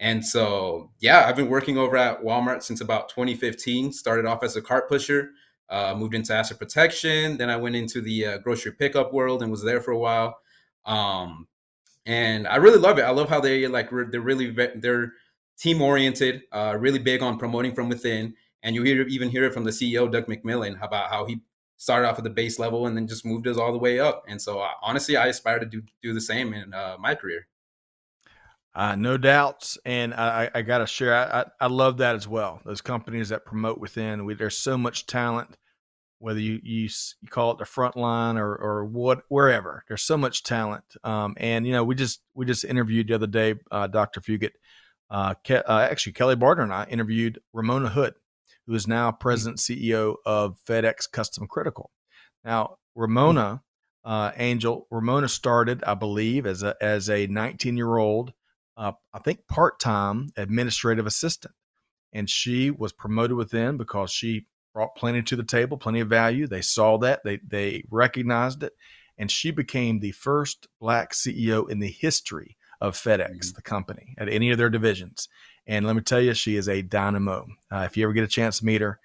and 0.00 0.24
so, 0.24 0.90
yeah, 0.98 1.26
I've 1.26 1.36
been 1.36 1.50
working 1.50 1.76
over 1.76 1.94
at 1.94 2.22
Walmart 2.22 2.62
since 2.62 2.80
about 2.80 3.10
2015. 3.10 3.92
Started 3.92 4.24
off 4.24 4.42
as 4.42 4.56
a 4.56 4.62
cart 4.62 4.88
pusher, 4.88 5.32
uh, 5.68 5.94
moved 5.94 6.14
into 6.14 6.32
asset 6.32 6.58
protection. 6.58 7.36
Then 7.36 7.50
I 7.50 7.56
went 7.56 7.76
into 7.76 8.00
the 8.00 8.26
uh, 8.26 8.38
grocery 8.38 8.72
pickup 8.72 9.12
world 9.12 9.42
and 9.42 9.50
was 9.50 9.62
there 9.62 9.80
for 9.80 9.90
a 9.90 9.98
while. 9.98 10.38
Um, 10.86 11.46
and 12.06 12.48
I 12.48 12.56
really 12.56 12.78
love 12.78 12.98
it. 12.98 13.02
I 13.02 13.10
love 13.10 13.28
how 13.28 13.40
they 13.40 13.66
like 13.66 13.90
they're 13.90 14.22
really 14.22 14.50
they're 14.76 15.12
team 15.58 15.82
oriented, 15.82 16.42
uh, 16.50 16.76
really 16.80 16.98
big 16.98 17.22
on 17.22 17.38
promoting 17.38 17.74
from 17.74 17.90
within. 17.90 18.34
And 18.62 18.74
you 18.74 18.82
hear 18.82 19.02
even 19.02 19.28
hear 19.28 19.44
it 19.44 19.52
from 19.52 19.64
the 19.64 19.70
CEO 19.70 20.10
Doug 20.10 20.26
McMillon 20.26 20.82
about 20.82 21.10
how 21.10 21.26
he 21.26 21.40
started 21.76 22.08
off 22.08 22.16
at 22.16 22.24
the 22.24 22.30
base 22.30 22.58
level 22.58 22.86
and 22.86 22.96
then 22.96 23.06
just 23.06 23.26
moved 23.26 23.46
us 23.46 23.58
all 23.58 23.72
the 23.72 23.78
way 23.78 24.00
up. 24.00 24.24
And 24.26 24.40
so, 24.40 24.60
uh, 24.60 24.70
honestly, 24.82 25.18
I 25.18 25.26
aspire 25.26 25.58
to 25.58 25.66
do 25.66 25.82
do 26.02 26.14
the 26.14 26.22
same 26.22 26.54
in 26.54 26.72
uh, 26.72 26.96
my 26.98 27.14
career. 27.14 27.46
Uh, 28.72 28.94
no 28.94 29.16
doubts, 29.16 29.76
and 29.84 30.14
I, 30.14 30.48
I 30.54 30.62
got 30.62 30.78
to 30.78 30.86
share. 30.86 31.14
I, 31.14 31.44
I 31.60 31.66
love 31.66 31.96
that 31.98 32.14
as 32.14 32.28
well. 32.28 32.60
Those 32.64 32.80
companies 32.80 33.30
that 33.30 33.44
promote 33.44 33.78
within, 33.78 34.24
we, 34.24 34.34
there's 34.34 34.58
so 34.58 34.78
much 34.78 35.06
talent. 35.06 35.56
Whether 36.20 36.40
you, 36.40 36.60
you 36.62 36.88
you 37.20 37.28
call 37.28 37.50
it 37.52 37.58
the 37.58 37.64
front 37.64 37.96
line 37.96 38.36
or 38.36 38.54
or 38.54 38.84
what 38.84 39.22
wherever, 39.28 39.82
there's 39.88 40.02
so 40.02 40.16
much 40.16 40.44
talent. 40.44 40.84
Um, 41.02 41.34
and 41.38 41.66
you 41.66 41.72
know, 41.72 41.82
we 41.82 41.94
just 41.96 42.20
we 42.34 42.46
just 42.46 42.64
interviewed 42.64 43.08
the 43.08 43.14
other 43.14 43.26
day, 43.26 43.54
uh, 43.70 43.86
Dr. 43.88 44.20
Fugate. 44.20 44.52
Uh, 45.10 45.34
Ke- 45.34 45.64
uh, 45.68 45.88
actually, 45.90 46.12
Kelly 46.12 46.36
Barter 46.36 46.62
and 46.62 46.72
I 46.72 46.84
interviewed 46.84 47.40
Ramona 47.52 47.88
Hood, 47.88 48.14
who 48.66 48.74
is 48.74 48.86
now 48.86 49.10
president 49.10 49.58
CEO 49.58 50.14
of 50.24 50.58
FedEx 50.64 51.10
Custom 51.10 51.48
Critical. 51.48 51.90
Now, 52.44 52.76
Ramona 52.94 53.62
uh, 54.04 54.32
Angel, 54.36 54.86
Ramona 54.90 55.28
started, 55.28 55.82
I 55.84 55.94
believe, 55.94 56.46
as 56.46 56.62
a 56.62 56.76
as 56.80 57.10
a 57.10 57.26
19 57.26 57.76
year 57.76 57.96
old, 57.96 58.32
uh, 58.80 58.92
I 59.12 59.18
think 59.18 59.46
part 59.46 59.78
time 59.78 60.32
administrative 60.36 61.06
assistant, 61.06 61.54
and 62.14 62.28
she 62.28 62.70
was 62.70 62.92
promoted 62.92 63.36
within 63.36 63.76
because 63.76 64.10
she 64.10 64.46
brought 64.72 64.96
plenty 64.96 65.22
to 65.22 65.36
the 65.36 65.44
table, 65.44 65.76
plenty 65.76 66.00
of 66.00 66.08
value. 66.08 66.46
They 66.46 66.62
saw 66.62 66.96
that, 66.98 67.20
they 67.22 67.40
they 67.46 67.84
recognized 67.90 68.62
it, 68.62 68.72
and 69.18 69.30
she 69.30 69.50
became 69.50 70.00
the 70.00 70.12
first 70.12 70.66
black 70.80 71.12
CEO 71.12 71.68
in 71.68 71.78
the 71.78 71.90
history 71.90 72.56
of 72.80 72.94
FedEx, 72.94 73.30
mm-hmm. 73.30 73.56
the 73.56 73.62
company, 73.62 74.14
at 74.16 74.30
any 74.30 74.50
of 74.50 74.56
their 74.56 74.70
divisions. 74.70 75.28
And 75.66 75.84
let 75.84 75.94
me 75.94 76.00
tell 76.00 76.20
you, 76.20 76.32
she 76.32 76.56
is 76.56 76.66
a 76.66 76.80
dynamo. 76.80 77.46
Uh, 77.70 77.84
if 77.86 77.98
you 77.98 78.04
ever 78.04 78.14
get 78.14 78.24
a 78.24 78.28
chance 78.28 78.60
to 78.60 78.64
meet 78.64 78.80
her 78.80 78.98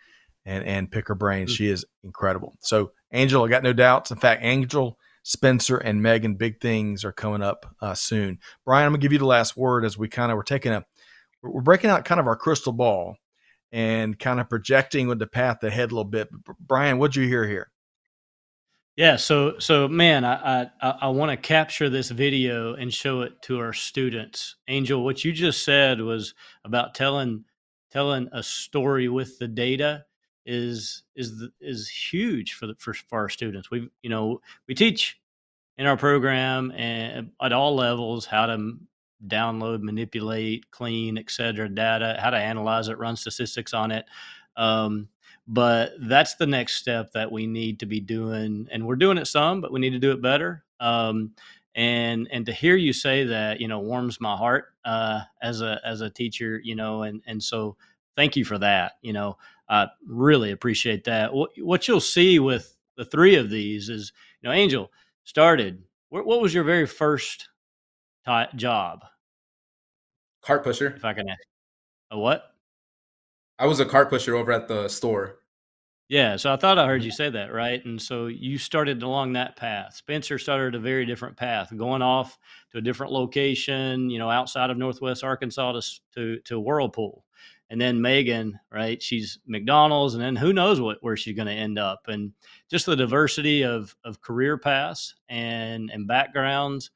and, 0.46 0.64
and 0.64 0.90
pick 0.90 1.10
her 1.10 1.16
brain, 1.16 1.48
mm-hmm. 1.48 1.54
she 1.54 1.68
is 1.68 1.84
incredible. 2.02 2.56
So, 2.62 2.94
Angel, 3.12 3.44
I 3.44 3.50
got 3.50 3.62
no 3.62 3.74
doubts. 3.74 4.10
In 4.10 4.18
fact, 4.18 4.42
Angel, 4.42 4.98
Spencer, 5.28 5.78
and 5.78 6.04
Megan, 6.04 6.36
big 6.36 6.62
things 6.62 7.04
are 7.04 7.12
coming 7.12 7.42
up 7.42 7.66
uh, 7.82 7.96
soon. 7.96 8.38
Brian, 8.64 8.86
I'm 8.86 8.92
gonna 8.92 9.02
give 9.02 9.12
you 9.12 9.18
the 9.18 9.26
last 9.26 9.58
word 9.58 9.84
as 9.84 9.98
we 9.98 10.08
kind 10.08 10.32
of 10.32 10.36
we're 10.36 10.44
taking 10.44 10.72
a 10.72 10.86
we're 11.42 11.62
breaking 11.62 11.90
out 11.90 12.06
kind 12.06 12.20
of 12.20 12.28
our 12.28 12.36
crystal 12.36 12.72
ball 12.72 13.18
and 13.72 14.20
kind 14.20 14.40
of 14.40 14.48
projecting 14.48 15.08
with 15.08 15.18
the 15.18 15.26
path 15.26 15.64
ahead 15.64 15.92
a 15.92 15.96
little 15.96 16.04
bit. 16.04 16.30
Brian, 16.60 17.00
what'd 17.00 17.16
you 17.16 17.28
hear 17.28 17.48
here? 17.48 17.72
Yeah, 18.96 19.16
so 19.16 19.58
so 19.58 19.88
man, 19.88 20.24
I 20.24 20.70
I, 20.80 20.90
I 21.02 21.08
want 21.08 21.32
to 21.32 21.38
capture 21.38 21.90
this 21.90 22.12
video 22.12 22.76
and 22.76 22.94
show 22.94 23.22
it 23.22 23.42
to 23.44 23.60
our 23.60 23.74
students. 23.74 24.58
Angel, 24.68 25.04
what 25.04 25.26
you 25.26 25.34
just 25.34 25.66
said 25.66 26.02
was 26.02 26.36
about 26.64 26.94
telling 26.94 27.46
telling 27.90 28.30
a 28.32 28.44
story 28.44 29.10
with 29.10 29.40
the 29.40 29.48
data 29.48 30.06
is 30.46 31.04
is 31.16 31.44
is 31.60 31.90
huge 31.90 32.54
for 32.54 32.68
the 32.68 32.76
for, 32.78 32.94
for 32.94 33.20
our 33.20 33.30
students. 33.30 33.72
We 33.72 33.90
you 34.02 34.10
know 34.10 34.42
we 34.68 34.76
teach 34.76 35.20
in 35.78 35.88
our 35.88 35.98
program 35.98 36.72
and 36.72 37.32
at 37.42 37.52
all 37.52 37.76
levels 37.76 38.26
how 38.26 38.46
to 38.46 38.74
download, 39.28 39.82
manipulate, 39.82 40.70
clean, 40.72 41.18
etc. 41.18 41.68
data, 41.70 42.18
how 42.20 42.30
to 42.30 42.38
analyze 42.38 42.88
it, 42.88 42.98
run 42.98 43.16
statistics 43.16 43.74
on 43.74 43.92
it. 43.92 44.06
Um, 44.56 45.10
but 45.48 45.94
that's 46.02 46.36
the 46.36 46.48
next 46.48 46.76
step 46.76 47.12
that 47.14 47.32
we 47.32 47.46
need 47.46 47.80
to 47.80 47.86
be 47.86 48.00
doing 48.00 48.68
and 48.72 48.86
we're 48.86 48.96
doing 48.96 49.18
it 49.18 49.28
some 49.28 49.62
but 49.62 49.72
we 49.72 49.80
need 49.80 49.92
to 49.92 50.00
do 50.00 50.12
it 50.12 50.22
better 50.22 50.64
um, 50.80 51.32
and 51.76 52.28
and 52.32 52.46
to 52.46 52.54
hear 52.54 52.76
you 52.76 52.94
say 52.94 53.24
that 53.24 53.60
you 53.60 53.68
know 53.68 53.80
warms 53.80 54.20
my 54.20 54.36
heart 54.36 54.74
uh, 54.86 55.22
as 55.42 55.62
a 55.62 55.80
as 55.86 56.02
a 56.02 56.10
teacher 56.10 56.60
you 56.64 56.76
know 56.76 57.04
and 57.04 57.22
and 57.28 57.42
so 57.42 57.76
thank 58.16 58.36
you 58.36 58.46
for 58.46 58.58
that 58.58 58.94
you 59.02 59.14
know 59.14 59.38
i 59.70 59.88
really 60.08 60.52
appreciate 60.52 61.04
that 61.04 61.34
what, 61.34 61.52
what 61.60 61.88
you'll 61.88 62.00
see 62.00 62.40
with 62.40 62.76
the 62.98 63.06
three 63.06 63.36
of 63.36 63.50
these 63.50 63.90
is 63.90 64.12
you 64.42 64.50
know 64.50 64.54
angel 64.54 64.92
started 65.24 65.84
what, 66.10 66.26
what 66.26 66.42
was 66.42 66.54
your 66.54 66.64
very 66.64 66.86
first 66.86 67.50
t- 68.26 68.44
job 68.56 69.06
cart 70.42 70.64
pusher 70.64 70.94
if 70.96 71.06
i 71.06 71.14
can 71.14 71.28
ask 71.30 71.42
a 72.12 72.18
what 72.18 72.56
I 73.58 73.66
was 73.68 73.80
a 73.80 73.86
cart 73.86 74.10
pusher 74.10 74.36
over 74.36 74.52
at 74.52 74.68
the 74.68 74.88
store. 74.90 75.40
Yeah, 76.08 76.36
so 76.36 76.54
I 76.54 76.58
thought 76.58 76.78
I 76.78 76.86
heard 76.86 77.04
you 77.04 77.10
say 77.10 77.32
that, 77.32 77.52
right? 77.52 77.84
And 77.84 78.00
so 78.00 78.28
you 78.28 78.60
started 78.60 79.02
along 79.02 79.34
that 79.34 79.56
path. 79.56 79.96
Spencer 79.96 80.38
started 80.38 80.76
a 80.76 80.80
very 80.80 81.04
different 81.04 81.36
path, 81.36 81.76
going 81.76 82.04
off 82.04 82.38
to 82.72 82.78
a 82.78 82.82
different 82.82 83.12
location, 83.12 84.10
you 84.12 84.20
know, 84.20 84.30
outside 84.30 84.70
of 84.70 84.78
Northwest 84.78 85.24
Arkansas 85.24 85.72
to 85.72 85.82
to, 86.14 86.40
to 86.42 86.60
Whirlpool. 86.60 87.26
And 87.70 87.82
then 87.82 88.02
Megan, 88.02 88.60
right? 88.72 89.02
She's 89.02 89.40
McDonald's, 89.48 90.14
and 90.14 90.24
then 90.24 90.36
who 90.36 90.54
knows 90.54 90.80
what 90.80 90.98
where 91.02 91.18
she's 91.18 91.36
going 91.36 91.48
to 91.48 91.54
end 91.54 91.80
up. 91.80 92.02
And 92.08 92.32
just 92.70 92.86
the 92.86 92.96
diversity 92.96 93.64
of 93.64 93.96
of 94.04 94.22
career 94.22 94.58
paths 94.58 95.16
and 95.30 95.90
and 95.90 96.08
backgrounds, 96.08 96.92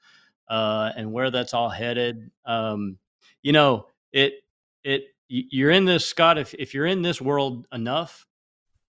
uh, 0.48 0.92
and 0.96 1.12
where 1.12 1.32
that's 1.32 1.54
all 1.56 1.70
headed. 1.70 2.30
Um, 2.46 2.98
you 3.42 3.52
know, 3.52 3.88
it 4.12 4.34
it 4.84 5.06
you're 5.28 5.72
in 5.72 5.86
this 5.86 6.06
scott 6.06 6.38
if, 6.38 6.54
if 6.56 6.74
you're 6.74 6.88
in 6.88 7.02
this 7.02 7.22
world 7.22 7.68
enough 7.72 8.26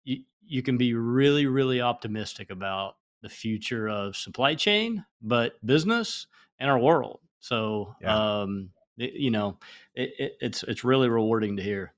you, 0.05 0.19
you 0.45 0.63
can 0.63 0.77
be 0.77 0.95
really 0.95 1.47
really 1.47 1.81
optimistic 1.81 2.51
about 2.51 2.97
the 3.23 3.29
future 3.29 3.89
of 3.89 4.17
supply 4.17 4.55
chain 4.55 5.05
but 5.23 5.55
business 5.65 6.27
and 6.59 6.69
our 6.69 6.79
world 6.79 7.21
so 7.39 7.95
yeah. 8.01 8.41
um 8.41 8.71
it, 8.99 9.15
you 9.15 9.31
know 9.31 9.59
it, 9.95 10.13
it, 10.19 10.37
it's 10.41 10.63
it's 10.65 10.85
really 10.85 11.09
rewarding 11.09 11.57
to 11.57 11.63
hear 11.63 11.93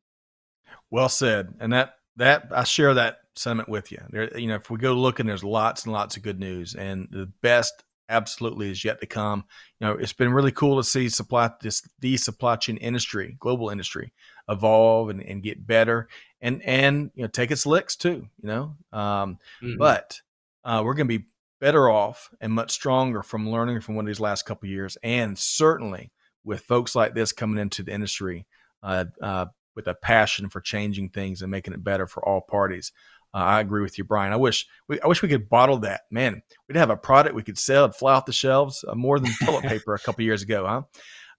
well 0.91 1.09
said 1.09 1.55
and 1.61 1.73
that 1.73 1.95
that 2.17 2.49
i 2.55 2.65
share 2.65 2.95
that 2.95 3.19
sentiment 3.35 3.69
with 3.69 3.93
you 3.93 3.99
there 4.11 4.37
you 4.39 4.47
know 4.47 4.55
if 4.55 4.71
we 4.71 4.79
go 4.79 4.93
looking 4.93 5.27
there's 5.27 5.45
lots 5.45 5.85
and 5.85 5.93
lots 5.93 6.17
of 6.17 6.23
good 6.23 6.41
news 6.41 6.75
and 6.75 7.09
the 7.11 7.27
best 7.43 7.85
absolutely 8.09 8.71
is 8.71 8.85
yet 8.85 9.01
to 9.01 9.07
come. 9.07 9.45
You 9.81 9.87
know, 9.87 9.93
it's 9.95 10.13
been 10.13 10.33
really 10.33 10.53
cool 10.53 10.77
to 10.77 10.85
see 10.85 11.09
supply 11.09 11.51
this 11.61 11.87
the 12.01 12.17
supply 12.17 12.57
chain 12.57 12.77
industry, 12.77 13.37
global 13.41 13.71
industry, 13.71 14.13
evolve 14.49 15.11
and, 15.11 15.23
and 15.23 15.43
get 15.43 15.67
better 15.67 16.09
and 16.41 16.63
and 16.63 17.11
you 17.15 17.23
know 17.23 17.29
take 17.29 17.51
its 17.51 17.67
licks 17.67 17.97
too. 17.97 18.27
You 18.41 18.49
know, 18.49 18.77
um, 18.93 19.39
mm-hmm. 19.63 19.79
but 19.79 20.21
uh, 20.65 20.83
we're 20.85 20.95
going 20.95 21.09
to 21.09 21.19
be 21.19 21.27
better 21.61 21.89
off 21.89 22.31
and 22.41 22.53
much 22.53 22.71
stronger 22.71 23.23
from 23.23 23.49
learning 23.49 23.81
from 23.81 23.95
one 23.95 24.05
of 24.05 24.09
these 24.09 24.21
last 24.21 24.47
couple 24.47 24.69
years, 24.69 24.97
and 25.03 25.39
certainly 25.39 26.11
with 26.47 26.61
folks 26.61 26.95
like 26.95 27.15
this 27.15 27.33
coming 27.33 27.59
into 27.59 27.83
the 27.83 27.93
industry 27.93 28.47
uh, 28.83 29.05
uh, 29.21 29.47
with 29.75 29.89
a 29.89 29.95
passion 29.95 30.49
for 30.49 30.61
changing 30.61 31.11
things 31.11 31.43
and 31.43 31.51
making 31.51 31.75
it 31.75 31.85
better 31.85 32.07
for 32.07 32.27
all 32.27 32.41
parties. 32.41 32.93
Uh, 33.35 33.39
I 33.39 33.61
agree 33.61 33.83
with 33.83 33.99
you, 33.99 34.05
Brian. 34.05 34.33
I 34.33 34.37
wish 34.37 34.67
we, 34.89 34.99
I 35.01 35.09
wish 35.09 35.21
we 35.21 35.29
could 35.29 35.49
bottle 35.51 35.79
that. 35.79 36.03
Man, 36.11 36.41
we'd 36.69 36.77
have 36.77 36.89
a 36.89 36.97
product 36.97 37.35
we 37.35 37.43
could 37.43 37.59
sell 37.59 37.85
and 37.85 37.95
fly 37.95 38.15
off 38.15 38.25
the 38.25 38.33
shelves 38.33 38.85
uh, 38.89 38.95
more 38.95 39.19
than 39.19 39.31
toilet 39.45 39.65
paper 39.69 39.95
a 39.95 39.99
couple 39.99 40.25
years 40.25 40.43
ago, 40.43 40.67
huh? 40.67 40.83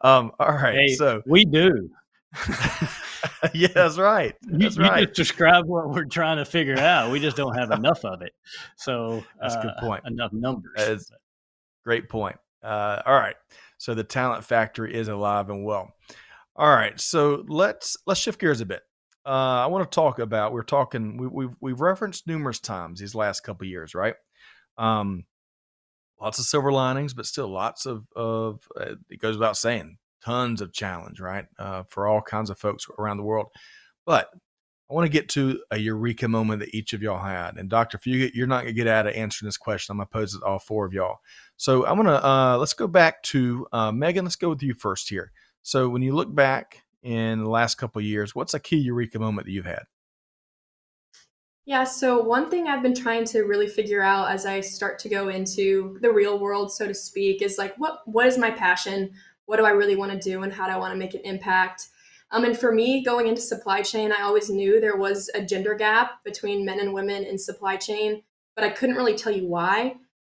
Um, 0.08 0.32
all 0.39 0.52
right, 0.52 0.76
hey, 0.76 0.93
so 0.93 1.24
we 1.26 1.46
do. 1.46 1.89
yeah, 3.54 3.70
that's 3.74 3.98
right. 3.98 4.36
That's 4.43 4.76
you, 4.76 4.84
right. 4.84 5.00
You 5.00 5.06
just 5.08 5.15
describe 5.15 5.65
what 5.65 5.89
we're 5.89 6.06
trying 6.06 6.38
to 6.38 6.46
figure 6.46 6.78
out. 6.78 7.12
We 7.12 7.20
just 7.20 7.38
don't 7.38 7.58
have 7.58 7.72
enough 7.72 8.06
of 8.06 8.22
it. 8.22 8.34
So 8.76 9.24
that's 9.41 9.56
a 9.56 9.62
good 9.62 9.74
uh, 9.78 9.82
point. 9.82 10.04
Enough 10.06 10.34
numbers. 10.34 11.10
Great 11.84 12.10
point. 12.10 12.36
Uh, 12.63 13.02
all 13.06 13.15
right. 13.15 13.36
So 13.78 13.93
the 13.93 14.04
talent 14.04 14.43
factory 14.43 14.93
is 14.93 15.08
alive 15.08 15.50
and 15.50 15.63
well. 15.63 15.93
All 16.56 16.70
right. 16.70 17.00
So 17.00 17.43
let's 17.48 17.96
let's 18.06 18.20
shift 18.20 18.39
gears 18.39 18.62
a 18.62 18.65
bit 18.65 18.82
uh, 19.28 19.63
I 19.63 19.65
want 19.67 19.89
to 19.89 19.93
talk 19.93 20.20
about. 20.20 20.54
We're 20.54 20.63
talking. 20.63 21.17
We, 21.17 21.28
we've 21.28 21.56
we've 21.60 21.82
referenced 21.82 22.28
numerous 22.28 22.62
times 22.62 23.02
these 23.02 23.13
last 23.13 23.41
couple 23.41 23.67
years, 23.67 23.93
right? 23.93 24.15
Um, 24.78 25.26
lots 26.22 26.39
of 26.39 26.46
silver 26.46 26.72
linings, 26.72 27.13
but 27.13 27.26
still 27.26 27.50
lots 27.50 27.86
of 27.86 28.06
of. 28.15 28.62
Uh, 28.80 28.96
it 29.10 29.20
goes 29.20 29.36
without 29.36 29.58
saying, 29.58 29.98
tons 30.24 30.62
of 30.62 30.72
challenge, 30.72 31.20
right, 31.20 31.46
uh, 31.60 31.84
for 31.89 32.08
all 32.08 32.22
kinds 32.22 32.50
of 32.50 32.58
folks 32.58 32.86
around 32.98 33.17
the 33.17 33.24
world. 33.24 33.48
But 34.06 34.30
I 34.89 34.93
want 34.93 35.06
to 35.06 35.12
get 35.12 35.30
to 35.30 35.62
a 35.71 35.78
eureka 35.78 36.28
moment 36.28 36.62
that 36.62 36.73
each 36.73 36.93
of 36.93 37.02
y'all 37.02 37.19
had. 37.19 37.58
And 37.58 37.69
Dr. 37.69 37.98
Fugate, 37.98 38.33
you're 38.33 38.48
not 38.48 38.63
going 38.63 38.73
to 38.73 38.73
get 38.73 38.88
out 38.88 39.06
of 39.06 39.13
answering 39.15 39.48
this 39.48 39.58
question. 39.58 39.92
I'm 39.92 39.98
going 39.98 40.08
to 40.08 40.13
pose 40.13 40.33
it 40.33 40.40
to 40.40 40.46
all 40.46 40.60
four 40.60 40.85
of 40.85 40.94
y'all. 40.94 41.17
So 41.58 41.85
I'm 41.85 41.96
going 41.96 42.08
to, 42.08 42.25
uh, 42.25 42.58
let's 42.58 42.73
go 42.73 42.88
back 42.88 43.21
to 43.23 43.67
uh, 43.73 43.92
Megan. 43.92 44.23
Let's 44.23 44.38
go 44.38 44.50
with 44.50 44.63
you 44.63 44.73
first 44.73 45.10
here. 45.10 45.31
So 45.62 45.90
when 45.90 46.02
you 46.02 46.15
look 46.15 46.33
back 46.33 46.85
in 47.08 47.44
the 47.44 47.50
last 47.50 47.75
couple 47.75 48.02
years. 48.02 48.35
What's 48.35 48.54
a 48.54 48.60
key 48.60 48.77
eureka 48.77 49.17
moment 49.17 49.46
that 49.46 49.52
you've 49.52 49.65
had? 49.65 49.83
Yeah, 51.65 51.83
so 51.83 52.21
one 52.21 52.50
thing 52.50 52.67
I've 52.67 52.83
been 52.83 52.96
trying 52.96 53.25
to 53.25 53.42
really 53.42 53.67
figure 53.67 54.02
out 54.02 54.29
as 54.29 54.46
I 54.46 54.62
start 54.62 55.00
to 55.00 55.10
go 55.10 55.29
into 55.29 55.98
the 56.02 56.12
real 56.12 56.40
world, 56.40 56.71
so 56.71 56.88
to 56.88 56.94
speak, 56.94 57.42
is 57.42 57.58
like 57.58 57.75
what 57.77 58.00
what 58.06 58.25
is 58.25 58.38
my 58.38 58.52
passion? 58.52 59.12
What 59.46 59.58
do 59.58 59.65
I 59.65 59.71
really 59.71 59.96
want 59.96 60.12
to 60.12 60.19
do 60.19 60.44
and 60.44 60.52
how 60.52 60.67
do 60.67 60.73
I 60.73 60.77
want 60.77 60.94
to 60.94 60.98
make 60.98 61.13
an 61.13 61.21
impact? 61.23 61.88
Um, 62.32 62.44
and 62.44 62.58
for 62.58 62.71
me, 62.71 63.04
going 63.04 63.28
into 63.28 63.42
supply 63.42 63.82
chain, 63.82 64.12
I 64.12 64.23
always 64.23 64.50
knew 64.50 64.80
there 64.80 64.98
was 64.98 65.30
a 65.34 65.46
gender 65.46 65.75
gap 65.75 66.23
between 66.23 66.65
men 66.65 66.80
and 66.80 66.94
women 66.94 67.23
in 67.23 67.38
supply 67.38 67.78
chain, 67.78 68.23
but 68.56 68.65
I 68.65 68.69
couldn't 68.69 68.96
really 68.96 69.15
tell 69.15 69.32
you 69.32 69.48
why. 69.48 69.96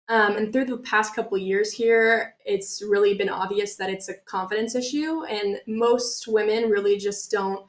Um, 0.07 0.37
and 0.37 0.51
through 0.51 0.65
the 0.65 0.77
past 0.77 1.15
couple 1.15 1.37
years 1.37 1.71
here, 1.71 2.35
it's 2.45 2.81
really 2.87 3.13
been 3.13 3.29
obvious 3.29 3.75
that 3.75 3.89
it's 3.89 4.09
a 4.09 4.17
confidence 4.25 4.75
issue, 4.75 5.23
and 5.25 5.59
most 5.67 6.27
women 6.27 6.69
really 6.69 6.97
just 6.97 7.31
don't 7.31 7.65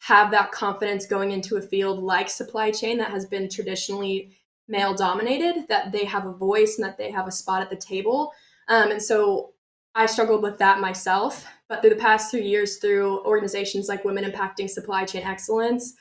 have 0.00 0.30
that 0.30 0.52
confidence 0.52 1.06
going 1.06 1.32
into 1.32 1.56
a 1.56 1.62
field 1.62 2.02
like 2.02 2.28
supply 2.28 2.70
chain 2.70 2.98
that 2.98 3.10
has 3.10 3.26
been 3.26 3.48
traditionally 3.48 4.36
male 4.68 4.94
dominated, 4.94 5.66
that 5.68 5.90
they 5.90 6.04
have 6.04 6.26
a 6.26 6.32
voice 6.32 6.78
and 6.78 6.86
that 6.86 6.98
they 6.98 7.10
have 7.10 7.26
a 7.26 7.32
spot 7.32 7.62
at 7.62 7.70
the 7.70 7.76
table. 7.76 8.32
Um, 8.68 8.90
and 8.90 9.02
so 9.02 9.54
I 9.94 10.06
struggled 10.06 10.42
with 10.42 10.58
that 10.58 10.80
myself. 10.80 11.46
But 11.68 11.80
through 11.80 11.90
the 11.90 11.96
past 11.96 12.30
three 12.30 12.46
years, 12.46 12.78
through 12.78 13.24
organizations 13.24 13.88
like 13.88 14.04
Women 14.04 14.24
Impacting 14.24 14.70
Supply 14.70 15.04
Chain 15.04 15.22
Excellence, 15.22 15.94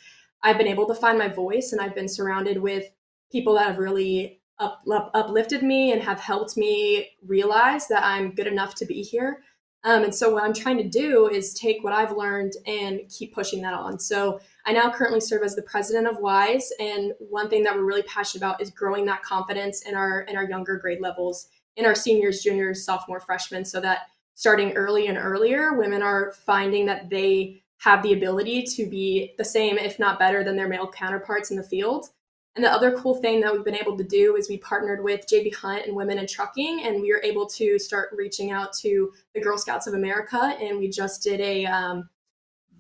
I've 0.44 0.58
been 0.58 0.68
able 0.68 0.88
to 0.88 0.96
find 0.96 1.18
my 1.18 1.28
voice 1.28 1.72
and 1.74 1.82
I've 1.82 1.96
been 1.96 2.08
surrounded 2.08 2.58
with 2.58 2.86
people 3.32 3.56
that 3.56 3.68
have 3.68 3.78
really 3.78 4.42
up, 4.60 4.82
up, 4.92 5.12
uplifted 5.14 5.64
me 5.64 5.92
and 5.92 6.02
have 6.02 6.20
helped 6.20 6.58
me 6.58 7.10
realize 7.26 7.88
that 7.88 8.04
I'm 8.04 8.34
good 8.34 8.48
enough 8.48 8.76
to 8.76 8.86
be 8.86 9.02
here. 9.02 9.44
Um, 9.84 10.04
and 10.04 10.14
so 10.14 10.34
what 10.34 10.44
I'm 10.44 10.54
trying 10.54 10.78
to 10.78 10.90
do 10.90 11.30
is 11.30 11.54
take 11.54 11.84
what 11.84 11.94
I've 11.94 12.12
learned 12.12 12.54
and 12.66 13.02
keep 13.10 13.34
pushing 13.34 13.62
that 13.62 13.74
on. 13.74 14.00
So 14.00 14.40
I 14.66 14.74
now 14.74 14.92
currently 14.92 15.22
serve 15.22 15.44
as 15.44 15.56
the 15.56 15.62
president 15.62 16.08
of 16.08 16.18
WISE, 16.18 16.74
and 16.80 17.14
one 17.20 17.50
thing 17.50 17.64
that 17.64 17.76
we're 17.76 17.86
really 17.86 18.02
passionate 18.04 18.44
about 18.44 18.62
is 18.62 18.72
growing 18.72 19.06
that 19.06 19.24
confidence 19.24 19.84
in 19.84 19.96
our 19.96 20.22
in 20.22 20.36
our 20.36 20.44
younger 20.44 20.78
grade 20.78 21.00
levels, 21.00 21.48
in 21.76 21.86
our 21.86 21.96
seniors, 21.96 22.42
juniors, 22.42 22.84
sophomore, 22.84 23.20
freshmen, 23.20 23.64
so 23.64 23.80
that 23.80 24.08
starting 24.38 24.74
early 24.74 25.08
and 25.08 25.18
earlier, 25.18 25.74
women 25.74 26.04
are 26.04 26.32
finding 26.32 26.86
that 26.86 27.10
they 27.10 27.60
have 27.80 28.04
the 28.04 28.14
ability 28.14 28.62
to 28.62 28.86
be 28.86 29.34
the 29.40 29.44
same, 29.44 29.80
if 29.80 29.98
not 29.98 30.20
better, 30.20 30.44
than 30.44 30.56
their 30.56 30.68
male 30.68 30.88
counterparts 30.88 31.50
in 31.50 31.58
the 31.58 31.64
field. 31.64 32.10
And 32.56 32.64
the 32.64 32.72
other 32.72 32.96
cool 33.00 33.16
thing 33.16 33.42
that 33.42 33.52
we've 33.52 33.66
been 33.66 33.76
able 33.76 33.98
to 33.98 34.04
do 34.04 34.36
is 34.36 34.48
we 34.48 34.60
partnered 34.60 35.04
with 35.04 35.26
JB 35.26 35.56
Hunt 35.56 35.88
and 35.88 35.96
Women 35.96 36.20
in 36.20 36.28
Trucking, 36.28 36.84
and 36.86 37.02
we 37.02 37.12
were 37.12 37.22
able 37.24 37.48
to 37.48 37.80
start 37.80 38.10
reaching 38.16 38.52
out 38.52 38.74
to 38.82 39.12
the 39.34 39.42
Girl 39.42 39.58
Scouts 39.58 39.88
of 39.88 39.96
America. 39.96 40.56
And 40.62 40.78
we 40.78 40.88
just 40.88 41.24
did 41.24 41.42
a 41.42 41.66
um, 41.66 42.08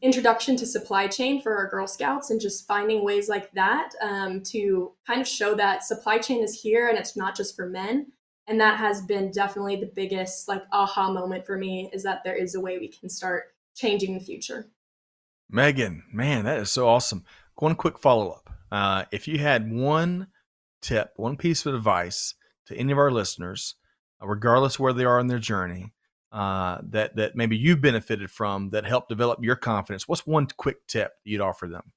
introduction 0.03 0.58
to 0.58 0.66
supply 0.68 1.08
chain 1.08 1.41
for 1.41 1.58
our 1.58 1.68
Girl 1.68 1.88
Scouts, 1.88 2.30
and 2.30 2.39
just 2.39 2.68
finding 2.68 3.03
ways 3.03 3.30
like 3.30 3.51
that 3.53 3.93
um, 4.03 4.43
to 4.43 4.93
kind 5.08 5.22
of 5.22 5.28
show 5.28 5.55
that 5.55 5.84
supply 5.84 6.20
chain 6.20 6.43
is 6.43 6.62
here 6.62 6.89
and 6.89 6.99
it's 6.99 7.18
not 7.18 7.36
just 7.36 7.55
for 7.55 7.68
men. 7.68 8.12
And 8.48 8.60
that 8.62 8.80
has 8.80 9.02
been 9.02 9.32
definitely 9.32 9.76
the 9.76 9.91
biggest 9.93 10.48
like 10.48 10.64
aha 10.72 11.12
moment 11.12 11.45
for 11.45 11.58
me 11.58 11.89
is 11.93 12.04
that 12.04 12.24
there 12.24 12.36
is 12.36 12.56
a 12.56 12.62
way 12.62 12.78
we 12.78 12.88
can 12.88 13.10
start 13.10 13.54
changing 13.76 14.14
the 14.14 14.24
future. 14.24 14.68
Megan, 15.50 16.04
man, 16.12 16.45
that 16.45 16.60
is 16.60 16.72
so 16.72 16.88
awesome. 16.88 17.26
One 17.56 17.76
quick 17.76 17.98
follow 18.00 18.30
up 18.32 18.48
uh, 18.72 19.06
if 19.12 19.28
you 19.28 19.38
had 19.39 19.72
one 19.72 20.28
tip, 20.82 21.14
one 21.16 21.38
piece 21.38 21.66
of 21.66 21.76
advice 21.76 22.36
to 22.66 22.76
any 22.76 22.91
of 22.91 22.98
our 22.98 23.12
listeners, 23.12 23.76
uh, 24.22 24.28
regardless 24.28 24.80
where 24.80 24.93
they 24.93 25.06
are 25.06 25.20
in 25.20 25.28
their 25.28 25.39
journey, 25.39 25.93
uh, 26.32 26.80
that 26.84 27.16
that 27.16 27.36
maybe 27.36 27.56
you've 27.56 27.82
benefited 27.82 28.30
from 28.30 28.70
that 28.72 28.86
helped 28.86 29.10
develop 29.10 29.39
your 29.41 29.56
confidence, 29.56 30.08
what's 30.08 30.28
one 30.28 30.48
quick 30.58 30.86
tip 30.88 31.14
you'd 31.24 31.41
offer 31.41 31.68
them? 31.68 31.93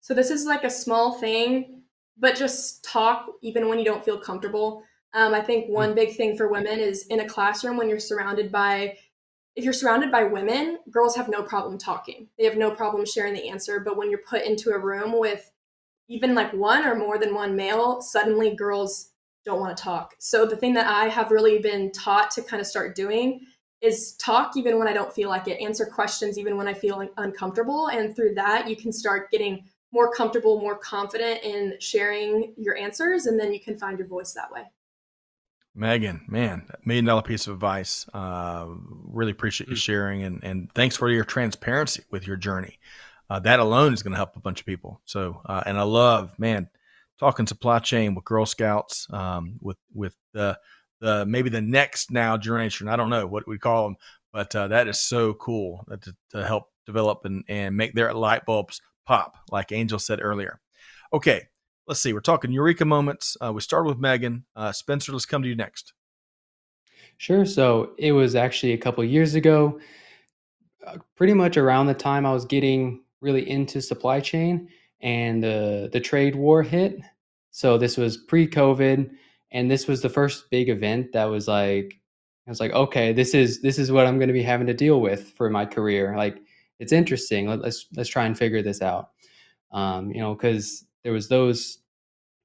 So 0.00 0.14
this 0.14 0.30
is 0.30 0.46
like 0.46 0.64
a 0.64 0.70
small 0.70 1.18
thing, 1.18 1.82
but 2.18 2.36
just 2.36 2.84
talk 2.84 3.26
even 3.42 3.68
when 3.68 3.78
you 3.78 3.84
don't 3.84 4.04
feel 4.04 4.18
comfortable. 4.18 4.82
Um, 5.14 5.34
I 5.34 5.40
think 5.40 5.68
one 5.68 5.94
big 5.94 6.16
thing 6.16 6.36
for 6.36 6.48
women 6.48 6.78
is 6.78 7.06
in 7.06 7.20
a 7.20 7.28
classroom 7.28 7.76
when 7.76 7.88
you're 7.88 7.98
surrounded 7.98 8.50
by 8.52 8.96
if 9.56 9.64
you're 9.64 9.72
surrounded 9.72 10.12
by 10.12 10.22
women, 10.22 10.78
girls 10.90 11.16
have 11.16 11.30
no 11.30 11.42
problem 11.42 11.78
talking. 11.78 12.28
They 12.38 12.44
have 12.44 12.58
no 12.58 12.70
problem 12.70 13.06
sharing 13.06 13.32
the 13.32 13.48
answer. 13.48 13.80
But 13.80 13.96
when 13.96 14.10
you're 14.10 14.20
put 14.28 14.44
into 14.44 14.70
a 14.70 14.78
room 14.78 15.18
with 15.18 15.50
even 16.08 16.34
like 16.34 16.52
one 16.52 16.86
or 16.86 16.94
more 16.94 17.18
than 17.18 17.34
one 17.34 17.56
male, 17.56 18.02
suddenly 18.02 18.54
girls 18.54 19.12
don't 19.46 19.60
want 19.60 19.74
to 19.74 19.82
talk. 19.82 20.14
So 20.18 20.44
the 20.44 20.56
thing 20.56 20.74
that 20.74 20.86
I 20.86 21.08
have 21.08 21.30
really 21.30 21.58
been 21.58 21.90
taught 21.90 22.30
to 22.32 22.42
kind 22.42 22.60
of 22.60 22.66
start 22.66 22.94
doing 22.94 23.40
is 23.80 24.14
talk 24.16 24.56
even 24.56 24.78
when 24.78 24.88
I 24.88 24.92
don't 24.92 25.12
feel 25.12 25.30
like 25.30 25.48
it, 25.48 25.60
answer 25.60 25.86
questions 25.86 26.38
even 26.38 26.56
when 26.56 26.68
I 26.68 26.74
feel 26.74 27.08
uncomfortable. 27.16 27.88
And 27.88 28.14
through 28.14 28.34
that, 28.34 28.68
you 28.68 28.76
can 28.76 28.92
start 28.92 29.30
getting 29.30 29.64
more 29.96 30.12
comfortable, 30.12 30.60
more 30.60 30.76
confident 30.76 31.42
in 31.42 31.74
sharing 31.80 32.52
your 32.58 32.76
answers, 32.76 33.24
and 33.24 33.40
then 33.40 33.50
you 33.50 33.58
can 33.58 33.78
find 33.78 33.98
your 33.98 34.06
voice 34.06 34.34
that 34.34 34.52
way. 34.52 34.62
Megan, 35.74 36.22
man, 36.28 36.68
million 36.84 37.06
dollar 37.06 37.22
piece 37.22 37.46
of 37.46 37.54
advice. 37.54 38.06
Uh, 38.12 38.66
really 39.04 39.32
appreciate 39.32 39.70
you 39.70 39.74
mm. 39.74 39.78
sharing, 39.78 40.22
and 40.22 40.44
and 40.44 40.70
thanks 40.74 40.96
for 40.96 41.08
your 41.08 41.24
transparency 41.24 42.04
with 42.10 42.26
your 42.26 42.36
journey. 42.36 42.78
Uh, 43.30 43.40
that 43.40 43.58
alone 43.58 43.94
is 43.94 44.02
going 44.02 44.12
to 44.12 44.18
help 44.18 44.36
a 44.36 44.40
bunch 44.40 44.60
of 44.60 44.66
people. 44.66 45.00
So, 45.06 45.40
uh, 45.46 45.62
and 45.64 45.78
I 45.78 45.82
love, 45.82 46.38
man, 46.38 46.68
talking 47.18 47.46
supply 47.46 47.78
chain 47.78 48.14
with 48.14 48.24
Girl 48.24 48.44
Scouts, 48.44 49.06
um, 49.10 49.54
with 49.62 49.78
with 49.94 50.14
the 50.34 50.58
the 51.00 51.24
maybe 51.24 51.48
the 51.48 51.62
next 51.62 52.10
now 52.10 52.36
generation. 52.36 52.88
I 52.88 52.96
don't 52.96 53.10
know 53.10 53.26
what 53.26 53.48
we 53.48 53.58
call 53.58 53.84
them, 53.84 53.96
but 54.30 54.54
uh, 54.54 54.68
that 54.68 54.88
is 54.88 55.00
so 55.00 55.32
cool 55.34 55.86
to, 55.88 56.14
to 56.32 56.46
help 56.46 56.64
develop 56.84 57.24
and 57.24 57.44
and 57.48 57.74
make 57.74 57.94
their 57.94 58.12
light 58.12 58.44
bulbs 58.44 58.82
pop, 59.06 59.36
like 59.50 59.72
Angel 59.72 59.98
said 59.98 60.18
earlier. 60.22 60.60
Okay, 61.12 61.42
let's 61.86 62.00
see, 62.00 62.12
we're 62.12 62.20
talking 62.20 62.52
Eureka 62.52 62.84
moments. 62.84 63.36
Uh, 63.40 63.52
we 63.52 63.60
started 63.60 63.88
with 63.88 63.98
Megan. 63.98 64.44
Uh, 64.54 64.72
Spencer, 64.72 65.12
let's 65.12 65.26
come 65.26 65.42
to 65.42 65.48
you 65.48 65.56
next. 65.56 65.92
Sure. 67.18 67.46
So 67.46 67.92
it 67.96 68.12
was 68.12 68.34
actually 68.34 68.72
a 68.72 68.78
couple 68.78 69.02
years 69.04 69.34
ago, 69.34 69.80
uh, 70.86 70.98
pretty 71.16 71.32
much 71.32 71.56
around 71.56 71.86
the 71.86 71.94
time 71.94 72.26
I 72.26 72.32
was 72.32 72.44
getting 72.44 73.02
really 73.22 73.48
into 73.48 73.80
supply 73.80 74.20
chain 74.20 74.68
and 75.00 75.42
the 75.42 75.88
the 75.92 76.00
trade 76.00 76.36
war 76.36 76.62
hit. 76.62 77.00
So 77.50 77.78
this 77.78 77.96
was 77.96 78.18
pre-COVID, 78.18 79.10
and 79.50 79.70
this 79.70 79.86
was 79.86 80.02
the 80.02 80.10
first 80.10 80.50
big 80.50 80.68
event 80.68 81.12
that 81.12 81.24
was 81.24 81.48
like, 81.48 81.98
I 82.46 82.50
was 82.50 82.60
like, 82.60 82.72
okay, 82.72 83.14
this 83.14 83.34
is 83.34 83.62
this 83.62 83.78
is 83.78 83.90
what 83.90 84.06
I'm 84.06 84.18
going 84.18 84.28
to 84.28 84.34
be 84.34 84.42
having 84.42 84.66
to 84.66 84.74
deal 84.74 85.00
with 85.00 85.30
for 85.36 85.48
my 85.48 85.64
career. 85.64 86.14
Like, 86.16 86.42
it's 86.78 86.92
interesting. 86.92 87.48
Let, 87.48 87.62
us 87.62 87.86
let's 87.94 88.08
try 88.08 88.26
and 88.26 88.36
figure 88.36 88.62
this 88.62 88.82
out. 88.82 89.10
Um, 89.72 90.10
you 90.10 90.20
know, 90.20 90.34
because 90.34 90.84
there 91.02 91.12
was 91.12 91.28
those 91.28 91.78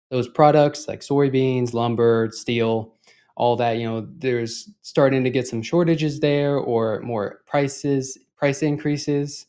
those 0.09 0.27
products 0.27 0.87
like 0.87 0.99
soybeans, 0.99 1.73
lumber, 1.73 2.29
steel, 2.33 2.95
all 3.35 3.55
that. 3.55 3.77
You 3.77 3.87
know, 3.87 4.07
there's 4.17 4.69
starting 4.81 5.23
to 5.23 5.29
get 5.29 5.47
some 5.47 5.61
shortages 5.61 6.19
there 6.19 6.57
or 6.57 6.99
more 7.01 7.41
prices 7.45 8.17
price 8.35 8.63
increases. 8.63 9.45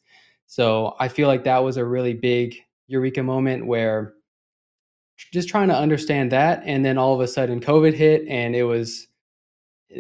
So 0.47 0.95
I 1.01 1.09
feel 1.09 1.27
like 1.27 1.45
that 1.45 1.65
was 1.65 1.79
a 1.79 1.85
really 1.85 2.13
big 2.13 2.57
eureka 2.87 3.23
moment 3.23 3.67
where 3.67 4.15
just 5.33 5.49
trying 5.49 5.69
to 5.69 5.77
understand 5.77 6.31
that, 6.33 6.63
and 6.67 6.85
then 6.85 6.99
all 6.99 7.15
of 7.15 7.21
a 7.21 7.29
sudden 7.29 7.61
COVID 7.61 7.95
hit, 7.95 8.27
and 8.29 8.55
it 8.55 8.65
was 8.65 9.09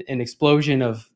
an 0.09 0.20
explosion 0.20 0.83
of 0.83 1.11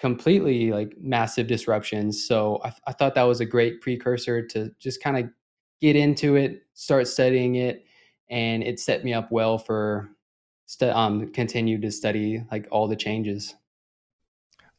completely 0.00 0.72
like 0.72 0.96
massive 0.98 1.46
disruptions. 1.46 2.26
So 2.26 2.60
I, 2.64 2.72
I 2.86 2.92
thought 2.92 3.14
that 3.14 3.24
was 3.24 3.40
a 3.40 3.46
great 3.46 3.80
precursor 3.82 4.46
to 4.48 4.72
just 4.80 5.02
kind 5.02 5.18
of 5.18 5.30
get 5.80 5.94
into 5.94 6.36
it, 6.36 6.62
start 6.74 7.06
studying 7.06 7.56
it, 7.56 7.84
and 8.30 8.62
it 8.62 8.80
set 8.80 9.04
me 9.04 9.12
up 9.12 9.30
well 9.30 9.58
for 9.58 10.10
st- 10.66 10.94
um 10.94 11.32
continue 11.32 11.80
to 11.80 11.90
study 11.90 12.42
like 12.50 12.66
all 12.70 12.88
the 12.88 12.96
changes. 12.96 13.54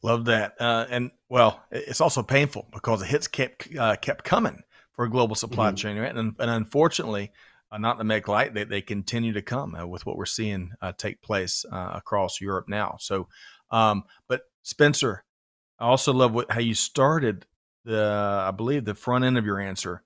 Love 0.02 0.24
that, 0.24 0.60
uh, 0.60 0.86
and 0.90 1.12
well, 1.28 1.62
it's 1.70 2.00
also 2.00 2.24
painful 2.24 2.66
because 2.72 3.00
the 3.00 3.06
hits 3.06 3.28
kept 3.28 3.68
uh, 3.78 3.94
kept 3.96 4.24
coming 4.24 4.62
for 4.94 5.04
a 5.04 5.10
global 5.10 5.36
supply 5.36 5.68
mm-hmm. 5.68 5.76
chain, 5.76 5.96
right? 5.96 6.14
And, 6.14 6.34
and 6.38 6.50
unfortunately, 6.50 7.30
uh, 7.70 7.78
not 7.78 7.98
to 7.98 8.04
make 8.04 8.28
light, 8.28 8.52
they, 8.52 8.64
they 8.64 8.82
continue 8.82 9.32
to 9.32 9.42
come 9.42 9.74
uh, 9.74 9.86
with 9.86 10.04
what 10.04 10.16
we're 10.16 10.26
seeing 10.26 10.72
uh, 10.82 10.92
take 10.96 11.22
place 11.22 11.64
uh, 11.70 11.92
across 11.94 12.40
Europe 12.40 12.68
now. 12.68 12.96
So, 13.00 13.28
um, 13.70 14.02
but 14.28 14.42
Spencer, 14.62 15.24
I 15.78 15.86
also 15.86 16.12
love 16.12 16.32
what, 16.32 16.50
how 16.50 16.60
you 16.60 16.74
started 16.74 17.46
the, 17.84 18.42
I 18.46 18.50
believe, 18.52 18.84
the 18.84 18.94
front 18.94 19.24
end 19.24 19.36
of 19.38 19.44
your 19.44 19.60
answer 19.60 20.02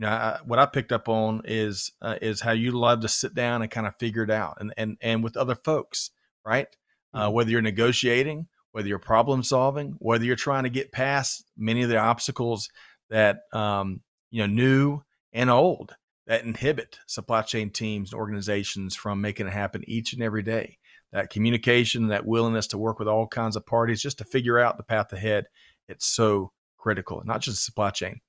you 0.00 0.06
know, 0.06 0.12
I, 0.12 0.38
what 0.46 0.58
I 0.58 0.64
picked 0.64 0.92
up 0.92 1.10
on 1.10 1.42
is 1.44 1.92
uh, 2.00 2.16
is 2.22 2.40
how 2.40 2.52
you 2.52 2.72
love 2.72 3.00
to 3.00 3.08
sit 3.08 3.34
down 3.34 3.60
and 3.60 3.70
kind 3.70 3.86
of 3.86 3.96
figure 3.96 4.22
it 4.22 4.30
out, 4.30 4.56
and 4.58 4.72
and 4.78 4.96
and 5.02 5.22
with 5.22 5.36
other 5.36 5.54
folks, 5.54 6.10
right? 6.44 6.68
Uh, 7.12 7.26
mm-hmm. 7.26 7.34
whether 7.34 7.50
you're 7.50 7.60
negotiating, 7.60 8.46
whether 8.72 8.88
you're 8.88 8.98
problem 8.98 9.42
solving, 9.42 9.96
whether 9.98 10.24
you're 10.24 10.36
trying 10.36 10.64
to 10.64 10.70
get 10.70 10.90
past 10.90 11.44
many 11.54 11.82
of 11.82 11.90
the 11.90 11.98
obstacles 11.98 12.70
that 13.10 13.40
um, 13.52 14.00
you 14.30 14.40
know, 14.40 14.46
new 14.46 15.02
and 15.34 15.50
old, 15.50 15.94
that 16.26 16.44
inhibit 16.44 16.98
supply 17.06 17.42
chain 17.42 17.68
teams 17.68 18.12
and 18.12 18.18
organizations 18.18 18.96
from 18.96 19.20
making 19.20 19.48
it 19.48 19.52
happen 19.52 19.84
each 19.86 20.14
and 20.14 20.22
every 20.22 20.42
day. 20.42 20.78
That 21.12 21.30
communication, 21.30 22.08
that 22.08 22.26
willingness 22.26 22.68
to 22.68 22.78
work 22.78 22.98
with 22.98 23.08
all 23.08 23.26
kinds 23.26 23.56
of 23.56 23.66
parties 23.66 24.00
just 24.00 24.18
to 24.18 24.24
figure 24.24 24.58
out 24.58 24.76
the 24.76 24.84
path 24.84 25.12
ahead, 25.12 25.46
it's 25.88 26.06
so 26.06 26.52
critical. 26.78 27.22
Not 27.24 27.40
just 27.40 27.64
supply 27.64 27.90
chain, 27.90 28.20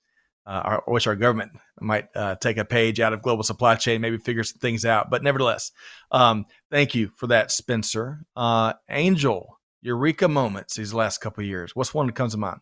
uh, 0.46 0.80
I 0.88 0.92
wish 0.92 1.06
our 1.06 1.16
government 1.16 1.52
might 1.80 2.08
uh, 2.16 2.36
take 2.36 2.58
a 2.58 2.66
page 2.66 3.00
out 3.00 3.14
of 3.14 3.22
global 3.22 3.44
supply 3.44 3.76
chain, 3.76 4.02
maybe 4.02 4.18
figure 4.18 4.44
some 4.44 4.60
things 4.60 4.86
out. 4.86 5.10
But 5.12 5.24
nevertheless, 5.24 5.72
um, 6.12 6.46
thank 6.72 6.96
you 6.96 7.12
for 7.16 7.28
that, 7.28 7.52
Spencer. 7.52 8.26
Uh, 8.36 8.74
Angel, 8.90 9.60
Eureka 9.82 10.28
moments 10.28 10.76
these 10.76 10.94
last 10.94 11.20
couple 11.20 11.44
years. 11.44 11.76
What's 11.76 11.94
one 11.94 12.08
that 12.08 12.16
comes 12.16 12.34
to 12.34 12.40
mind? 12.40 12.62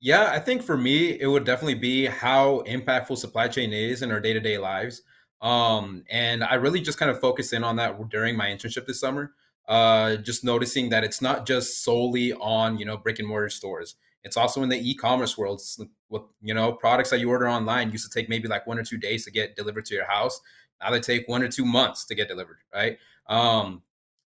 Yeah, 0.00 0.30
I 0.32 0.40
think 0.40 0.62
for 0.62 0.76
me, 0.76 1.20
it 1.20 1.26
would 1.26 1.44
definitely 1.44 1.74
be 1.74 2.06
how 2.06 2.64
impactful 2.66 3.18
supply 3.18 3.48
chain 3.48 3.72
is 3.72 4.02
in 4.02 4.10
our 4.10 4.20
day 4.20 4.32
to 4.32 4.40
day 4.40 4.58
lives. 4.58 5.02
Um, 5.42 6.04
and 6.08 6.44
I 6.44 6.54
really 6.54 6.80
just 6.80 6.98
kind 6.98 7.10
of 7.10 7.20
focused 7.20 7.52
in 7.52 7.64
on 7.64 7.76
that 7.76 8.08
during 8.08 8.36
my 8.36 8.46
internship 8.46 8.86
this 8.86 9.00
summer. 9.00 9.32
Uh, 9.68 10.16
just 10.16 10.44
noticing 10.44 10.88
that 10.90 11.04
it's 11.04 11.20
not 11.20 11.46
just 11.46 11.84
solely 11.84 12.32
on 12.34 12.78
you 12.78 12.84
know 12.84 12.96
brick 12.96 13.18
and 13.18 13.28
mortar 13.28 13.48
stores. 13.48 13.96
It's 14.24 14.36
also 14.36 14.62
in 14.62 14.68
the 14.68 14.90
e-commerce 14.90 15.36
world. 15.36 15.60
With 16.08 16.22
you 16.40 16.54
know 16.54 16.72
products 16.72 17.10
that 17.10 17.20
you 17.20 17.28
order 17.28 17.48
online 17.48 17.90
used 17.90 18.10
to 18.10 18.18
take 18.18 18.28
maybe 18.28 18.48
like 18.48 18.66
one 18.66 18.78
or 18.78 18.84
two 18.84 18.98
days 18.98 19.24
to 19.24 19.30
get 19.30 19.56
delivered 19.56 19.84
to 19.86 19.94
your 19.94 20.06
house. 20.06 20.40
Now 20.80 20.90
they 20.90 21.00
take 21.00 21.28
one 21.28 21.42
or 21.42 21.48
two 21.48 21.64
months 21.64 22.04
to 22.06 22.14
get 22.14 22.28
delivered, 22.28 22.58
right? 22.72 22.98
Um, 23.28 23.82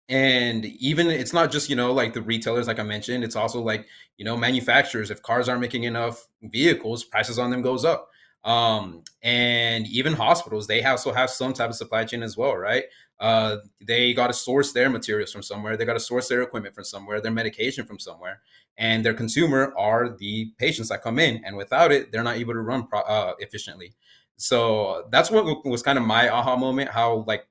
and 0.08 0.64
even 0.64 1.08
it's 1.08 1.32
not 1.32 1.50
just 1.50 1.68
you 1.68 1.74
know 1.74 1.92
like 1.92 2.14
the 2.14 2.22
retailers 2.22 2.68
like 2.68 2.78
i 2.78 2.82
mentioned 2.82 3.24
it's 3.24 3.34
also 3.34 3.60
like 3.60 3.86
you 4.18 4.24
know 4.24 4.36
manufacturers 4.36 5.10
if 5.10 5.20
cars 5.22 5.48
aren't 5.48 5.60
making 5.60 5.82
enough 5.82 6.28
vehicles 6.42 7.02
prices 7.02 7.38
on 7.38 7.50
them 7.50 7.60
goes 7.60 7.84
up 7.84 8.08
um, 8.46 9.02
and 9.22 9.86
even 9.88 10.14
hospitals 10.14 10.66
they 10.66 10.82
also 10.82 11.12
have 11.12 11.28
some 11.28 11.52
type 11.52 11.68
of 11.68 11.76
supply 11.76 12.04
chain 12.04 12.22
as 12.22 12.36
well 12.36 12.56
right? 12.56 12.84
Uh, 13.18 13.56
they 13.86 14.12
got 14.12 14.26
to 14.26 14.34
source 14.34 14.72
their 14.72 14.90
materials 14.90 15.32
from 15.32 15.42
somewhere 15.42 15.76
they 15.76 15.84
got 15.84 15.94
to 15.94 16.00
source 16.00 16.28
their 16.28 16.42
equipment 16.42 16.74
from 16.74 16.84
somewhere 16.84 17.20
their 17.20 17.32
medication 17.32 17.84
from 17.84 17.98
somewhere 17.98 18.40
and 18.78 19.04
their 19.04 19.14
consumer 19.14 19.72
are 19.76 20.16
the 20.18 20.52
patients 20.58 20.88
that 20.88 21.02
come 21.02 21.18
in 21.18 21.42
and 21.44 21.56
without 21.56 21.92
it 21.92 22.12
they're 22.12 22.22
not 22.22 22.36
able 22.36 22.52
to 22.52 22.60
run 22.60 22.86
pro- 22.86 23.00
uh, 23.00 23.34
efficiently. 23.38 23.94
So 24.36 25.06
that's 25.10 25.30
what 25.30 25.64
was 25.64 25.82
kind 25.82 25.98
of 25.98 26.04
my 26.04 26.28
aha 26.28 26.56
moment 26.56 26.90
how 26.90 27.24
like 27.26 27.46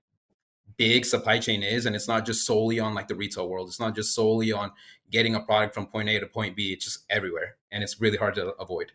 big 0.78 1.06
supply 1.06 1.40
chain 1.40 1.64
is 1.64 1.86
and 1.86 1.96
it's 1.96 2.08
not 2.08 2.26
just 2.26 2.46
solely 2.46 2.80
on 2.80 2.94
like 2.94 3.08
the 3.08 3.16
retail 3.16 3.48
world 3.48 3.68
it's 3.68 3.80
not 3.80 3.96
just 3.96 4.14
solely 4.14 4.52
on 4.52 4.72
getting 5.10 5.36
a 5.36 5.40
product 5.40 5.74
from 5.74 5.88
point 5.88 6.10
a 6.10 6.20
to 6.20 6.28
point 6.28 6.56
b 6.56 6.74
it's 6.74 6.84
just 6.84 7.06
everywhere 7.10 7.56
and 7.72 7.82
it's 7.82 8.02
really 8.02 8.18
hard 8.18 8.36
to 8.36 8.48
avoid 8.60 8.92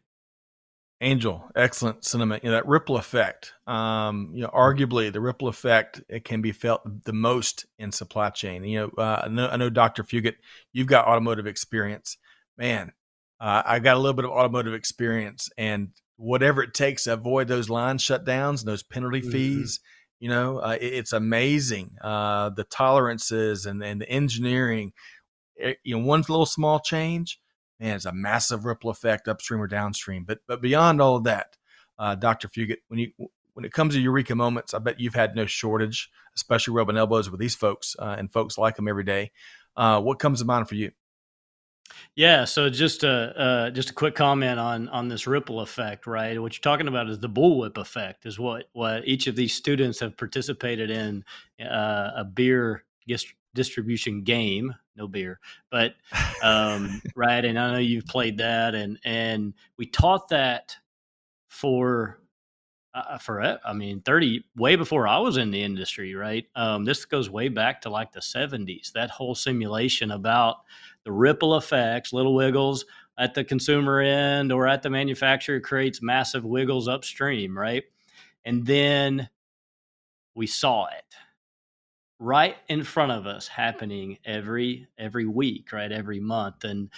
angel 1.01 1.51
excellent 1.57 2.05
sentiment 2.05 2.45
you 2.45 2.51
know, 2.51 2.57
that 2.57 2.67
ripple 2.67 2.97
effect 2.97 3.55
um, 3.67 4.31
you 4.35 4.43
know 4.43 4.51
arguably 4.51 5.13
the 5.13 5.21
ripple 5.21 5.49
effect 5.49 6.03
it 6.09 6.25
can 6.25 6.43
be 6.43 6.53
felt 6.53 6.83
the 7.05 7.13
most 7.13 7.67
in 7.79 7.91
supply 7.91 8.29
chain 8.29 8.65
you 8.65 8.81
know 8.81 8.91
uh, 9.03 9.23
I 9.25 9.29
know, 9.29 9.49
I 9.49 9.57
know 9.57 9.71
dr 9.71 10.03
Fugate 10.05 10.37
you've 10.73 10.87
got 10.87 11.07
automotive 11.07 11.47
experience 11.47 12.19
man 12.59 12.93
uh, 13.41 13.63
i 13.65 13.79
got 13.79 13.97
a 13.97 14.01
little 14.01 14.15
bit 14.15 14.27
of 14.27 14.31
automotive 14.31 14.75
experience 14.75 15.49
and 15.57 15.89
whatever 16.17 16.63
it 16.63 16.75
takes 16.75 17.05
to 17.05 17.15
avoid 17.15 17.49
those 17.49 17.71
line 17.71 17.97
shutdowns 17.97 18.61
and 18.61 18.69
those 18.69 18.83
penalty 18.83 19.23
mm-hmm. 19.23 19.31
fees 19.31 19.81
you 20.21 20.29
know, 20.29 20.59
uh, 20.59 20.77
it, 20.79 20.93
it's 20.93 21.13
amazing 21.13 21.97
uh, 22.03 22.51
the 22.51 22.65
tolerances 22.65 23.67
and, 23.67 23.83
and 23.83 24.01
the 24.01 24.09
engineering. 24.09 24.93
It, 25.57 25.67
eh, 25.67 25.75
you 25.83 25.99
know, 25.99 26.05
one 26.05 26.21
little 26.21 26.47
small 26.47 26.79
change, 26.79 27.41
man, 27.81 27.97
it's 27.97 28.05
a 28.05 28.13
massive 28.13 28.65
ripple 28.65 28.91
effect 28.91 29.27
upstream 29.27 29.61
or 29.61 29.67
downstream. 29.67 30.25
But 30.25 30.41
but 30.47 30.61
beyond 30.61 31.01
all 31.01 31.17
of 31.17 31.25
that, 31.25 31.57
uh, 31.99 32.15
Dr. 32.15 32.49
Fugate, 32.49 32.79
when 32.89 33.01
you 33.01 33.13
when 33.55 33.65
it 33.65 33.73
comes 33.73 33.95
to 33.95 34.01
eureka 34.01 34.35
moments, 34.35 34.75
I 34.75 34.79
bet 34.79 35.01
you've 35.01 35.15
had 35.15 35.35
no 35.35 35.47
shortage, 35.47 36.11
especially 36.37 36.75
rubbing 36.75 36.97
elbows 36.97 37.31
with 37.31 37.41
these 37.41 37.55
folks 37.55 37.97
uh, 37.99 38.17
and 38.19 38.31
folks 38.31 38.59
like 38.59 38.77
them 38.77 38.89
every 38.89 39.05
day. 39.05 39.33
Uh, 39.77 40.01
what 40.01 40.19
comes 40.19 40.41
to 40.41 40.45
mind 40.45 40.69
for 40.69 40.77
you? 40.77 40.93
Yeah, 42.15 42.45
so 42.45 42.71
just 42.71 43.03
a 43.03 43.11
uh, 43.11 43.71
just 43.71 43.91
a 43.91 43.95
quick 43.95 44.15
comment 44.15 44.61
on 44.61 44.89
on 44.89 45.09
this 45.09 45.27
ripple 45.27 45.61
effect, 45.61 46.07
right? 46.07 46.41
What 46.41 46.55
you're 46.55 46.61
talking 46.61 46.89
about 46.89 47.09
is 47.09 47.19
the 47.19 47.29
bullwhip 47.29 47.79
effect, 47.79 48.27
is 48.27 48.39
what 48.39 48.67
what 48.73 49.07
each 49.07 49.27
of 49.27 49.37
these 49.37 49.55
students 49.55 50.01
have 50.01 50.17
participated 50.17 50.91
in 50.91 51.25
uh, 51.61 52.11
a 52.17 52.25
beer 52.25 52.85
distribution 53.55 54.23
game, 54.23 54.75
no 54.97 55.09
beer, 55.09 55.41
but 55.71 55.95
um, 56.43 57.01
right. 57.15 57.45
And 57.45 57.59
I 57.59 57.73
know 57.73 57.79
you've 57.79 58.07
played 58.07 58.39
that, 58.39 58.75
and 58.75 58.99
and 59.05 59.55
we 59.77 59.87
taught 59.87 60.29
that 60.29 60.77
for 61.49 62.21
uh, 62.95 63.19
for 63.19 63.59
I 63.65 63.73
mean, 63.73 64.01
30 64.03 64.45
way 64.57 64.77
before 64.77 65.07
I 65.07 65.19
was 65.19 65.37
in 65.37 65.51
the 65.51 65.63
industry, 65.63 66.15
right? 66.15 66.47
Um, 66.57 66.85
this 66.85 67.05
goes 67.05 67.31
way 67.31 67.49
back 67.49 67.83
to 67.83 67.91
like 67.91 68.13
the 68.13 68.21
70s. 68.21 68.93
That 68.93 69.11
whole 69.11 69.35
simulation 69.35 70.11
about 70.11 70.57
the 71.05 71.13
ripple 71.13 71.57
effects, 71.57 72.13
little 72.13 72.35
wiggles 72.35 72.85
at 73.19 73.35
the 73.35 73.45
consumer 73.45 74.01
end 74.01 74.53
or 74.53 74.67
at 74.67 74.83
the 74.83 74.91
manufacturer 74.91 75.61
creates 75.61 76.03
massive 76.03 76.45
wiggles 76.45 76.89
upstream, 76.89 77.57
right? 77.57 77.85
And 78.45 78.67
then 78.67 79.29
we 80.35 80.47
saw 80.47 80.87
it 80.87 81.05
right 82.21 82.57
in 82.69 82.85
front 82.85 83.11
of 83.11 83.27
us 83.27 83.49
happening 83.49 84.19
every 84.25 84.87
every 84.97 85.27
week, 85.27 85.73
right? 85.73 85.91
Every 85.91 86.21
month. 86.21 86.63
And 86.65 86.91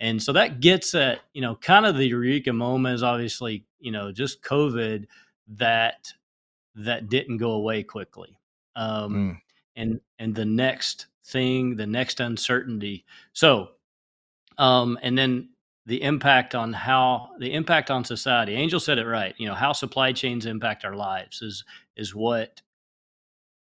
and 0.00 0.22
so 0.22 0.32
that 0.32 0.60
gets 0.60 0.94
at, 0.94 1.20
you 1.34 1.42
know, 1.42 1.56
kind 1.56 1.84
of 1.84 1.96
the 1.96 2.06
eureka 2.06 2.52
moment 2.52 2.94
is 2.94 3.02
obviously, 3.02 3.66
you 3.80 3.90
know, 3.90 4.12
just 4.12 4.42
COVID 4.42 5.06
that 5.48 6.12
that 6.76 7.08
didn't 7.08 7.38
go 7.38 7.50
away 7.50 7.82
quickly. 7.82 8.38
Um, 8.76 9.14
mm. 9.14 9.40
and 9.76 10.00
and 10.18 10.34
the 10.34 10.46
next 10.46 11.06
thing, 11.26 11.76
the 11.76 11.86
next 11.86 12.20
uncertainty. 12.20 13.04
So, 13.32 13.70
um, 14.56 14.96
and 15.02 15.18
then 15.18 15.50
the 15.86 16.02
impact 16.02 16.54
on 16.54 16.72
how 16.72 17.30
the 17.40 17.52
impact 17.52 17.90
on 17.90 18.04
society. 18.04 18.54
Angel 18.54 18.78
said 18.78 18.98
it 18.98 19.06
right. 19.06 19.34
You 19.38 19.48
know 19.48 19.54
how 19.54 19.72
supply 19.72 20.12
chains 20.12 20.46
impact 20.46 20.84
our 20.84 20.94
lives 20.94 21.42
is 21.42 21.64
is 21.96 22.14
what 22.14 22.62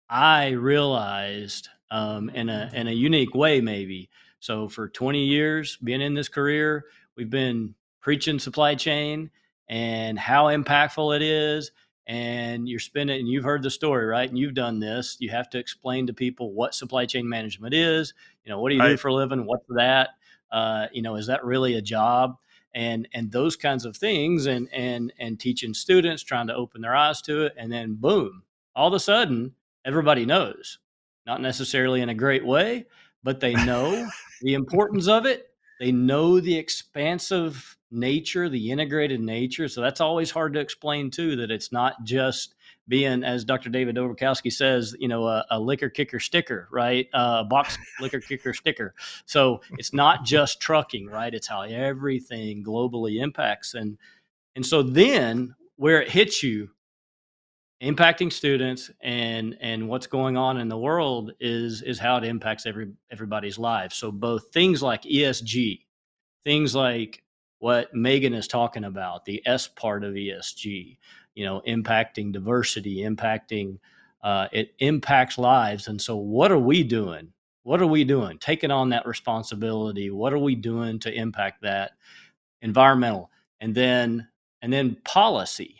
I 0.09 0.49
realized 0.49 1.69
um, 1.91 2.29
in 2.29 2.49
a 2.49 2.69
in 2.73 2.87
a 2.87 2.91
unique 2.91 3.35
way, 3.35 3.61
maybe. 3.61 4.09
So 4.39 4.69
for 4.69 4.87
20 4.87 5.23
years, 5.23 5.77
being 5.77 6.01
in 6.01 6.13
this 6.13 6.29
career, 6.29 6.85
we've 7.15 7.29
been 7.29 7.75
preaching 8.01 8.39
supply 8.39 8.75
chain 8.75 9.31
and 9.67 10.17
how 10.17 10.45
impactful 10.45 11.15
it 11.15 11.21
is 11.21 11.71
and 12.07 12.69
you're 12.69 12.79
spending 12.79 13.19
and 13.19 13.27
you've 13.27 13.43
heard 13.43 13.61
the 13.61 13.69
story 13.69 14.05
right 14.05 14.29
and 14.29 14.37
you've 14.37 14.53
done 14.53 14.79
this 14.79 15.17
you 15.19 15.29
have 15.29 15.49
to 15.49 15.59
explain 15.59 16.07
to 16.07 16.13
people 16.13 16.53
what 16.53 16.73
supply 16.73 17.05
chain 17.05 17.27
management 17.27 17.73
is 17.73 18.13
you 18.45 18.49
know 18.49 18.61
what 18.61 18.69
do 18.69 18.75
you 18.75 18.81
right. 18.81 18.89
do 18.89 18.97
for 18.97 19.09
a 19.09 19.13
living 19.13 19.45
what's 19.45 19.65
that 19.69 20.11
uh, 20.51 20.87
you 20.93 21.01
know 21.01 21.15
is 21.15 21.27
that 21.27 21.43
really 21.43 21.75
a 21.75 21.81
job 21.81 22.37
and 22.73 23.07
and 23.13 23.31
those 23.31 23.55
kinds 23.55 23.83
of 23.83 23.97
things 23.97 24.45
and 24.45 24.69
and 24.71 25.11
and 25.19 25.39
teaching 25.39 25.73
students 25.73 26.23
trying 26.23 26.47
to 26.47 26.55
open 26.55 26.81
their 26.81 26.95
eyes 26.95 27.21
to 27.21 27.43
it 27.43 27.53
and 27.57 27.71
then 27.71 27.95
boom 27.95 28.41
all 28.73 28.87
of 28.87 28.93
a 28.93 28.99
sudden 28.99 29.53
everybody 29.85 30.25
knows 30.25 30.79
not 31.25 31.41
necessarily 31.41 32.01
in 32.01 32.09
a 32.09 32.15
great 32.15 32.45
way 32.45 32.85
but 33.23 33.39
they 33.39 33.53
know 33.65 34.07
the 34.41 34.53
importance 34.53 35.07
of 35.07 35.25
it 35.25 35.49
they 35.79 35.91
know 35.91 36.39
the 36.39 36.57
expansive 36.57 37.77
nature, 37.91 38.49
the 38.49 38.71
integrated 38.71 39.21
nature. 39.21 39.67
So 39.67 39.81
that's 39.81 40.01
always 40.01 40.31
hard 40.31 40.53
to 40.53 40.59
explain 40.59 41.11
too. 41.11 41.35
That 41.35 41.51
it's 41.51 41.71
not 41.71 42.03
just 42.03 42.55
being, 42.87 43.23
as 43.23 43.45
Dr. 43.45 43.69
David 43.69 43.95
Dobrzykowski 43.95 44.51
says, 44.51 44.95
you 44.99 45.07
know, 45.07 45.27
a, 45.27 45.45
a 45.51 45.59
liquor 45.59 45.89
kicker 45.89 46.19
sticker, 46.19 46.67
right? 46.71 47.07
Uh, 47.13 47.41
a 47.41 47.43
box 47.43 47.77
liquor 47.99 48.19
kicker 48.19 48.53
sticker. 48.53 48.93
So 49.25 49.61
it's 49.77 49.93
not 49.93 50.23
just 50.23 50.59
trucking, 50.59 51.07
right? 51.07 51.33
It's 51.33 51.47
how 51.47 51.61
everything 51.61 52.63
globally 52.63 53.21
impacts, 53.21 53.73
and 53.73 53.97
and 54.55 54.65
so 54.65 54.81
then 54.81 55.55
where 55.75 56.01
it 56.01 56.09
hits 56.09 56.41
you 56.41 56.69
impacting 57.81 58.31
students 58.33 58.89
and 59.01 59.55
and 59.61 59.87
what's 59.87 60.07
going 60.07 60.35
on 60.35 60.57
in 60.57 60.67
the 60.67 60.77
world 60.77 61.31
is 61.39 61.81
is 61.83 61.99
how 61.99 62.17
it 62.17 62.23
impacts 62.23 62.65
every 62.65 62.91
everybody's 63.11 63.59
lives. 63.59 63.95
So 63.95 64.11
both 64.11 64.51
things 64.51 64.81
like 64.81 65.03
esg 65.03 65.81
things 66.43 66.75
like 66.75 67.23
what 67.59 67.93
megan 67.93 68.33
is 68.33 68.47
talking 68.47 68.85
about 68.85 69.25
the 69.25 69.41
s 69.45 69.67
part 69.67 70.03
of 70.03 70.13
esg 70.13 70.97
you 71.35 71.45
know 71.45 71.61
impacting 71.67 72.31
diversity 72.31 72.97
impacting 72.97 73.77
uh, 74.23 74.47
it 74.51 74.73
impacts 74.79 75.37
lives. 75.37 75.87
And 75.87 76.01
so 76.01 76.17
what 76.17 76.51
are 76.51 76.57
we 76.57 76.83
doing? 76.83 77.31
What 77.63 77.81
are 77.81 77.87
we 77.87 78.03
doing? 78.03 78.39
Taking 78.39 78.71
on 78.71 78.89
that 78.89 79.05
responsibility 79.05 80.09
what 80.09 80.33
are 80.33 80.39
we 80.39 80.55
doing 80.55 80.99
to 80.99 81.13
impact 81.13 81.61
that 81.61 81.91
environmental? 82.63 83.29
And 83.61 83.75
then 83.75 84.27
and 84.63 84.73
then 84.73 84.97
policy 85.05 85.77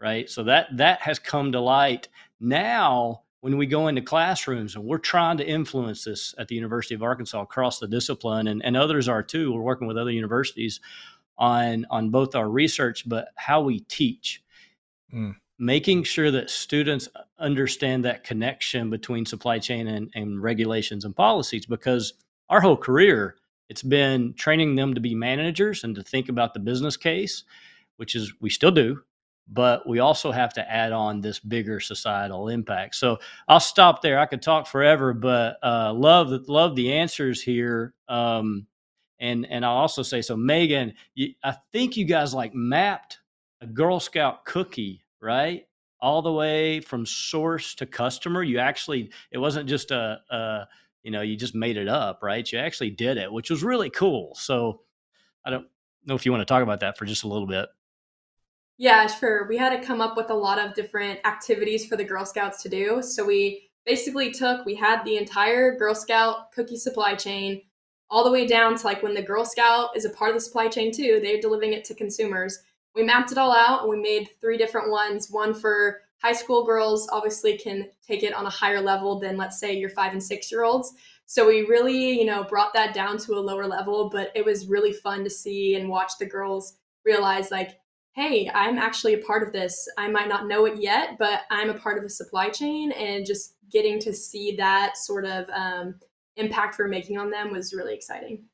right? 0.00 0.28
So 0.28 0.44
that 0.44 0.76
that 0.76 1.00
has 1.02 1.18
come 1.18 1.52
to 1.52 1.60
light 1.60 2.08
now 2.40 3.22
when 3.40 3.56
we 3.56 3.66
go 3.66 3.88
into 3.88 4.02
classrooms 4.02 4.74
and 4.74 4.84
we're 4.84 4.98
trying 4.98 5.36
to 5.38 5.46
influence 5.46 6.04
this 6.04 6.34
at 6.38 6.48
the 6.48 6.54
University 6.54 6.94
of 6.94 7.02
Arkansas 7.02 7.42
across 7.42 7.78
the 7.78 7.86
discipline 7.86 8.48
and, 8.48 8.64
and 8.64 8.76
others 8.76 9.08
are 9.08 9.22
too. 9.22 9.52
We're 9.52 9.60
working 9.60 9.86
with 9.86 9.96
other 9.96 10.10
universities 10.10 10.80
on 11.38 11.86
on 11.90 12.10
both 12.10 12.34
our 12.34 12.48
research 12.48 13.08
but 13.08 13.28
how 13.36 13.62
we 13.62 13.80
teach. 13.80 14.42
Mm. 15.14 15.36
Making 15.58 16.02
sure 16.02 16.30
that 16.30 16.50
students 16.50 17.08
understand 17.38 18.04
that 18.04 18.24
connection 18.24 18.90
between 18.90 19.24
supply 19.24 19.58
chain 19.58 19.86
and, 19.86 20.10
and 20.14 20.42
regulations 20.42 21.04
and 21.04 21.16
policies 21.16 21.64
because 21.64 22.12
our 22.50 22.60
whole 22.60 22.76
career 22.76 23.36
it's 23.68 23.82
been 23.82 24.34
training 24.34 24.76
them 24.76 24.94
to 24.94 25.00
be 25.00 25.14
managers 25.14 25.82
and 25.82 25.94
to 25.96 26.02
think 26.02 26.28
about 26.28 26.54
the 26.54 26.60
business 26.60 26.96
case, 26.96 27.44
which 27.96 28.14
is 28.14 28.32
we 28.40 28.50
still 28.50 28.70
do, 28.70 29.02
but 29.48 29.88
we 29.88 30.00
also 30.00 30.32
have 30.32 30.52
to 30.54 30.70
add 30.70 30.92
on 30.92 31.20
this 31.20 31.38
bigger 31.38 31.80
societal 31.80 32.48
impact. 32.48 32.96
So 32.96 33.18
I'll 33.48 33.60
stop 33.60 34.02
there. 34.02 34.18
I 34.18 34.26
could 34.26 34.42
talk 34.42 34.66
forever, 34.66 35.12
but 35.12 35.58
uh, 35.62 35.92
love 35.94 36.30
love 36.48 36.74
the 36.76 36.92
answers 36.92 37.42
here. 37.42 37.94
Um, 38.08 38.66
and 39.20 39.46
and 39.46 39.64
I'll 39.64 39.76
also 39.76 40.02
say 40.02 40.22
so, 40.22 40.36
Megan. 40.36 40.94
You, 41.14 41.34
I 41.42 41.56
think 41.72 41.96
you 41.96 42.04
guys 42.04 42.34
like 42.34 42.54
mapped 42.54 43.20
a 43.60 43.66
Girl 43.66 44.00
Scout 44.00 44.44
cookie, 44.44 45.04
right? 45.20 45.66
all 46.00 46.22
the 46.22 46.32
way 46.32 46.80
from 46.80 47.06
source 47.06 47.74
to 47.74 47.86
customer. 47.86 48.42
You 48.42 48.58
actually, 48.58 49.10
it 49.30 49.38
wasn't 49.38 49.68
just 49.68 49.90
a, 49.90 50.20
a 50.30 50.68
you 51.02 51.10
know, 51.10 51.22
you 51.22 51.36
just 51.36 51.54
made 51.54 51.76
it 51.76 51.88
up, 51.88 52.20
right? 52.22 52.50
You 52.50 52.58
actually 52.58 52.90
did 52.90 53.16
it, 53.16 53.32
which 53.32 53.50
was 53.50 53.62
really 53.62 53.90
cool. 53.90 54.34
So 54.34 54.82
I 55.44 55.50
don't 55.50 55.66
know 56.04 56.14
if 56.14 56.26
you 56.26 56.32
want 56.32 56.42
to 56.42 56.46
talk 56.46 56.62
about 56.62 56.80
that 56.80 56.98
for 56.98 57.04
just 57.04 57.24
a 57.24 57.28
little 57.28 57.46
bit. 57.46 57.68
Yeah, 58.78 59.06
sure. 59.06 59.46
We 59.48 59.56
had 59.56 59.70
to 59.70 59.86
come 59.86 60.00
up 60.00 60.16
with 60.16 60.30
a 60.30 60.34
lot 60.34 60.58
of 60.58 60.74
different 60.74 61.20
activities 61.24 61.86
for 61.86 61.96
the 61.96 62.04
Girl 62.04 62.26
Scouts 62.26 62.62
to 62.62 62.68
do. 62.68 63.00
So 63.02 63.24
we 63.24 63.70
basically 63.86 64.32
took, 64.32 64.66
we 64.66 64.74
had 64.74 65.02
the 65.04 65.16
entire 65.16 65.76
Girl 65.76 65.94
Scout 65.94 66.52
cookie 66.52 66.76
supply 66.76 67.14
chain 67.14 67.62
all 68.10 68.22
the 68.22 68.30
way 68.30 68.46
down 68.46 68.76
to 68.76 68.86
like 68.86 69.02
when 69.02 69.14
the 69.14 69.22
Girl 69.22 69.44
Scout 69.44 69.96
is 69.96 70.04
a 70.04 70.10
part 70.10 70.30
of 70.30 70.36
the 70.36 70.40
supply 70.40 70.68
chain 70.68 70.92
too, 70.92 71.20
they're 71.22 71.40
delivering 71.40 71.72
it 71.72 71.84
to 71.86 71.94
consumers. 71.94 72.58
We 72.94 73.02
mapped 73.02 73.32
it 73.32 73.38
all 73.38 73.52
out 73.52 73.80
and 73.82 73.90
we 73.90 74.00
made 74.00 74.28
three 74.40 74.58
different 74.58 74.90
ones. 74.90 75.28
One 75.30 75.54
for 75.54 76.00
high 76.22 76.32
school 76.32 76.64
girls, 76.64 77.08
obviously, 77.10 77.58
can 77.58 77.88
take 78.06 78.22
it 78.22 78.34
on 78.34 78.46
a 78.46 78.50
higher 78.50 78.80
level 78.80 79.18
than, 79.18 79.36
let's 79.36 79.58
say, 79.58 79.74
your 79.76 79.90
five 79.90 80.12
and 80.12 80.22
six 80.22 80.50
year 80.50 80.64
olds. 80.64 80.92
So 81.26 81.46
we 81.46 81.62
really, 81.62 82.18
you 82.18 82.24
know, 82.24 82.44
brought 82.44 82.72
that 82.74 82.94
down 82.94 83.18
to 83.18 83.34
a 83.34 83.40
lower 83.40 83.66
level, 83.66 84.08
but 84.10 84.32
it 84.34 84.44
was 84.44 84.68
really 84.68 84.92
fun 84.92 85.24
to 85.24 85.30
see 85.30 85.74
and 85.74 85.88
watch 85.88 86.12
the 86.18 86.26
girls 86.26 86.74
realize, 87.04 87.50
like, 87.50 87.78
hey, 88.16 88.50
I'm 88.54 88.78
actually 88.78 89.12
a 89.12 89.18
part 89.18 89.46
of 89.46 89.52
this. 89.52 89.86
I 89.98 90.08
might 90.08 90.26
not 90.26 90.48
know 90.48 90.64
it 90.64 90.80
yet, 90.80 91.18
but 91.18 91.42
I'm 91.50 91.68
a 91.68 91.74
part 91.74 91.98
of 91.98 92.02
the 92.02 92.08
supply 92.08 92.48
chain, 92.48 92.90
and 92.92 93.26
just 93.26 93.56
getting 93.70 94.00
to 94.00 94.12
see 94.12 94.56
that 94.56 94.96
sort 94.96 95.26
of 95.26 95.46
um, 95.50 95.96
impact 96.36 96.78
we're 96.78 96.88
making 96.88 97.18
on 97.18 97.30
them 97.30 97.52
was 97.52 97.74
really 97.74 97.94
exciting. 97.94 98.44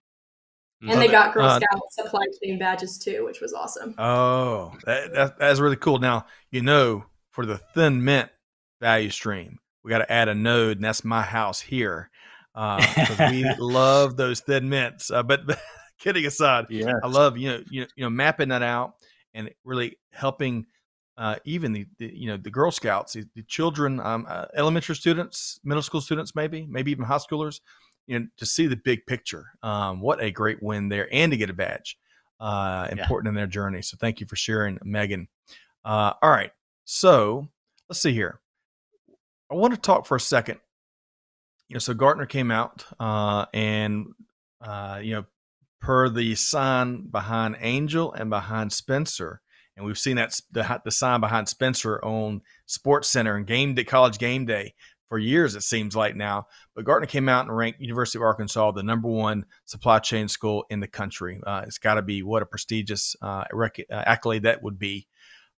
And 0.87 1.01
they 1.01 1.07
got 1.07 1.33
Girl 1.33 1.45
uh, 1.45 1.61
Scout 1.61 1.77
uh, 1.77 2.03
supply 2.03 2.25
chain 2.43 2.59
badges 2.59 2.99
too, 2.99 3.25
which 3.25 3.41
was 3.41 3.53
awesome. 3.53 3.95
Oh, 3.99 4.73
that, 4.85 5.13
that, 5.15 5.39
that's 5.39 5.61
really 5.61 5.77
cool. 5.77 6.01
Now, 6.01 6.27
you 6.51 6.61
know, 6.61 7.05
for 7.31 7.47
the 7.47 7.59
thin 7.59 8.05
mint 8.05 8.31
value 8.81 9.11
stream, 9.11 9.61
we 9.85 9.91
got 9.91 9.99
to 9.99 10.11
add 10.11 10.29
a 10.29 10.35
node, 10.35 10.79
and 10.79 10.85
that's 10.85 11.05
my 11.05 11.23
house 11.23 11.61
here 11.61 12.11
because 12.53 13.21
uh, 13.21 13.29
we 13.31 13.49
love 13.61 14.17
those 14.17 14.41
thin 14.41 14.69
mints. 14.69 15.13
Uh, 15.13 15.23
but, 15.23 15.47
but, 15.47 15.61
kidding 16.01 16.27
aside, 16.27 16.67
yes. 16.69 16.93
I 17.05 17.07
love 17.07 17.39
you 17.39 17.51
know 17.51 17.63
you 17.71 17.83
know, 17.83 17.87
you 17.95 18.05
know 18.05 18.11
mapping 18.11 18.49
that 18.49 18.63
out 18.63 18.95
and 19.35 19.51
really 19.65 19.99
helping 20.13 20.67
uh, 21.19 21.37
even 21.45 21.73
the, 21.73 21.87
the, 21.99 22.11
you 22.15 22.27
know 22.27 22.37
the 22.37 22.51
Girl 22.51 22.71
Scouts, 22.71 23.13
the, 23.13 23.25
the 23.35 23.43
children, 23.43 24.01
um, 24.01 24.27
uh, 24.29 24.47
elementary 24.57 24.97
students, 24.97 25.61
middle 25.63 25.83
school 25.83 26.01
students, 26.01 26.35
maybe 26.35 26.67
maybe 26.69 26.91
even 26.91 27.05
high 27.05 27.19
schoolers, 27.19 27.61
you 28.07 28.19
know, 28.19 28.27
to 28.39 28.47
see 28.47 28.67
the 28.67 28.77
big 28.77 29.05
picture. 29.07 29.47
Um, 29.63 30.01
what 30.01 30.23
a 30.23 30.31
great 30.31 30.63
win 30.63 30.89
there, 30.89 31.09
and 31.13 31.31
to 31.33 31.37
get 31.37 31.51
a 31.51 31.55
badge, 31.55 31.99
uh, 32.41 32.89
important 32.91 33.27
yeah. 33.27 33.31
in 33.31 33.35
their 33.35 33.47
journey. 33.47 33.83
So 33.83 33.97
thank 34.01 34.21
you 34.21 34.27
for 34.27 34.37
sharing, 34.37 34.79
Megan. 34.85 35.29
Uh, 35.85 36.15
all 36.23 36.31
right, 36.31 36.53
so 36.85 37.49
let's 37.89 38.01
see 38.01 38.13
here. 38.13 38.41
I 39.51 39.55
want 39.55 39.75
to 39.75 39.81
talk 39.81 40.07
for 40.07 40.17
a 40.17 40.21
second. 40.21 40.61
You 41.69 41.75
know, 41.75 41.81
so 41.81 41.95
Gartner 41.95 42.27
came 42.27 42.51
out 42.51 42.85
uh, 42.99 43.47
and 43.53 44.07
uh, 44.63 45.01
you 45.03 45.15
know, 45.15 45.25
per 45.83 46.09
the 46.09 46.35
sign 46.37 47.09
behind 47.09 47.57
Angel 47.61 48.13
and 48.13 48.31
behind 48.31 48.73
Spencer, 48.73 49.43
and 49.77 49.85
we've 49.85 49.99
seen 49.99 50.17
that 50.17 50.39
the, 50.53 50.81
the 50.85 50.91
sign 50.91 51.21
behind 51.21 51.49
Spencer 51.49 52.03
on 52.05 52.41
Sports 52.67 53.09
Center 53.09 53.37
and 53.37 53.47
Game 53.47 53.75
Day, 53.75 53.85
College 53.85 54.19
Game 54.19 54.47
Day 54.47 54.75
for 55.09 55.19
years. 55.19 55.57
It 55.57 55.63
seems 55.63 55.97
like 55.97 56.15
now, 56.15 56.47
but 56.75 56.85
Gartner 56.85 57.09
came 57.09 57.29
out 57.29 57.47
and 57.47 57.57
ranked 57.57 57.81
University 57.81 58.19
of 58.19 58.23
Arkansas 58.23 58.71
the 58.71 58.83
number 58.83 59.09
one 59.09 59.45
supply 59.65 59.99
chain 59.99 60.29
school 60.29 60.65
in 60.71 60.81
the 60.81 60.87
country. 60.87 61.41
Uh, 61.45 61.65
it's 61.67 61.79
got 61.79 61.95
to 61.95 62.03
be 62.03 62.23
what 62.23 62.43
a 62.43 62.47
prestigious 62.47 63.17
uh, 63.21 63.45
rec- 63.53 63.87
uh, 63.91 64.05
accolade 64.07 64.45
that 64.45 64.63
would 64.63 64.79
be. 64.79 65.09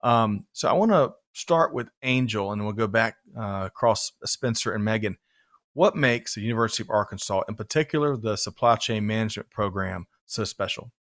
Um, 0.01 0.45
so 0.53 0.69
I 0.69 0.73
want 0.73 0.91
to 0.91 1.13
start 1.33 1.73
with 1.73 1.89
Angel, 2.01 2.51
and 2.51 2.63
we'll 2.63 2.73
go 2.73 2.87
back 2.87 3.17
uh, 3.37 3.63
across 3.65 4.13
Spencer 4.25 4.73
and 4.73 4.83
Megan. 4.83 5.17
What 5.73 5.95
makes 5.95 6.35
the 6.35 6.41
University 6.41 6.83
of 6.83 6.91
Arkansas, 6.91 7.41
in 7.49 7.55
particular 7.55 8.15
the 8.15 8.37
supply 8.37 8.75
chain 8.75 9.07
management 9.07 9.49
program, 9.49 10.05
so 10.33 10.43
special? 10.43 10.91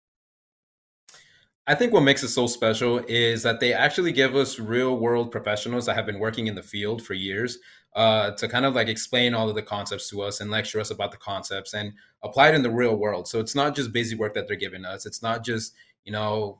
I 1.65 1.75
think 1.75 1.93
what 1.93 2.01
makes 2.01 2.23
it 2.23 2.29
so 2.29 2.47
special 2.47 2.99
is 3.07 3.43
that 3.43 3.61
they 3.61 3.73
actually 3.73 4.11
give 4.11 4.35
us 4.35 4.59
real 4.59 4.97
world 4.97 5.31
professionals 5.31 5.85
that 5.85 5.95
have 5.95 6.05
been 6.05 6.19
working 6.19 6.47
in 6.47 6.55
the 6.55 6.63
field 6.63 7.01
for 7.01 7.13
years 7.13 7.57
uh, 7.95 8.31
to 8.31 8.49
kind 8.49 8.65
of 8.65 8.75
like 8.75 8.89
explain 8.89 9.33
all 9.33 9.47
of 9.47 9.55
the 9.55 9.61
concepts 9.61 10.09
to 10.09 10.21
us 10.21 10.41
and 10.41 10.51
lecture 10.51 10.81
us 10.81 10.91
about 10.91 11.11
the 11.11 11.17
concepts 11.17 11.73
and 11.73 11.93
apply 12.21 12.49
it 12.49 12.55
in 12.55 12.63
the 12.63 12.69
real 12.69 12.97
world. 12.97 13.29
So 13.29 13.39
it's 13.39 13.55
not 13.55 13.75
just 13.75 13.93
busy 13.93 14.15
work 14.15 14.33
that 14.33 14.47
they're 14.47 14.57
giving 14.57 14.83
us. 14.83 15.05
It's 15.05 15.21
not 15.21 15.45
just, 15.45 15.73
you 16.03 16.11
know, 16.11 16.59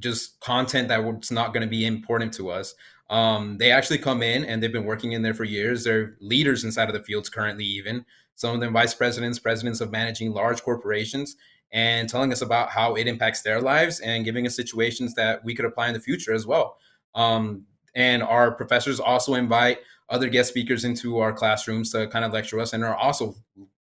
just 0.00 0.40
content 0.40 0.88
that's 0.88 1.30
not 1.30 1.54
going 1.54 1.60
to 1.60 1.68
be 1.68 1.86
important 1.86 2.32
to 2.34 2.50
us. 2.50 2.74
Um, 3.10 3.58
they 3.58 3.70
actually 3.70 3.98
come 3.98 4.20
in 4.20 4.44
and 4.44 4.60
they've 4.60 4.72
been 4.72 4.84
working 4.84 5.12
in 5.12 5.22
there 5.22 5.34
for 5.34 5.44
years. 5.44 5.84
They're 5.84 6.16
leaders 6.20 6.64
inside 6.64 6.88
of 6.88 6.94
the 6.94 7.02
fields 7.04 7.28
currently, 7.28 7.64
even 7.64 8.04
some 8.34 8.52
of 8.54 8.60
them 8.60 8.72
vice 8.72 8.94
presidents, 8.94 9.38
presidents 9.38 9.80
of 9.80 9.92
managing 9.92 10.32
large 10.32 10.62
corporations 10.62 11.36
and 11.74 12.08
telling 12.08 12.32
us 12.32 12.40
about 12.40 12.70
how 12.70 12.94
it 12.94 13.08
impacts 13.08 13.42
their 13.42 13.60
lives 13.60 13.98
and 14.00 14.24
giving 14.24 14.46
us 14.46 14.54
situations 14.54 15.14
that 15.14 15.44
we 15.44 15.54
could 15.54 15.64
apply 15.64 15.88
in 15.88 15.92
the 15.92 16.00
future 16.00 16.32
as 16.32 16.46
well. 16.46 16.78
Um, 17.16 17.66
and 17.96 18.22
our 18.22 18.52
professors 18.52 19.00
also 19.00 19.34
invite 19.34 19.80
other 20.08 20.28
guest 20.28 20.50
speakers 20.50 20.84
into 20.84 21.18
our 21.18 21.32
classrooms 21.32 21.90
to 21.90 22.06
kind 22.06 22.24
of 22.24 22.32
lecture 22.32 22.60
us 22.60 22.72
and 22.72 22.84
are 22.84 22.94
also 22.94 23.34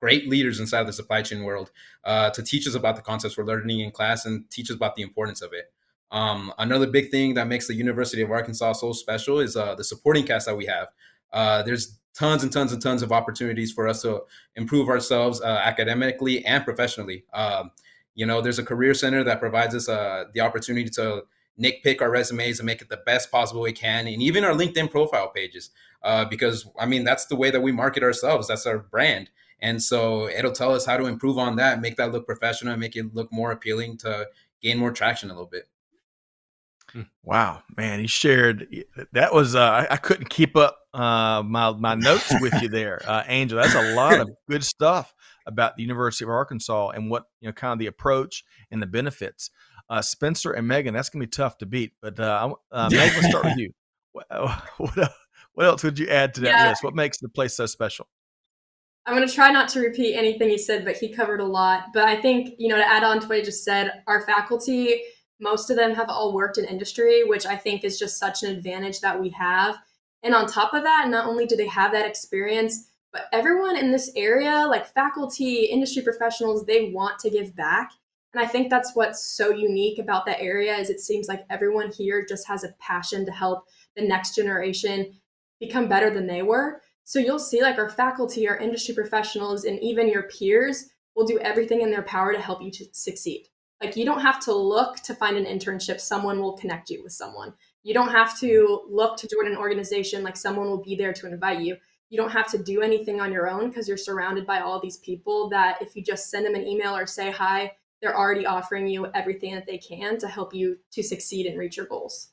great 0.00 0.28
leaders 0.28 0.60
inside 0.60 0.84
the 0.84 0.92
supply 0.92 1.20
chain 1.20 1.42
world 1.42 1.72
uh, 2.04 2.30
to 2.30 2.42
teach 2.42 2.66
us 2.68 2.74
about 2.74 2.94
the 2.94 3.02
concepts 3.02 3.36
we're 3.36 3.44
learning 3.44 3.80
in 3.80 3.90
class 3.90 4.24
and 4.24 4.48
teach 4.50 4.70
us 4.70 4.76
about 4.76 4.94
the 4.94 5.02
importance 5.02 5.42
of 5.42 5.52
it. 5.52 5.72
Um, 6.12 6.52
another 6.58 6.86
big 6.86 7.10
thing 7.10 7.34
that 7.34 7.48
makes 7.48 7.66
the 7.66 7.74
University 7.74 8.22
of 8.22 8.30
Arkansas 8.30 8.74
so 8.74 8.92
special 8.92 9.40
is 9.40 9.56
uh, 9.56 9.74
the 9.74 9.84
supporting 9.84 10.26
cast 10.26 10.46
that 10.46 10.56
we 10.56 10.66
have. 10.66 10.88
Uh, 11.32 11.62
there's 11.62 11.98
tons 12.14 12.42
and 12.42 12.52
tons 12.52 12.72
and 12.72 12.82
tons 12.82 13.02
of 13.02 13.12
opportunities 13.12 13.72
for 13.72 13.88
us 13.88 14.02
to 14.02 14.22
improve 14.56 14.88
ourselves 14.88 15.40
uh, 15.40 15.60
academically 15.64 16.44
and 16.44 16.64
professionally. 16.64 17.24
Um, 17.32 17.70
you 18.14 18.26
know, 18.26 18.40
there's 18.40 18.58
a 18.58 18.64
career 18.64 18.94
center 18.94 19.24
that 19.24 19.40
provides 19.40 19.74
us 19.74 19.88
uh, 19.88 20.24
the 20.34 20.40
opportunity 20.40 20.90
to 20.90 21.22
nitpick 21.58 22.00
our 22.00 22.10
resumes 22.10 22.58
and 22.58 22.66
make 22.66 22.82
it 22.82 22.88
the 22.88 23.00
best 23.06 23.30
possible 23.30 23.60
we 23.60 23.72
can, 23.72 24.06
and 24.06 24.22
even 24.22 24.44
our 24.44 24.52
LinkedIn 24.52 24.90
profile 24.90 25.28
pages. 25.28 25.70
Uh, 26.02 26.24
because 26.24 26.66
I 26.78 26.86
mean, 26.86 27.04
that's 27.04 27.26
the 27.26 27.36
way 27.36 27.50
that 27.50 27.60
we 27.60 27.72
market 27.72 28.02
ourselves. 28.02 28.48
That's 28.48 28.66
our 28.66 28.78
brand. 28.78 29.30
And 29.60 29.82
so 29.82 30.28
it'll 30.28 30.52
tell 30.52 30.74
us 30.74 30.86
how 30.86 30.96
to 30.96 31.04
improve 31.04 31.36
on 31.38 31.56
that, 31.56 31.80
make 31.80 31.96
that 31.96 32.12
look 32.12 32.26
professional, 32.26 32.76
make 32.76 32.96
it 32.96 33.14
look 33.14 33.30
more 33.30 33.52
appealing 33.52 33.98
to 33.98 34.28
gain 34.62 34.78
more 34.78 34.90
traction 34.90 35.30
a 35.30 35.34
little 35.34 35.46
bit. 35.46 35.68
Hmm. 36.92 37.02
Wow, 37.22 37.62
man, 37.76 38.00
he 38.00 38.06
shared 38.06 38.66
that 39.12 39.32
was 39.32 39.54
uh, 39.54 39.86
I 39.88 39.96
couldn't 39.96 40.28
keep 40.28 40.56
up 40.56 40.78
uh, 40.92 41.42
my 41.46 41.72
my 41.72 41.94
notes 41.94 42.32
with 42.40 42.60
you 42.62 42.68
there, 42.68 43.00
uh, 43.06 43.22
Angel. 43.26 43.60
That's 43.60 43.74
a 43.74 43.94
lot 43.94 44.20
of 44.20 44.30
good 44.50 44.64
stuff 44.64 45.14
about 45.46 45.76
the 45.76 45.82
University 45.82 46.24
of 46.24 46.30
Arkansas 46.30 46.90
and 46.90 47.10
what 47.10 47.24
you 47.40 47.48
know, 47.48 47.52
kind 47.52 47.72
of 47.72 47.78
the 47.78 47.86
approach 47.86 48.44
and 48.70 48.82
the 48.82 48.86
benefits. 48.86 49.50
Uh, 49.88 50.02
Spencer 50.02 50.52
and 50.52 50.66
Megan, 50.66 50.94
that's 50.94 51.10
gonna 51.10 51.24
be 51.24 51.30
tough 51.30 51.58
to 51.58 51.66
beat. 51.66 51.92
But 52.02 52.18
uh, 52.18 52.54
uh, 52.72 52.88
Megan, 52.92 53.14
let's 53.14 53.28
start 53.28 53.44
with 53.44 53.58
you. 53.58 53.70
What, 54.12 54.26
what, 54.78 55.12
what 55.54 55.66
else 55.66 55.84
would 55.84 55.98
you 55.98 56.08
add 56.08 56.34
to 56.34 56.40
that 56.42 56.48
yeah. 56.48 56.68
list? 56.68 56.82
What 56.82 56.94
makes 56.94 57.18
the 57.18 57.28
place 57.28 57.54
so 57.54 57.66
special? 57.66 58.08
I'm 59.06 59.16
going 59.16 59.26
to 59.26 59.34
try 59.34 59.50
not 59.50 59.68
to 59.70 59.80
repeat 59.80 60.14
anything 60.14 60.50
he 60.50 60.58
said, 60.58 60.84
but 60.84 60.96
he 60.96 61.08
covered 61.12 61.40
a 61.40 61.44
lot. 61.44 61.86
But 61.94 62.04
I 62.04 62.20
think, 62.20 62.54
you 62.58 62.68
know, 62.68 62.76
to 62.76 62.86
add 62.86 63.02
on 63.02 63.18
to 63.20 63.26
what 63.26 63.38
he 63.38 63.42
just 63.42 63.64
said, 63.64 64.02
our 64.06 64.26
faculty 64.26 65.00
most 65.40 65.70
of 65.70 65.76
them 65.76 65.94
have 65.94 66.08
all 66.08 66.34
worked 66.34 66.58
in 66.58 66.64
industry, 66.64 67.24
which 67.24 67.46
I 67.46 67.56
think 67.56 67.82
is 67.82 67.98
just 67.98 68.18
such 68.18 68.42
an 68.42 68.50
advantage 68.50 69.00
that 69.00 69.20
we 69.20 69.30
have. 69.30 69.76
And 70.22 70.34
on 70.34 70.46
top 70.46 70.74
of 70.74 70.82
that, 70.82 71.08
not 71.08 71.26
only 71.26 71.46
do 71.46 71.56
they 71.56 71.66
have 71.68 71.92
that 71.92 72.06
experience, 72.06 72.88
but 73.12 73.24
everyone 73.32 73.76
in 73.76 73.90
this 73.90 74.10
area, 74.14 74.66
like 74.68 74.92
faculty, 74.92 75.64
industry 75.64 76.02
professionals, 76.02 76.66
they 76.66 76.90
want 76.90 77.18
to 77.20 77.30
give 77.30 77.56
back. 77.56 77.92
And 78.32 78.42
I 78.42 78.46
think 78.46 78.70
that's 78.70 78.94
what's 78.94 79.24
so 79.24 79.50
unique 79.50 79.98
about 79.98 80.26
that 80.26 80.40
area 80.40 80.76
is 80.76 80.90
it 80.90 81.00
seems 81.00 81.26
like 81.26 81.44
everyone 81.50 81.90
here 81.90 82.24
just 82.24 82.46
has 82.46 82.62
a 82.62 82.74
passion 82.78 83.26
to 83.26 83.32
help 83.32 83.64
the 83.96 84.06
next 84.06 84.36
generation 84.36 85.14
become 85.58 85.88
better 85.88 86.10
than 86.10 86.26
they 86.26 86.42
were. 86.42 86.80
So 87.04 87.18
you'll 87.18 87.40
see 87.40 87.60
like 87.60 87.78
our 87.78 87.90
faculty, 87.90 88.48
our 88.48 88.56
industry 88.58 88.94
professionals, 88.94 89.64
and 89.64 89.80
even 89.80 90.08
your 90.08 90.24
peers 90.24 90.90
will 91.16 91.26
do 91.26 91.40
everything 91.40 91.80
in 91.80 91.90
their 91.90 92.02
power 92.02 92.32
to 92.32 92.40
help 92.40 92.62
you 92.62 92.70
to 92.70 92.84
succeed. 92.92 93.48
Like 93.82 93.96
you 93.96 94.04
don't 94.04 94.20
have 94.20 94.40
to 94.40 94.54
look 94.54 94.96
to 95.00 95.14
find 95.14 95.36
an 95.36 95.46
internship, 95.46 96.00
someone 96.00 96.40
will 96.40 96.52
connect 96.52 96.90
you 96.90 97.02
with 97.02 97.12
someone. 97.12 97.54
You 97.82 97.94
don't 97.94 98.10
have 98.10 98.38
to 98.40 98.82
look 98.88 99.16
to 99.18 99.28
join 99.28 99.46
an 99.46 99.56
organization, 99.56 100.22
like 100.22 100.36
someone 100.36 100.68
will 100.68 100.82
be 100.82 100.96
there 100.96 101.14
to 101.14 101.26
invite 101.26 101.60
you. 101.60 101.76
You 102.10 102.18
don't 102.18 102.32
have 102.32 102.50
to 102.50 102.58
do 102.58 102.82
anything 102.82 103.20
on 103.20 103.32
your 103.32 103.48
own 103.48 103.68
because 103.68 103.88
you're 103.88 103.96
surrounded 103.96 104.46
by 104.46 104.60
all 104.60 104.80
these 104.80 104.98
people 104.98 105.48
that 105.50 105.80
if 105.80 105.96
you 105.96 106.02
just 106.02 106.28
send 106.28 106.44
them 106.44 106.54
an 106.54 106.66
email 106.66 106.94
or 106.94 107.06
say 107.06 107.30
hi, 107.30 107.72
they're 108.02 108.16
already 108.16 108.44
offering 108.46 108.86
you 108.86 109.06
everything 109.14 109.54
that 109.54 109.66
they 109.66 109.78
can 109.78 110.18
to 110.18 110.28
help 110.28 110.52
you 110.52 110.78
to 110.92 111.02
succeed 111.02 111.46
and 111.46 111.58
reach 111.58 111.76
your 111.76 111.86
goals. 111.86 112.30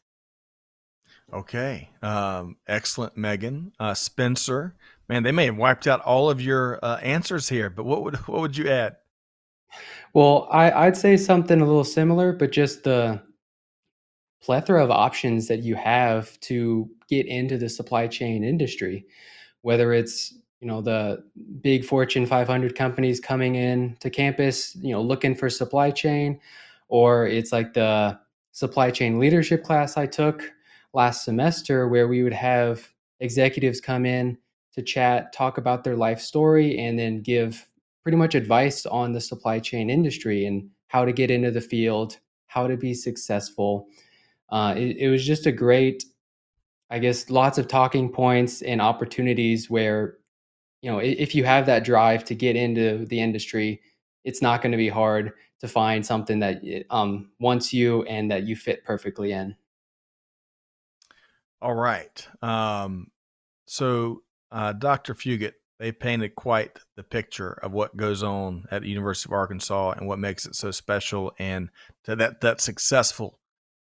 Okay. 1.32 1.90
Um, 2.02 2.58
excellent, 2.68 3.18
Megan. 3.18 3.74
Uh, 3.80 3.94
Spencer, 3.94 4.76
man, 5.10 5.24
they 5.24 5.32
may 5.32 5.46
have 5.46 5.58
wiped 5.58 5.86
out 5.86 6.02
all 6.02 6.30
of 6.30 6.42
your 6.42 6.80
uh, 6.82 6.98
answers 6.98 7.50
here, 7.50 7.70
but 7.70 7.86
what 7.86 8.04
would 8.04 8.16
what 8.28 8.42
would 8.42 8.58
you 8.58 8.70
add? 8.70 8.98
Well, 10.18 10.48
I, 10.50 10.72
I'd 10.72 10.98
say 10.98 11.16
something 11.16 11.62
a 11.62 11.66
little 11.66 11.84
similar, 11.84 12.34
but 12.34 12.52
just 12.52 12.84
the 12.84 13.22
plethora 14.42 14.84
of 14.84 14.90
options 14.90 15.48
that 15.48 15.60
you 15.60 15.76
have 15.76 16.40
to 16.40 16.90
get 17.08 17.28
into 17.28 17.56
the 17.56 17.70
supply 17.70 18.08
chain 18.08 18.44
industry, 18.44 19.06
whether 19.62 19.94
it's 19.94 20.34
you 20.60 20.68
know 20.68 20.82
the 20.82 21.24
big 21.62 21.86
Fortune 21.86 22.26
500 22.26 22.74
companies 22.74 23.20
coming 23.20 23.54
in 23.54 23.96
to 24.00 24.10
campus, 24.10 24.76
you 24.78 24.92
know, 24.92 25.04
looking 25.04 25.36
for 25.36 25.52
supply 25.52 25.92
chain, 25.92 26.40
or 26.88 27.28
it's 27.28 27.52
like 27.52 27.74
the 27.74 28.20
supply 28.54 28.90
chain 28.90 29.20
leadership 29.20 29.64
class 29.64 29.98
I 29.98 30.08
took 30.08 30.52
last 30.94 31.26
semester, 31.26 31.88
where 31.88 32.08
we 32.08 32.24
would 32.24 32.34
have 32.34 32.92
executives 33.20 33.80
come 33.80 34.04
in 34.04 34.40
to 34.74 34.82
chat, 34.82 35.32
talk 35.32 35.60
about 35.60 35.84
their 35.84 35.96
life 35.96 36.20
story, 36.20 36.80
and 36.80 36.98
then 36.98 37.22
give 37.22 37.68
pretty 38.08 38.16
much 38.16 38.36
advice 38.36 38.86
on 38.86 39.12
the 39.12 39.20
supply 39.20 39.60
chain 39.60 39.90
industry 39.90 40.46
and 40.46 40.70
how 40.88 41.04
to 41.04 41.12
get 41.12 41.30
into 41.30 41.52
the 41.52 41.60
field, 41.60 42.18
how 42.46 42.66
to 42.66 42.78
be 42.78 42.94
successful. 42.94 43.90
Uh, 44.50 44.74
it, 44.78 44.96
it 44.96 45.10
was 45.10 45.28
just 45.28 45.46
a 45.46 45.52
great, 45.52 46.06
I 46.90 47.00
guess, 47.00 47.30
lots 47.30 47.58
of 47.58 47.68
talking 47.68 48.10
points 48.10 48.62
and 48.62 48.82
opportunities 48.82 49.70
where, 49.70 50.20
you 50.82 50.90
know, 50.90 51.00
if 51.00 51.36
you 51.36 51.44
have 51.44 51.66
that 51.66 51.84
drive 51.84 52.24
to 52.24 52.34
get 52.34 52.56
into 52.56 53.06
the 53.08 53.20
industry, 53.20 53.82
it's 54.24 54.42
not 54.42 54.62
going 54.62 54.72
to 54.72 54.78
be 54.78 54.88
hard 54.88 55.34
to 55.60 55.68
find 55.68 56.06
something 56.06 56.40
that 56.40 56.62
um, 56.90 57.32
wants 57.42 57.74
you 57.74 58.04
and 58.04 58.32
that 58.32 58.44
you 58.44 58.56
fit 58.56 58.86
perfectly 58.86 59.34
in. 59.34 59.54
All 61.62 61.76
right. 61.76 62.26
Um, 62.42 63.12
so, 63.66 64.22
uh, 64.50 64.72
Dr. 64.72 65.14
Fugate, 65.14 65.56
they 65.80 65.92
painted 65.92 66.36
quite 66.36 66.80
the 66.96 67.04
picture 67.04 67.52
of 67.52 67.72
what 67.72 67.96
goes 67.96 68.24
on 68.24 68.66
at 68.72 68.82
the 68.82 68.90
University 68.90 69.30
of 69.30 69.34
Arkansas 69.34 69.92
and 69.92 70.08
what 70.08 70.20
makes 70.20 70.46
it 70.46 70.56
so 70.56 70.72
special, 70.72 71.34
and 71.38 71.70
to 72.06 72.16
that 72.16 72.42
that 72.42 72.62
successful, 72.62 73.40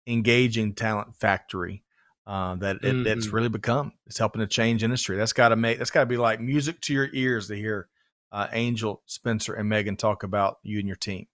engaging 0.08 0.74
talent 0.74 1.16
factory 1.16 1.84
uh, 2.26 2.56
that 2.56 2.78
it, 2.78 2.84
mm-hmm. 2.84 3.08
it's 3.08 3.28
really 3.28 3.50
become. 3.50 3.94
It's 4.08 4.18
helping 4.18 4.40
to 4.40 4.48
change 4.48 4.84
industry. 4.84 5.18
That's 5.18 5.34
got 5.34 5.50
to 5.50 5.56
make 5.56 5.78
that's 5.78 5.92
got 5.92 6.02
to 6.02 6.06
be 6.06 6.18
like 6.18 6.40
music 6.40 6.82
to 6.82 6.94
your 6.94 7.10
ears 7.14 7.48
to 7.48 7.56
hear 7.56 7.88
uh, 8.32 8.48
Angel, 8.52 9.02
Spencer, 9.06 9.54
and 9.54 9.70
Megan 9.70 9.98
talk 9.98 10.24
about 10.24 10.58
you 10.64 10.80
and 10.80 10.88
your 10.88 10.98
team. 10.98 11.28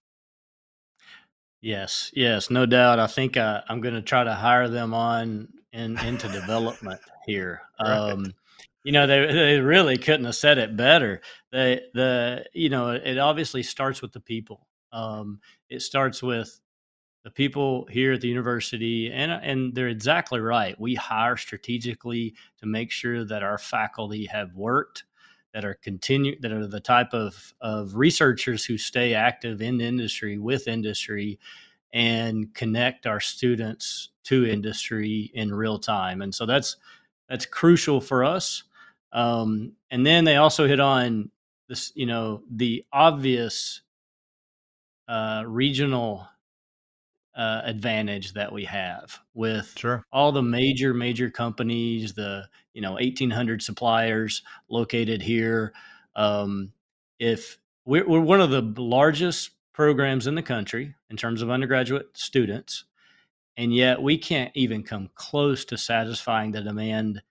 Yes, 1.62 2.10
yes, 2.14 2.50
no 2.50 2.66
doubt. 2.66 2.98
I 2.98 3.06
think 3.06 3.36
uh, 3.36 3.62
I'm 3.68 3.80
going 3.80 3.94
to 3.94 4.02
try 4.02 4.24
to 4.24 4.34
hire 4.34 4.68
them 4.68 4.94
on 4.94 5.48
in, 5.72 5.98
into 5.98 6.28
development 6.28 7.00
here. 7.26 7.60
right. 7.80 8.32
You 8.82 8.92
know, 8.92 9.06
they 9.06 9.26
they 9.32 9.60
really 9.60 9.98
couldn't 9.98 10.24
have 10.24 10.36
said 10.36 10.58
it 10.58 10.76
better. 10.76 11.20
The 11.52 11.82
the 11.94 12.46
you 12.54 12.70
know, 12.70 12.90
it 12.90 13.18
obviously 13.18 13.62
starts 13.62 14.00
with 14.00 14.12
the 14.12 14.20
people. 14.20 14.66
Um, 14.92 15.40
it 15.68 15.82
starts 15.82 16.22
with 16.22 16.60
the 17.24 17.30
people 17.30 17.86
here 17.90 18.14
at 18.14 18.22
the 18.22 18.28
university, 18.28 19.12
and 19.12 19.32
and 19.32 19.74
they're 19.74 19.88
exactly 19.88 20.40
right. 20.40 20.80
We 20.80 20.94
hire 20.94 21.36
strategically 21.36 22.34
to 22.58 22.66
make 22.66 22.90
sure 22.90 23.24
that 23.24 23.42
our 23.42 23.58
faculty 23.58 24.26
have 24.26 24.54
worked, 24.54 25.04
that 25.52 25.64
are 25.64 25.74
continue, 25.74 26.40
that 26.40 26.52
are 26.52 26.66
the 26.66 26.80
type 26.80 27.12
of 27.12 27.52
of 27.60 27.96
researchers 27.96 28.64
who 28.64 28.78
stay 28.78 29.14
active 29.14 29.60
in 29.60 29.80
industry 29.82 30.38
with 30.38 30.68
industry, 30.68 31.38
and 31.92 32.54
connect 32.54 33.06
our 33.06 33.20
students 33.20 34.10
to 34.24 34.46
industry 34.46 35.30
in 35.34 35.52
real 35.52 35.78
time. 35.78 36.22
And 36.22 36.34
so 36.34 36.46
that's 36.46 36.76
that's 37.28 37.46
crucial 37.46 38.00
for 38.00 38.24
us. 38.24 38.64
Um, 39.12 39.72
and 39.90 40.06
then 40.06 40.24
they 40.24 40.36
also 40.36 40.66
hit 40.66 40.80
on 40.80 41.30
this, 41.68 41.92
you 41.94 42.06
know, 42.06 42.42
the 42.50 42.84
obvious 42.92 43.82
uh, 45.08 45.42
regional 45.46 46.28
uh, 47.34 47.62
advantage 47.64 48.32
that 48.34 48.52
we 48.52 48.64
have 48.64 49.18
with 49.34 49.72
sure. 49.76 50.04
all 50.12 50.32
the 50.32 50.42
major 50.42 50.92
major 50.92 51.30
companies, 51.30 52.12
the 52.12 52.48
you 52.74 52.82
know 52.82 52.92
1,800 52.92 53.62
suppliers 53.62 54.42
located 54.68 55.22
here. 55.22 55.72
Um, 56.16 56.72
if 57.18 57.58
we're, 57.84 58.06
we're 58.06 58.20
one 58.20 58.40
of 58.40 58.50
the 58.50 58.62
largest 58.80 59.50
programs 59.72 60.26
in 60.26 60.34
the 60.34 60.42
country 60.42 60.94
in 61.08 61.16
terms 61.16 61.42
of 61.42 61.50
undergraduate 61.50 62.08
students, 62.14 62.84
and 63.56 63.74
yet 63.74 64.02
we 64.02 64.18
can't 64.18 64.52
even 64.54 64.82
come 64.82 65.08
close 65.14 65.64
to 65.66 65.78
satisfying 65.78 66.50
the 66.50 66.62
demand 66.62 67.22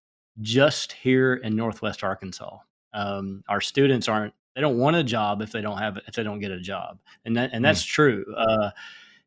just 0.41 0.93
here 0.93 1.35
in 1.35 1.55
Northwest 1.55 2.03
Arkansas. 2.03 2.57
Um, 2.93 3.43
our 3.47 3.61
students 3.61 4.07
aren't 4.07 4.33
they 4.55 4.61
don't 4.61 4.77
want 4.77 4.95
a 4.95 5.03
job 5.03 5.41
if 5.41 5.51
they 5.51 5.61
don't 5.61 5.77
have 5.77 5.99
if 6.07 6.15
they 6.15 6.23
don't 6.23 6.39
get 6.39 6.51
a 6.51 6.59
job, 6.59 6.99
and 7.25 7.37
that 7.37 7.51
and 7.53 7.63
that's 7.63 7.83
mm. 7.83 7.87
true. 7.87 8.25
Uh, 8.35 8.71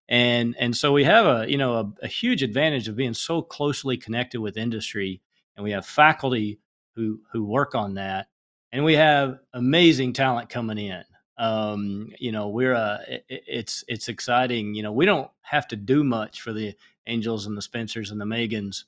and 0.09 0.55
and 0.59 0.77
so 0.77 0.93
we 0.93 1.05
have 1.05 1.27
a 1.27 1.51
you 1.51 1.57
know 1.57 1.75
a, 1.75 2.05
a, 2.05 2.09
huge 2.09 2.43
advantage 2.43 2.89
of 2.89 2.97
being 2.97 3.15
so 3.15 3.41
closely 3.41 3.97
connected 3.97 4.41
with 4.41 4.57
industry, 4.57 5.21
and 5.57 5.65
we 5.65 5.71
have 5.71 5.87
faculty 5.87 6.59
who 6.95 7.21
who 7.33 7.45
work 7.45 7.75
on 7.75 7.95
that, 7.95 8.27
and 8.73 8.85
we 8.85 8.95
have 8.95 9.39
amazing 9.55 10.13
talent 10.13 10.49
coming 10.49 10.79
in. 10.79 11.05
Um, 11.39 12.13
you 12.19 12.33
know, 12.33 12.49
we're 12.49 12.75
uh, 12.75 12.99
it, 13.09 13.25
it's 13.29 13.85
it's 13.89 14.09
exciting. 14.09 14.75
You 14.75 14.83
know, 14.83 14.93
we 14.93 15.07
don't 15.07 15.31
have 15.43 15.69
to 15.69 15.77
do 15.77 16.05
much 16.05 16.43
for 16.43 16.53
the 16.53 16.75
Angels 17.07 17.47
and 17.47 17.57
the 17.57 17.63
Spencers 17.63 18.11
and 18.11 18.21
the 18.21 18.25
Megans 18.25 18.85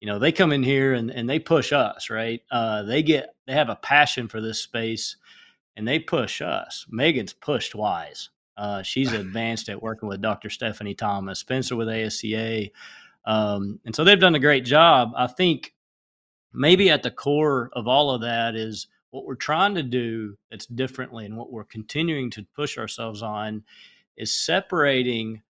you 0.00 0.06
know 0.06 0.18
they 0.18 0.32
come 0.32 0.52
in 0.52 0.62
here 0.62 0.94
and, 0.94 1.10
and 1.10 1.28
they 1.28 1.38
push 1.38 1.72
us 1.72 2.10
right? 2.10 2.42
Uh, 2.50 2.82
they 2.82 3.02
get 3.02 3.34
they 3.46 3.54
have 3.54 3.68
a 3.68 3.76
passion 3.76 4.28
for 4.28 4.40
this 4.40 4.60
space 4.60 5.16
and 5.76 5.86
they 5.86 5.98
push 5.98 6.42
us. 6.42 6.86
Megan's 6.88 7.32
pushed 7.32 7.74
wise. 7.74 8.30
Uh, 8.56 8.82
she's 8.82 9.12
advanced 9.14 9.68
at 9.68 9.82
working 9.82 10.08
with 10.08 10.20
dr 10.20 10.50
stephanie 10.50 10.94
thomas 10.94 11.38
spencer 11.38 11.76
with 11.76 11.88
asca 11.88 12.70
um, 13.28 13.78
and 13.84 13.94
so 13.94 14.04
they've 14.04 14.18
done 14.18 14.34
a 14.34 14.40
great 14.40 14.64
job. 14.64 15.12
I 15.14 15.26
think 15.26 15.74
maybe 16.54 16.88
at 16.88 17.02
the 17.02 17.10
core 17.10 17.68
of 17.74 17.86
all 17.86 18.10
of 18.10 18.22
that 18.22 18.56
is 18.56 18.88
what 19.10 19.26
we're 19.26 19.34
trying 19.34 19.74
to 19.74 19.82
do 19.82 20.36
that's 20.50 20.64
differently 20.64 21.26
and 21.26 21.36
what 21.36 21.52
we're 21.52 21.64
continuing 21.64 22.30
to 22.30 22.46
push 22.56 22.78
ourselves 22.78 23.22
on 23.22 23.64
is 24.16 24.34
separating 24.34 25.42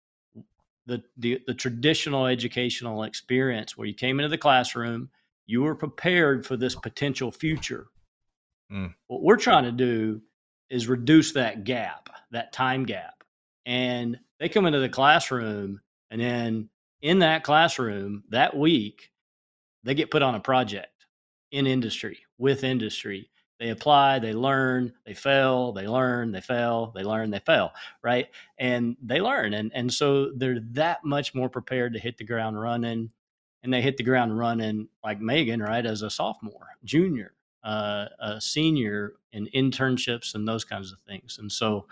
the, 0.86 1.02
the, 1.16 1.40
the 1.46 1.54
traditional 1.54 2.26
educational 2.26 3.02
experience 3.02 3.76
where 3.76 3.86
you 3.86 3.94
came 3.94 4.20
into 4.20 4.28
the 4.28 4.38
classroom, 4.38 5.10
you 5.46 5.62
were 5.62 5.74
prepared 5.74 6.46
for 6.46 6.56
this 6.56 6.74
potential 6.74 7.30
future. 7.32 7.86
Mm. 8.72 8.94
What 9.08 9.22
we're 9.22 9.36
trying 9.36 9.64
to 9.64 9.72
do 9.72 10.22
is 10.70 10.88
reduce 10.88 11.32
that 11.32 11.64
gap, 11.64 12.08
that 12.30 12.52
time 12.52 12.84
gap. 12.84 13.24
And 13.64 14.18
they 14.38 14.48
come 14.48 14.66
into 14.66 14.80
the 14.80 14.88
classroom, 14.88 15.80
and 16.10 16.20
then 16.20 16.68
in 17.02 17.20
that 17.20 17.42
classroom 17.42 18.24
that 18.30 18.56
week, 18.56 19.10
they 19.84 19.94
get 19.94 20.10
put 20.10 20.22
on 20.22 20.34
a 20.34 20.40
project 20.40 21.06
in 21.50 21.66
industry 21.66 22.18
with 22.38 22.64
industry 22.64 23.30
they 23.58 23.70
apply, 23.70 24.18
they 24.18 24.32
learn, 24.32 24.92
they 25.04 25.14
fail, 25.14 25.72
they 25.72 25.88
learn, 25.88 26.32
they 26.32 26.40
fail, 26.40 26.92
they 26.94 27.02
learn, 27.02 27.30
they 27.30 27.38
fail, 27.38 27.72
right? 28.02 28.28
And 28.58 28.96
they 29.02 29.20
learn. 29.20 29.54
And, 29.54 29.72
and 29.74 29.92
so 29.92 30.32
they're 30.32 30.60
that 30.72 31.04
much 31.04 31.34
more 31.34 31.48
prepared 31.48 31.94
to 31.94 31.98
hit 31.98 32.18
the 32.18 32.24
ground 32.24 32.60
running. 32.60 33.10
And 33.62 33.72
they 33.72 33.80
hit 33.80 33.96
the 33.96 34.02
ground 34.02 34.38
running 34.38 34.88
like 35.02 35.20
Megan, 35.20 35.60
right, 35.60 35.84
as 35.84 36.02
a 36.02 36.10
sophomore, 36.10 36.68
junior, 36.84 37.32
uh, 37.64 38.06
a 38.20 38.40
senior 38.40 39.14
in 39.32 39.48
internships 39.54 40.34
and 40.34 40.46
those 40.46 40.64
kinds 40.64 40.92
of 40.92 40.98
things. 41.00 41.38
And 41.38 41.50
so 41.50 41.86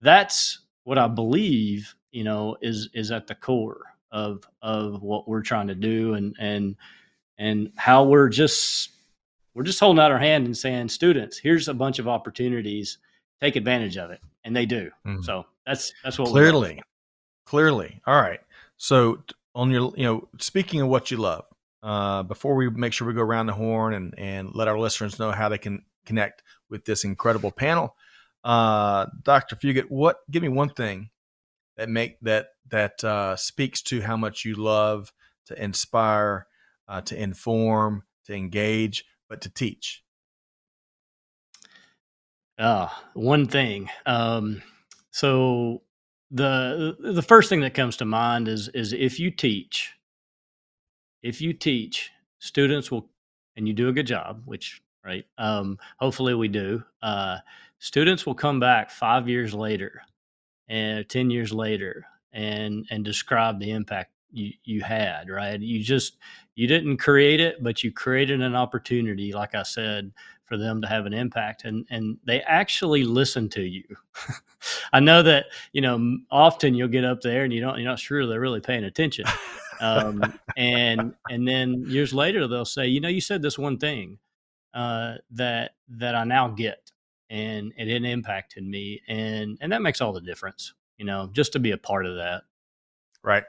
that's 0.00 0.60
what 0.84 0.98
I 0.98 1.08
believe, 1.08 1.94
you 2.10 2.24
know, 2.24 2.56
is 2.62 2.88
is 2.94 3.10
at 3.10 3.26
the 3.26 3.34
core 3.34 3.82
of 4.10 4.48
of 4.62 5.02
what 5.02 5.28
we're 5.28 5.42
trying 5.42 5.68
to 5.68 5.74
do 5.74 6.14
and 6.14 6.34
and 6.38 6.76
and 7.38 7.72
how 7.76 8.04
we're 8.04 8.28
just 8.28 8.90
we're 9.54 9.64
just 9.64 9.80
holding 9.80 10.00
out 10.00 10.10
our 10.10 10.18
hand 10.18 10.46
and 10.46 10.56
saying, 10.56 10.88
students, 10.88 11.38
here's 11.38 11.68
a 11.68 11.74
bunch 11.74 11.98
of 11.98 12.08
opportunities, 12.08 12.98
take 13.40 13.56
advantage 13.56 13.96
of 13.96 14.10
it, 14.10 14.20
and 14.44 14.54
they 14.54 14.66
do. 14.66 14.90
Mm. 15.06 15.24
So 15.24 15.46
that's 15.66 15.92
that's 16.04 16.18
what 16.18 16.28
clearly, 16.28 16.80
clearly. 17.44 18.00
All 18.06 18.20
right. 18.20 18.40
So 18.76 19.22
on 19.54 19.70
your, 19.70 19.92
you 19.96 20.04
know, 20.04 20.28
speaking 20.38 20.80
of 20.80 20.88
what 20.88 21.10
you 21.10 21.16
love, 21.16 21.44
uh, 21.82 22.22
before 22.22 22.54
we 22.54 22.68
make 22.70 22.92
sure 22.92 23.06
we 23.06 23.14
go 23.14 23.22
around 23.22 23.46
the 23.46 23.52
horn 23.52 23.94
and 23.94 24.14
and 24.18 24.54
let 24.54 24.68
our 24.68 24.78
listeners 24.78 25.18
know 25.18 25.32
how 25.32 25.48
they 25.48 25.58
can 25.58 25.82
connect 26.06 26.42
with 26.68 26.84
this 26.84 27.04
incredible 27.04 27.50
panel, 27.50 27.96
uh, 28.44 29.06
Dr. 29.22 29.56
Fugate, 29.56 29.90
what? 29.90 30.18
Give 30.30 30.42
me 30.42 30.48
one 30.48 30.70
thing 30.70 31.10
that 31.76 31.88
make 31.88 32.20
that 32.20 32.48
that 32.70 33.02
uh, 33.02 33.36
speaks 33.36 33.82
to 33.82 34.00
how 34.00 34.16
much 34.16 34.44
you 34.44 34.54
love 34.54 35.12
to 35.46 35.62
inspire, 35.62 36.46
uh, 36.88 37.00
to 37.02 37.20
inform, 37.20 38.04
to 38.26 38.34
engage 38.34 39.04
but 39.30 39.40
to 39.42 39.48
teach? 39.48 40.02
Uh, 42.58 42.88
one 43.14 43.46
thing. 43.46 43.88
Um, 44.04 44.62
so 45.12 45.80
the 46.30 46.96
the 47.00 47.22
first 47.22 47.48
thing 47.48 47.60
that 47.60 47.72
comes 47.72 47.96
to 47.98 48.04
mind 48.04 48.48
is 48.48 48.68
is 48.68 48.92
if 48.92 49.18
you 49.18 49.30
teach, 49.30 49.94
if 51.22 51.40
you 51.40 51.54
teach, 51.54 52.10
students 52.38 52.90
will, 52.90 53.08
and 53.56 53.66
you 53.66 53.72
do 53.72 53.88
a 53.88 53.92
good 53.92 54.06
job, 54.06 54.42
which 54.44 54.82
right, 55.02 55.24
um, 55.38 55.78
hopefully 55.98 56.34
we 56.34 56.48
do. 56.48 56.82
Uh, 57.00 57.38
students 57.78 58.26
will 58.26 58.34
come 58.34 58.60
back 58.60 58.90
five 58.90 59.26
years 59.26 59.54
later, 59.54 60.02
and 60.68 61.08
ten 61.08 61.30
years 61.30 61.52
later, 61.52 62.04
and 62.32 62.84
and 62.90 63.06
describe 63.06 63.58
the 63.58 63.70
impact 63.70 64.12
you 64.30 64.52
you 64.64 64.82
had, 64.82 65.30
right? 65.30 65.58
You 65.58 65.82
just 65.82 66.18
you 66.60 66.66
didn't 66.66 66.98
create 66.98 67.40
it, 67.40 67.64
but 67.64 67.82
you 67.82 67.90
created 67.90 68.42
an 68.42 68.54
opportunity, 68.54 69.32
like 69.32 69.54
I 69.54 69.62
said, 69.62 70.12
for 70.44 70.58
them 70.58 70.82
to 70.82 70.86
have 70.86 71.06
an 71.06 71.14
impact, 71.14 71.64
and 71.64 71.86
and 71.88 72.18
they 72.24 72.42
actually 72.42 73.02
listen 73.02 73.48
to 73.48 73.62
you. 73.62 73.84
I 74.92 75.00
know 75.00 75.22
that 75.22 75.46
you 75.72 75.80
know 75.80 76.18
often 76.30 76.74
you'll 76.74 76.88
get 76.88 77.06
up 77.06 77.22
there 77.22 77.44
and 77.44 77.52
you 77.52 77.62
don't 77.62 77.78
you're 77.78 77.88
not 77.88 77.98
sure 77.98 78.26
they're 78.26 78.40
really 78.40 78.60
paying 78.60 78.84
attention, 78.84 79.24
um, 79.80 80.38
and 80.58 81.14
and 81.30 81.48
then 81.48 81.86
years 81.86 82.12
later 82.12 82.46
they'll 82.46 82.66
say, 82.66 82.86
you 82.86 83.00
know, 83.00 83.08
you 83.08 83.22
said 83.22 83.40
this 83.40 83.58
one 83.58 83.78
thing 83.78 84.18
uh, 84.74 85.14
that 85.30 85.76
that 85.88 86.14
I 86.14 86.24
now 86.24 86.48
get, 86.48 86.92
and 87.30 87.72
it, 87.78 87.88
it 87.88 88.04
impacted 88.04 88.66
me, 88.66 89.00
and 89.08 89.56
and 89.62 89.72
that 89.72 89.80
makes 89.80 90.02
all 90.02 90.12
the 90.12 90.20
difference, 90.20 90.74
you 90.98 91.06
know, 91.06 91.30
just 91.32 91.54
to 91.54 91.58
be 91.58 91.70
a 91.70 91.78
part 91.78 92.04
of 92.04 92.16
that. 92.16 92.42
Right. 93.24 93.44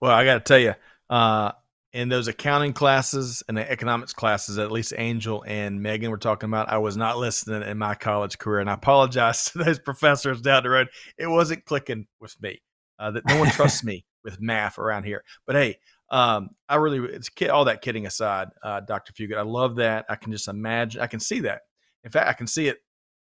Well, 0.00 0.12
I 0.12 0.24
got 0.24 0.34
to 0.34 0.40
tell 0.40 0.58
you, 0.58 0.74
uh, 1.10 1.52
in 1.96 2.10
those 2.10 2.28
accounting 2.28 2.74
classes 2.74 3.42
and 3.48 3.56
the 3.56 3.70
economics 3.70 4.12
classes, 4.12 4.58
at 4.58 4.70
least 4.70 4.92
Angel 4.98 5.42
and 5.46 5.82
Megan 5.82 6.10
were 6.10 6.18
talking 6.18 6.50
about, 6.50 6.68
I 6.68 6.76
was 6.76 6.94
not 6.94 7.16
listening 7.16 7.62
in 7.66 7.78
my 7.78 7.94
college 7.94 8.36
career, 8.36 8.60
and 8.60 8.68
I 8.68 8.74
apologize 8.74 9.44
to 9.52 9.64
those 9.64 9.78
professors 9.78 10.42
down 10.42 10.62
the 10.62 10.68
road. 10.68 10.88
It 11.16 11.26
wasn't 11.26 11.64
clicking 11.64 12.06
with 12.20 12.36
me. 12.42 12.60
Uh, 12.98 13.12
that 13.12 13.26
no 13.26 13.38
one 13.38 13.50
trusts 13.50 13.82
me 13.82 14.04
with 14.24 14.40
math 14.40 14.78
around 14.78 15.04
here. 15.04 15.22
But 15.46 15.56
hey, 15.56 15.78
um, 16.10 16.50
I 16.68 16.76
really, 16.76 16.98
it's 17.14 17.30
all 17.50 17.64
that 17.64 17.80
kidding 17.80 18.06
aside, 18.06 18.48
uh, 18.62 18.80
Dr. 18.80 19.14
Fugate. 19.14 19.38
I 19.38 19.42
love 19.42 19.76
that. 19.76 20.04
I 20.10 20.16
can 20.16 20.32
just 20.32 20.48
imagine, 20.48 21.00
I 21.00 21.06
can 21.06 21.20
see 21.20 21.40
that. 21.40 21.62
In 22.04 22.10
fact, 22.10 22.28
I 22.28 22.34
can 22.34 22.46
see 22.46 22.68
it 22.68 22.78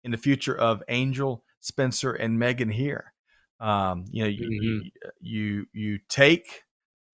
in 0.04 0.10
the 0.10 0.16
future 0.16 0.56
of 0.56 0.82
Angel, 0.88 1.44
Spencer, 1.60 2.12
and 2.12 2.38
Megan 2.38 2.70
here. 2.70 3.12
Um, 3.60 4.06
you 4.10 4.22
know, 4.22 4.28
you, 4.28 4.48
mm-hmm. 4.48 4.88
you, 5.20 5.66
you 5.72 5.98
take 6.08 6.64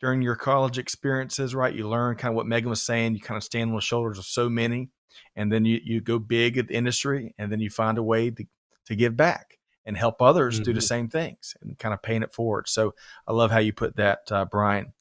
during 0.00 0.22
your 0.22 0.36
college 0.36 0.78
experiences, 0.78 1.54
right? 1.54 1.74
You 1.74 1.88
learn 1.88 2.16
kind 2.16 2.32
of 2.32 2.36
what 2.36 2.46
Megan 2.46 2.70
was 2.70 2.82
saying. 2.82 3.14
You 3.14 3.20
kind 3.20 3.36
of 3.36 3.44
stand 3.44 3.70
on 3.70 3.76
the 3.76 3.82
shoulders 3.82 4.18
of 4.18 4.24
so 4.24 4.48
many, 4.48 4.90
and 5.36 5.52
then 5.52 5.64
you, 5.64 5.80
you 5.84 6.00
go 6.00 6.18
big 6.18 6.58
at 6.58 6.68
the 6.68 6.74
industry, 6.74 7.34
and 7.38 7.52
then 7.52 7.60
you 7.60 7.70
find 7.70 7.98
a 7.98 8.02
way 8.02 8.30
to, 8.30 8.44
to 8.86 8.96
give 8.96 9.16
back 9.16 9.58
and 9.84 9.96
help 9.96 10.20
others 10.20 10.56
mm-hmm. 10.56 10.64
do 10.64 10.72
the 10.72 10.80
mm-hmm. 10.80 10.86
same 10.86 11.08
things 11.08 11.54
and 11.62 11.78
kind 11.78 11.94
of 11.94 12.02
paying 12.02 12.22
it 12.22 12.32
forward. 12.32 12.68
So 12.68 12.94
I 13.26 13.32
love 13.32 13.50
how 13.50 13.58
you 13.58 13.72
put 13.72 13.96
that, 13.96 14.20
uh, 14.30 14.44
Brian. 14.44 14.92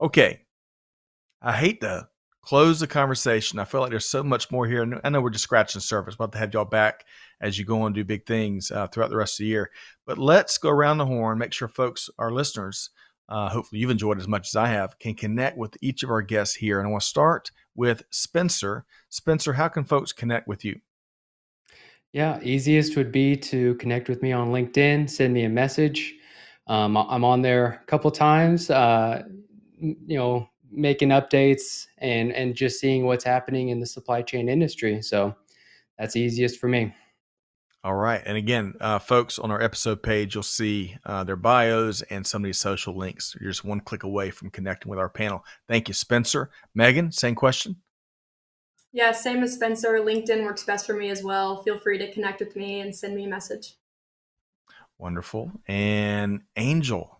Okay. 0.00 0.42
I 1.42 1.52
hate 1.52 1.80
to 1.82 2.08
close 2.42 2.80
the 2.80 2.86
conversation. 2.86 3.58
I 3.58 3.64
feel 3.64 3.80
like 3.80 3.90
there's 3.90 4.06
so 4.06 4.22
much 4.22 4.50
more 4.50 4.66
here. 4.66 5.00
I 5.02 5.08
know 5.08 5.20
we're 5.20 5.30
just 5.30 5.44
scratching 5.44 5.78
the 5.78 5.84
surface. 5.84 6.18
We'll 6.18 6.26
have 6.26 6.32
to 6.32 6.38
have 6.38 6.54
y'all 6.54 6.64
back 6.64 7.04
as 7.40 7.58
you 7.58 7.64
go 7.64 7.80
on 7.80 7.86
and 7.86 7.94
do 7.94 8.04
big 8.04 8.26
things 8.26 8.70
uh, 8.70 8.86
throughout 8.86 9.10
the 9.10 9.16
rest 9.16 9.34
of 9.34 9.44
the 9.44 9.48
year. 9.48 9.70
But 10.06 10.18
let's 10.18 10.58
go 10.58 10.70
around 10.70 10.98
the 10.98 11.06
horn, 11.06 11.38
make 11.38 11.52
sure 11.52 11.68
folks, 11.68 12.08
our 12.18 12.30
listeners, 12.32 12.90
uh, 13.28 13.48
hopefully 13.48 13.80
you've 13.80 13.90
enjoyed 13.90 14.18
as 14.18 14.28
much 14.28 14.48
as 14.48 14.56
I 14.56 14.68
have, 14.68 14.98
can 14.98 15.14
connect 15.14 15.56
with 15.56 15.76
each 15.80 16.02
of 16.02 16.10
our 16.10 16.22
guests 16.22 16.54
here. 16.54 16.78
And 16.78 16.86
I 16.86 16.90
want 16.90 17.02
to 17.02 17.08
start 17.08 17.50
with 17.74 18.02
Spencer. 18.10 18.84
Spencer, 19.08 19.52
how 19.52 19.68
can 19.68 19.84
folks 19.84 20.12
connect 20.12 20.46
with 20.46 20.64
you? 20.64 20.80
Yeah, 22.12 22.40
easiest 22.42 22.96
would 22.96 23.12
be 23.12 23.36
to 23.36 23.74
connect 23.74 24.08
with 24.08 24.22
me 24.22 24.32
on 24.32 24.48
LinkedIn, 24.48 25.10
send 25.10 25.34
me 25.34 25.44
a 25.44 25.48
message. 25.48 26.14
Um, 26.66 26.96
I'm 26.96 27.24
on 27.24 27.42
there 27.42 27.80
a 27.82 27.86
couple 27.86 28.10
times. 28.10 28.70
Uh, 28.70 29.22
you 29.78 30.16
know, 30.16 30.48
making 30.70 31.10
updates 31.10 31.86
and 31.98 32.32
and 32.32 32.54
just 32.54 32.80
seeing 32.80 33.04
what's 33.04 33.24
happening 33.24 33.68
in 33.68 33.80
the 33.80 33.86
supply 33.86 34.22
chain 34.22 34.48
industry. 34.48 35.02
So 35.02 35.34
that's 35.98 36.16
easiest 36.16 36.58
for 36.58 36.68
me. 36.68 36.94
All 37.84 37.94
right. 37.94 38.20
And 38.26 38.36
again, 38.36 38.74
uh, 38.80 38.98
folks, 38.98 39.38
on 39.38 39.50
our 39.50 39.62
episode 39.62 40.02
page, 40.02 40.34
you'll 40.34 40.42
see 40.42 40.96
uh, 41.04 41.22
their 41.22 41.36
bios 41.36 42.02
and 42.02 42.26
some 42.26 42.42
of 42.42 42.46
these 42.46 42.58
social 42.58 42.96
links. 42.96 43.36
You're 43.40 43.50
just 43.50 43.64
one 43.64 43.80
click 43.80 44.02
away 44.02 44.30
from 44.30 44.50
connecting 44.50 44.90
with 44.90 44.98
our 44.98 45.08
panel. 45.08 45.44
Thank 45.68 45.86
you, 45.88 45.94
Spencer. 45.94 46.50
Megan, 46.74 47.12
same 47.12 47.36
question. 47.36 47.76
Yeah, 48.92 49.12
same 49.12 49.42
as 49.42 49.54
Spencer. 49.54 49.98
LinkedIn 50.00 50.42
works 50.42 50.64
best 50.64 50.86
for 50.86 50.94
me 50.94 51.10
as 51.10 51.22
well. 51.22 51.62
Feel 51.62 51.78
free 51.78 51.98
to 51.98 52.10
connect 52.12 52.40
with 52.40 52.56
me 52.56 52.80
and 52.80 52.94
send 52.94 53.14
me 53.14 53.24
a 53.24 53.28
message. 53.28 53.74
Wonderful. 54.98 55.52
And 55.68 56.40
Angel, 56.56 57.16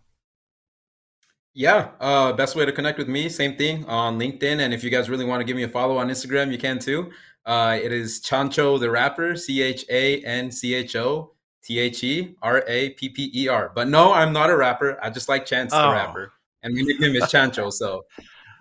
yeah, 1.57 1.89
uh, 1.99 2.33
best 2.33 2.55
way 2.55 2.67
to 2.67 2.71
connect 2.71 2.99
with 2.99 3.07
me, 3.07 3.29
same 3.29 3.55
thing 3.55 3.83
on 3.85 4.19
LinkedIn. 4.19 4.59
And 4.59 4.75
if 4.75 4.83
you 4.83 4.91
guys 4.91 5.09
really 5.09 5.25
want 5.25 5.41
to 5.41 5.43
give 5.43 5.55
me 5.55 5.63
a 5.63 5.67
follow 5.67 5.97
on 5.97 6.07
Instagram, 6.07 6.51
you 6.51 6.59
can 6.59 6.77
too. 6.77 7.09
Uh, 7.47 7.79
it 7.81 7.93
is 7.93 8.21
Chancho 8.21 8.77
the 8.77 8.91
Rapper, 8.91 9.37
C 9.37 9.61
H 9.61 9.85
A 9.89 10.21
N 10.23 10.51
C 10.51 10.73
H 10.73 10.97
O 10.97 11.31
T 11.63 11.79
H 11.79 12.03
E 12.03 12.35
R 12.41 12.61
A 12.67 12.89
P 12.91 13.07
P 13.07 13.31
E 13.33 13.47
R. 13.47 13.71
But 13.73 13.87
no, 13.87 14.11
I'm 14.11 14.33
not 14.33 14.49
a 14.49 14.57
rapper. 14.57 14.99
I 15.01 15.09
just 15.09 15.29
like 15.29 15.45
Chance 15.45 15.73
oh. 15.73 15.81
the 15.81 15.93
Rapper. 15.93 16.33
And 16.63 16.75
my 16.75 16.81
nickname 16.81 17.15
is 17.15 17.23
Chancho. 17.23 17.71
So, 17.71 18.03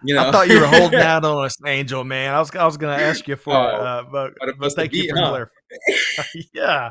you 0.04 0.14
know. 0.14 0.28
I 0.28 0.30
thought 0.30 0.48
you 0.48 0.60
were 0.60 0.68
holding 0.68 1.00
out 1.00 1.24
on 1.24 1.44
us, 1.44 1.56
Angel, 1.66 2.04
man. 2.04 2.32
I 2.32 2.38
was, 2.38 2.54
I 2.54 2.64
was 2.64 2.76
going 2.76 2.96
to 2.96 3.04
ask 3.04 3.26
you 3.26 3.34
for 3.34 3.54
oh, 3.54 3.58
uh, 3.58 4.02
but, 4.04 4.34
but 4.56 4.72
thank 4.74 4.92
you 4.92 5.10
for 5.10 5.18
huh? 5.18 5.28
clarifying. 5.30 6.44
yeah. 6.54 6.90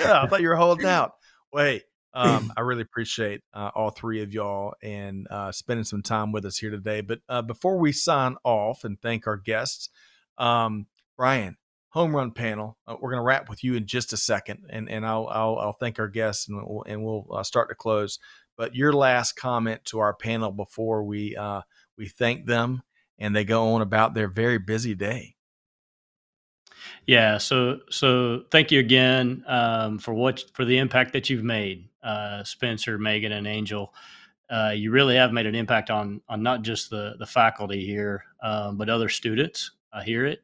Yeah. 0.00 0.22
I 0.22 0.26
thought 0.26 0.40
you 0.40 0.48
were 0.48 0.56
holding 0.56 0.86
out. 0.86 1.12
Wait. 1.52 1.84
Um, 2.12 2.52
I 2.56 2.62
really 2.62 2.82
appreciate 2.82 3.42
uh, 3.54 3.70
all 3.72 3.90
three 3.90 4.22
of 4.22 4.32
y'all 4.32 4.74
and 4.82 5.28
uh, 5.30 5.52
spending 5.52 5.84
some 5.84 6.02
time 6.02 6.32
with 6.32 6.44
us 6.44 6.58
here 6.58 6.70
today. 6.70 7.02
But 7.02 7.20
uh, 7.28 7.42
before 7.42 7.78
we 7.78 7.92
sign 7.92 8.34
off 8.42 8.82
and 8.82 9.00
thank 9.00 9.28
our 9.28 9.36
guests, 9.36 9.90
um, 10.38 10.86
Brian, 11.16 11.56
home 11.90 12.14
run 12.14 12.32
panel. 12.32 12.78
Uh, 12.86 12.96
we're 13.00 13.10
going 13.10 13.20
to 13.20 13.24
wrap 13.24 13.48
with 13.48 13.64
you 13.64 13.74
in 13.74 13.86
just 13.86 14.12
a 14.12 14.16
second, 14.16 14.66
and 14.70 14.90
and 14.90 15.06
I'll 15.06 15.28
I'll, 15.28 15.58
I'll 15.58 15.72
thank 15.72 15.98
our 15.98 16.08
guests 16.08 16.48
and 16.48 16.62
we'll, 16.64 16.84
and 16.86 17.04
we'll 17.04 17.26
uh, 17.32 17.42
start 17.42 17.68
to 17.70 17.74
close. 17.74 18.18
But 18.56 18.74
your 18.74 18.92
last 18.92 19.32
comment 19.32 19.84
to 19.86 19.98
our 19.98 20.14
panel 20.14 20.50
before 20.50 21.04
we 21.04 21.36
uh, 21.36 21.62
we 21.98 22.08
thank 22.08 22.46
them 22.46 22.82
and 23.18 23.34
they 23.34 23.44
go 23.44 23.74
on 23.74 23.82
about 23.82 24.14
their 24.14 24.28
very 24.28 24.58
busy 24.58 24.94
day. 24.94 25.34
Yeah. 27.06 27.38
So 27.38 27.80
so 27.90 28.42
thank 28.50 28.70
you 28.70 28.80
again 28.80 29.44
um, 29.46 29.98
for 29.98 30.14
what 30.14 30.44
for 30.52 30.64
the 30.64 30.78
impact 30.78 31.12
that 31.14 31.30
you've 31.30 31.44
made, 31.44 31.88
uh, 32.02 32.44
Spencer, 32.44 32.98
Megan, 32.98 33.32
and 33.32 33.46
Angel. 33.46 33.92
Uh, 34.48 34.72
you 34.74 34.92
really 34.92 35.16
have 35.16 35.32
made 35.32 35.46
an 35.46 35.54
impact 35.54 35.90
on 35.90 36.20
on 36.28 36.42
not 36.42 36.62
just 36.62 36.90
the 36.90 37.14
the 37.18 37.26
faculty 37.26 37.84
here, 37.84 38.24
um, 38.42 38.76
but 38.76 38.88
other 38.88 39.08
students. 39.08 39.72
I 39.92 40.04
hear 40.04 40.26
it. 40.26 40.42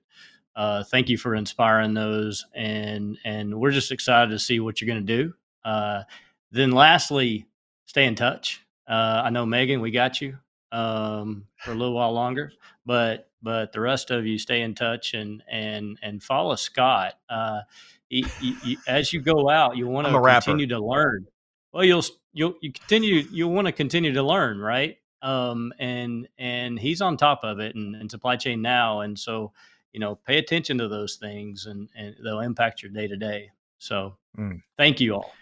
Uh, 0.55 0.85
thank 0.85 1.09
you 1.09 1.17
for 1.17 1.35
inspiring 1.35 1.95
those, 1.95 2.45
and 2.55 3.19
and 3.25 3.59
we're 3.59 3.71
just 3.71 3.91
excited 3.91 4.31
to 4.31 4.39
see 4.39 4.61
what 4.61 4.81
you're 4.81 4.89
going 4.89 5.07
to 5.07 5.25
do. 5.25 5.35
Uh, 5.65 6.03
then, 6.51 6.73
lastly, 6.73 7.47
stay 7.87 8.05
in 8.05 8.15
touch. 8.15 8.61
Uh, 8.87 9.23
I 9.25 9.31
know 9.31 9.47
Megan, 9.47 9.81
we 9.81 9.91
got 9.91 10.21
you 10.21 10.37
um, 10.71 11.47
for 11.57 11.73
a 11.73 11.75
little 11.75 11.95
while 11.95 12.13
longer, 12.13 12.53
but 12.85 13.31
but 13.43 13.73
the 13.73 13.81
rest 13.81 14.11
of 14.11 14.27
you 14.27 14.39
stay 14.39 14.63
in 14.63 14.75
touch 14.75 15.15
and 15.15 15.43
and 15.51 15.99
and 16.03 16.23
follow 16.23 16.55
Scott. 16.57 17.15
Uh, 17.29 17.61
he, 18.09 18.27
he, 18.41 18.53
he, 18.63 18.79
as 18.87 19.13
you 19.13 19.23
go 19.23 19.49
out, 19.49 19.77
you 19.77 19.87
want 19.89 20.07
to 20.07 20.13
continue 20.13 20.67
to 20.67 20.79
learn. 20.79 21.27
Well, 21.73 21.85
you'll 21.85 22.05
you'll 22.33 22.57
you 22.61 22.73
continue 22.73 23.25
you 23.31 23.49
want 23.49 23.67
to 23.67 23.73
continue 23.73 24.13
to 24.13 24.23
learn, 24.23 24.59
right? 24.59 24.99
Um, 25.23 25.73
and 25.79 26.29
and 26.37 26.79
he's 26.79 27.01
on 27.01 27.17
top 27.17 27.41
of 27.45 27.61
it 27.61 27.75
and, 27.75 27.95
and 27.95 28.11
supply 28.11 28.37
chain 28.37 28.61
now, 28.61 29.01
and 29.01 29.19
so 29.19 29.53
you 29.93 30.01
know 30.01 30.17
pay 30.27 30.39
attention 30.39 30.79
to 30.79 30.89
those 30.89 31.17
things, 31.17 31.67
and 31.67 31.89
and 31.97 32.15
they'll 32.25 32.41
impact 32.41 32.83
your 32.83 32.93
day 32.93 33.07
to 33.09 33.17
day. 33.17 33.51
So 33.79 34.17
mm. 34.39 34.61
thank 34.77 35.01
you 35.01 35.15
all. 35.15 35.33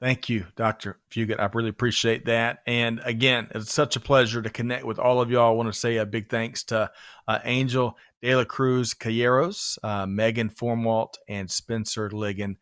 Thank 0.00 0.28
you, 0.28 0.44
Dr. 0.56 0.98
Fugate. 1.10 1.40
I 1.40 1.48
really 1.54 1.70
appreciate 1.70 2.26
that. 2.26 2.58
And 2.66 3.00
again, 3.04 3.48
it's 3.54 3.72
such 3.72 3.96
a 3.96 4.00
pleasure 4.00 4.42
to 4.42 4.50
connect 4.50 4.84
with 4.84 4.98
all 4.98 5.20
of 5.20 5.30
y'all. 5.30 5.50
I 5.50 5.54
want 5.54 5.72
to 5.72 5.78
say 5.78 5.96
a 5.96 6.04
big 6.04 6.28
thanks 6.28 6.62
to 6.64 6.90
uh, 7.26 7.38
Angel 7.44 7.96
De 8.20 8.34
La 8.34 8.44
Cruz 8.44 8.92
Calleros, 8.92 9.78
uh, 9.82 10.04
Megan 10.04 10.50
Formwalt, 10.50 11.14
and 11.28 11.50
Spencer 11.50 12.10
Ligon. 12.10 12.56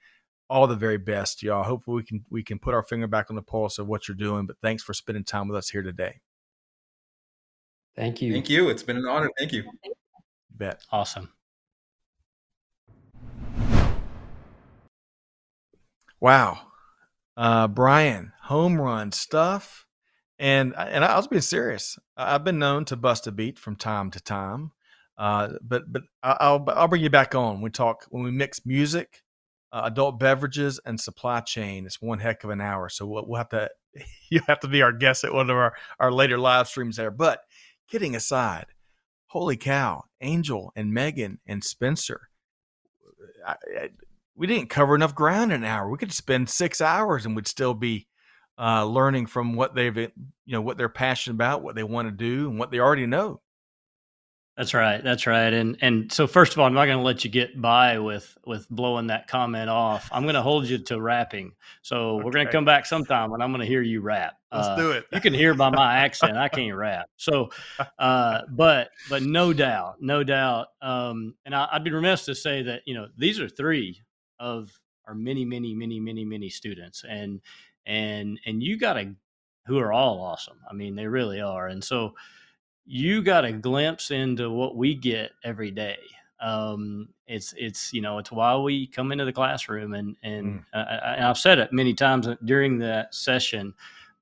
All 0.49 0.67
the 0.67 0.77
very 0.77 0.99
best, 0.99 1.43
y'all. 1.43 1.65
Hopefully 1.65 1.97
we 1.97 2.05
can 2.05 2.25
we 2.31 2.43
can 2.45 2.59
put 2.59 2.75
our 2.75 2.83
finger 2.83 3.09
back 3.09 3.27
on 3.31 3.37
the 3.37 3.43
pulse 3.43 3.79
of 3.79 3.89
what 3.89 4.07
you're 4.07 4.17
doing. 4.17 4.47
But 4.47 4.57
thanks 4.63 4.83
for 4.83 4.93
spending 4.93 5.25
time 5.25 5.49
with 5.49 5.57
us 5.57 5.71
here 5.71 5.83
today. 5.83 6.21
Thank 7.97 8.23
you. 8.23 8.33
Thank 8.33 8.51
you. 8.51 8.69
It's 8.69 8.83
been 8.83 8.99
an 8.99 9.07
honor. 9.09 9.31
Thank 9.39 9.53
you. 9.53 9.65
Bet. 10.63 10.81
Awesome. 10.91 11.33
Wow 16.21 16.61
uh, 17.37 17.69
Brian, 17.69 18.33
home 18.43 18.81
run 18.81 19.13
stuff. 19.13 19.87
And 20.39 20.75
and 20.77 21.05
I 21.05 21.17
was 21.17 21.29
being 21.29 21.43
serious. 21.43 21.99
I've 22.17 22.43
been 22.43 22.59
known 22.59 22.85
to 22.87 22.97
bust 22.97 23.27
a 23.29 23.33
beat 23.33 23.61
from 23.61 23.77
time 23.77 24.11
to 24.11 24.21
time, 24.21 24.73
uh, 25.17 25.51
but 25.63 25.93
but 25.93 26.03
I'll 26.23 26.65
I'll 26.69 26.89
bring 26.89 27.03
you 27.03 27.11
back 27.11 27.37
on. 27.37 27.61
We 27.61 27.71
talk 27.71 28.07
when 28.11 28.25
we 28.25 28.33
mix 28.33 28.67
music, 28.67 29.23
uh, 29.73 29.83
adult 29.85 30.19
beverages, 30.19 30.81
and 30.85 31.01
supply 31.01 31.41
chain. 31.41 31.87
It's 31.87 32.03
one 32.03 32.19
heck 32.19 32.43
of 32.43 32.51
an 32.51 32.61
hour. 32.61 32.89
So 32.89 33.07
we'll, 33.07 33.25
we'll 33.25 33.39
have 33.39 33.51
to 33.51 33.71
you 34.31 34.41
have 34.49 34.59
to 34.61 34.69
be 34.69 34.83
our 34.83 34.93
guest 34.93 35.23
at 35.23 35.33
one 35.33 35.49
of 35.49 35.57
our 35.57 35.75
our 36.01 36.11
later 36.11 36.39
live 36.39 36.67
streams 36.67 36.97
there. 36.97 37.13
But 37.13 37.43
kidding 37.89 38.17
aside, 38.17 38.67
holy 39.33 39.57
cow, 39.57 40.05
Angel 40.21 40.71
and 40.77 40.93
Megan 40.93 41.39
and 41.47 41.65
Spencer. 41.65 42.29
I, 43.47 43.53
I, 43.53 43.89
we 44.37 44.47
didn't 44.47 44.69
cover 44.69 44.95
enough 44.95 45.15
ground 45.15 45.53
in 45.53 45.63
an 45.63 45.65
hour. 45.65 45.89
We 45.89 45.97
could 45.97 46.13
spend 46.13 46.51
six 46.51 46.83
hours 46.83 47.25
and 47.25 47.35
we'd 47.35 47.49
still 47.49 47.73
be 47.73 48.07
uh, 48.59 48.85
learning 48.85 49.25
from 49.25 49.55
what 49.55 49.75
they've, 49.75 49.97
you 49.97 50.11
know, 50.49 50.61
what 50.61 50.77
they're 50.77 50.91
passionate 50.91 51.37
about, 51.37 51.63
what 51.63 51.75
they 51.75 51.83
want 51.83 52.09
to 52.09 52.13
do, 52.13 52.51
and 52.51 52.59
what 52.59 52.71
they 52.71 52.79
already 52.79 53.07
know. 53.07 53.41
That's 54.57 54.75
right. 54.75 55.03
That's 55.03 55.27
right. 55.27 55.53
And 55.53 55.79
and 55.81 56.13
so 56.13 56.27
first 56.27 56.53
of 56.53 56.59
all, 56.59 56.67
I'm 56.67 56.75
not 56.75 56.85
going 56.85 56.99
to 56.99 57.03
let 57.03 57.25
you 57.25 57.31
get 57.31 57.61
by 57.61 57.99
with 57.99 58.37
with 58.45 58.69
blowing 58.69 59.07
that 59.07 59.27
comment 59.27 59.71
off. 59.71 60.11
I'm 60.13 60.25
going 60.25 60.35
to 60.35 60.43
hold 60.43 60.67
you 60.67 60.77
to 60.79 61.01
rapping. 61.01 61.53
So 61.81 62.17
okay. 62.17 62.25
we're 62.25 62.33
going 62.33 62.47
to 62.47 62.53
come 62.53 62.67
back 62.67 62.85
sometime, 62.85 63.33
and 63.33 63.43
I'm 63.43 63.51
going 63.51 63.63
to 63.63 63.67
hear 63.67 63.81
you 63.81 64.03
rap. 64.03 64.35
Let's 64.53 64.69
uh, 64.69 64.77
do 64.77 64.91
it. 64.91 65.07
you 65.11 65.21
can 65.23 65.33
hear 65.33 65.55
by 65.55 65.71
my 65.71 65.97
accent, 65.97 66.37
I 66.37 66.49
can't 66.49 66.77
rap. 66.77 67.09
So, 67.17 67.49
uh, 67.99 68.43
but 68.51 68.91
but 69.09 69.23
no 69.23 69.55
doubt, 69.55 70.03
no 70.03 70.23
doubt. 70.23 70.67
Um, 70.83 71.35
and 71.47 71.55
I, 71.55 71.69
I'd 71.73 71.85
be 71.85 71.91
remiss 71.91 72.27
to 72.27 72.35
say 72.35 72.63
that 72.63 72.83
you 72.85 72.93
know 72.93 73.09
these 73.17 73.41
are 73.41 73.49
three 73.49 74.03
of 74.39 74.71
our 75.09 75.15
many, 75.15 75.47
many, 75.47 75.73
many, 75.75 75.99
many, 75.99 76.27
many 76.27 76.51
students, 76.51 77.05
and 77.09 77.41
and 77.87 78.39
and 78.45 78.63
you 78.63 78.79
got 78.79 78.95
to 78.95 79.15
who 79.67 79.79
are 79.79 79.93
all 79.93 80.21
awesome. 80.21 80.59
I 80.71 80.75
mean, 80.75 80.95
they 80.95 81.07
really 81.07 81.41
are. 81.41 81.69
And 81.69 81.83
so 81.83 82.15
you 82.85 83.23
got 83.23 83.45
a 83.45 83.53
glimpse 83.53 84.11
into 84.11 84.51
what 84.51 84.77
we 84.77 84.95
get 84.95 85.31
every 85.45 85.71
day. 85.71 85.99
Um, 86.41 87.09
it's 87.27 87.55
it's 87.57 87.93
you 87.93 88.01
know 88.01 88.19
it's 88.19 88.33
why 88.33 88.57
we 88.57 88.89
come 88.89 89.13
into 89.13 89.25
the 89.25 89.33
classroom 89.33 89.95
and 89.95 90.17
and, 90.23 90.61
mm. 90.61 90.65
I, 90.75 91.15
and 91.17 91.25
I've 91.25 91.39
said 91.39 91.59
it 91.59 91.73
many 91.73 91.95
times 91.95 92.29
during 92.45 92.79
that 92.79 93.15
session, 93.15 93.75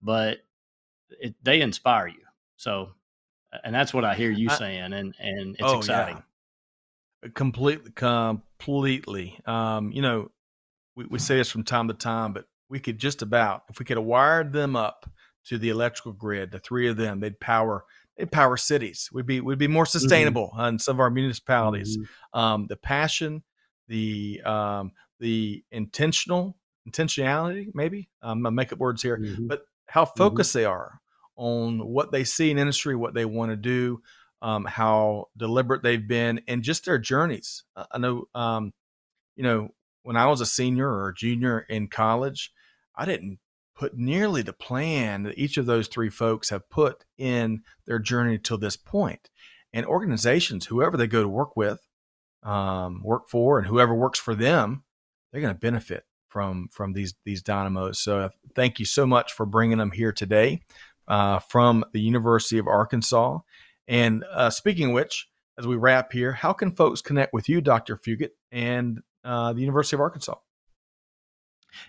but 0.03 0.39
it, 1.19 1.35
they 1.43 1.63
inspire 1.63 2.09
you. 2.09 2.23
So, 2.57 2.91
and 3.65 3.75
that's 3.75 3.95
what 3.95 4.05
I 4.05 4.15
hear 4.15 4.31
you 4.31 4.51
saying, 4.51 4.93
and 4.93 5.15
and 5.19 5.55
it's 5.55 5.63
oh, 5.63 5.79
exciting. 5.79 6.17
Yeah. 6.17 7.31
Completely, 7.35 7.91
completely. 7.93 9.39
Um, 9.45 9.93
you 9.93 10.01
know, 10.01 10.31
we, 10.97 11.05
we 11.07 11.19
say 11.19 11.37
this 11.37 11.51
from 11.51 11.65
time 11.65 11.89
to 11.89 11.95
time, 11.95 12.33
but 12.33 12.47
we 12.69 12.81
could 12.81 12.99
just 12.99 13.23
about 13.23 13.65
if 13.69 13.79
we 13.79 13.85
could 13.85 13.97
have 13.97 14.07
wired 14.07 14.53
them 14.53 14.77
up 14.77 15.11
to 15.47 15.59
the 15.59 15.71
electrical 15.71 16.13
grid, 16.13 16.51
the 16.51 16.59
three 16.59 16.89
of 16.89 16.97
them, 16.97 17.21
they'd 17.21 17.41
power 17.41 17.85
power 18.27 18.57
cities. 18.57 19.09
We'd 19.13 19.27
be 19.27 19.41
would 19.41 19.59
be 19.59 19.69
more 19.69 19.85
mm-hmm. 19.85 19.99
sustainable 19.99 20.51
mm-hmm. 20.55 20.69
in 20.69 20.79
some 20.79 20.97
of 20.97 21.01
our 21.01 21.11
municipalities. 21.11 21.97
Mm-hmm. 21.97 22.39
Um, 22.39 22.67
the 22.69 22.77
passion, 22.77 23.43
the 23.89 24.41
um, 24.45 24.93
the 25.19 25.65
intentional 25.71 26.57
intentionality, 26.89 27.69
maybe 27.75 28.09
I'm 28.23 28.43
make 28.55 28.73
up 28.73 28.79
words 28.79 29.03
here, 29.03 29.19
mm-hmm. 29.19 29.47
but 29.47 29.63
how 29.87 30.05
mm-hmm. 30.05 30.19
focused 30.19 30.55
they 30.55 30.65
are 30.65 31.01
on 31.37 31.87
what 31.87 32.13
they 32.13 32.25
see 32.25 32.51
in 32.51 32.59
industry, 32.59 32.95
what 32.95 33.15
they 33.15 33.25
want 33.25 33.51
to 33.51 33.57
do, 33.57 34.03
um, 34.43 34.65
how 34.65 35.29
deliberate 35.37 35.83
they've 35.83 36.07
been, 36.07 36.41
and 36.47 36.63
just 36.63 36.85
their 36.85 36.99
journeys. 36.99 37.65
I 37.77 37.99
know, 37.99 38.25
um, 38.35 38.73
you 39.37 39.43
know, 39.43 39.71
when 40.03 40.17
I 40.17 40.27
was 40.27 40.41
a 40.41 40.47
senior 40.47 40.89
or 40.89 41.09
a 41.09 41.15
junior 41.15 41.61
in 41.61 41.89
college, 41.89 42.53
I 42.97 43.05
didn't 43.05 43.39
put 43.81 43.97
nearly 43.97 44.43
the 44.43 44.53
plan 44.53 45.23
that 45.23 45.39
each 45.39 45.57
of 45.57 45.65
those 45.65 45.89
three 45.89 46.11
folks 46.11 46.51
have 46.51 46.69
put 46.69 47.07
in 47.17 47.63
their 47.87 47.99
journey 47.99 48.37
till 48.37 48.59
this 48.59 48.77
point. 48.77 49.31
And 49.73 49.87
organizations, 49.87 50.67
whoever 50.67 50.99
they 50.99 51.07
go 51.07 51.23
to 51.23 51.29
work 51.29 51.57
with, 51.57 51.81
um, 52.43 53.01
work 53.03 53.31
for, 53.31 53.57
and 53.57 53.67
whoever 53.67 53.95
works 53.95 54.19
for 54.19 54.35
them, 54.35 54.85
they're 55.33 55.41
going 55.41 55.55
to 55.55 55.59
benefit 55.59 56.05
from 56.29 56.69
from 56.71 56.93
these 56.93 57.15
these 57.25 57.41
dynamos. 57.41 57.99
So 57.99 58.21
uh, 58.21 58.29
thank 58.55 58.79
you 58.81 58.85
so 58.85 59.07
much 59.07 59.33
for 59.33 59.47
bringing 59.47 59.79
them 59.79 59.93
here 59.93 60.13
today 60.13 60.61
uh, 61.09 61.39
from 61.39 61.83
the 61.95 62.03
University 62.03 62.59
of 62.59 62.67
Arkansas. 62.67 63.39
And 63.89 64.25
uh, 64.31 64.51
speaking 64.51 64.93
which, 64.93 65.27
as 65.59 65.67
we 65.67 65.77
wrap 65.77 66.13
here, 66.13 66.33
how 66.33 66.53
can 66.53 66.77
folks 66.77 67.01
connect 67.01 67.33
with 67.33 67.49
you, 67.49 67.63
Dr. 67.63 67.97
Fugate, 67.97 68.33
and 68.53 69.01
uh, 69.25 69.55
the 69.55 69.61
University 69.63 69.97
of 69.97 70.03
Arkansas? 70.03 70.35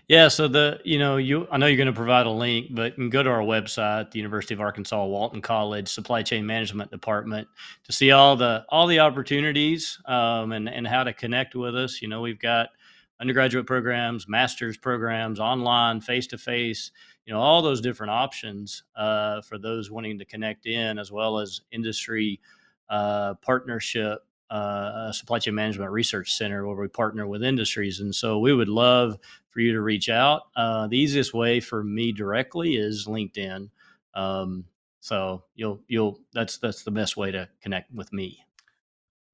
Yeah, 0.08 0.28
so 0.28 0.48
the 0.48 0.80
you 0.84 0.98
know 0.98 1.16
you 1.16 1.46
I 1.50 1.56
know 1.56 1.66
you're 1.66 1.76
going 1.76 1.86
to 1.86 1.92
provide 1.92 2.26
a 2.26 2.30
link, 2.30 2.68
but 2.70 2.92
you 2.92 2.96
can 3.04 3.10
go 3.10 3.22
to 3.22 3.30
our 3.30 3.40
website, 3.40 4.10
the 4.10 4.18
University 4.18 4.54
of 4.54 4.60
Arkansas 4.60 5.04
Walton 5.06 5.40
College 5.40 5.88
Supply 5.88 6.22
Chain 6.22 6.46
Management 6.46 6.90
Department, 6.90 7.48
to 7.84 7.92
see 7.92 8.10
all 8.10 8.36
the 8.36 8.64
all 8.68 8.86
the 8.86 9.00
opportunities 9.00 9.98
um, 10.06 10.52
and 10.52 10.68
and 10.68 10.86
how 10.86 11.04
to 11.04 11.12
connect 11.12 11.54
with 11.54 11.76
us. 11.76 12.02
You 12.02 12.08
know, 12.08 12.20
we've 12.20 12.38
got 12.38 12.68
undergraduate 13.20 13.66
programs, 13.66 14.28
master's 14.28 14.76
programs, 14.76 15.38
online, 15.40 16.00
face 16.00 16.26
to 16.28 16.38
face. 16.38 16.90
You 17.26 17.32
know, 17.32 17.40
all 17.40 17.62
those 17.62 17.80
different 17.80 18.10
options 18.10 18.82
uh, 18.96 19.40
for 19.42 19.56
those 19.58 19.90
wanting 19.90 20.18
to 20.18 20.24
connect 20.24 20.66
in, 20.66 20.98
as 20.98 21.12
well 21.12 21.38
as 21.38 21.60
industry 21.70 22.40
uh, 22.88 23.34
partnership 23.34 24.26
uh, 24.50 25.10
supply 25.12 25.38
chain 25.38 25.54
management 25.54 25.90
research 25.90 26.34
center 26.34 26.66
where 26.66 26.76
we 26.76 26.86
partner 26.88 27.26
with 27.26 27.42
industries. 27.42 28.00
And 28.00 28.14
so 28.14 28.38
we 28.38 28.52
would 28.52 28.68
love 28.68 29.16
for 29.52 29.60
you 29.60 29.72
to 29.72 29.80
reach 29.80 30.08
out. 30.08 30.42
Uh, 30.56 30.86
the 30.88 30.98
easiest 30.98 31.34
way 31.34 31.60
for 31.60 31.84
me 31.84 32.12
directly 32.12 32.76
is 32.76 33.06
LinkedIn. 33.06 33.70
Um, 34.14 34.64
so 35.00 35.44
you'll 35.54 35.80
you'll 35.88 36.20
that's 36.32 36.58
that's 36.58 36.84
the 36.84 36.90
best 36.90 37.16
way 37.16 37.30
to 37.32 37.48
connect 37.62 37.92
with 37.92 38.12
me. 38.12 38.44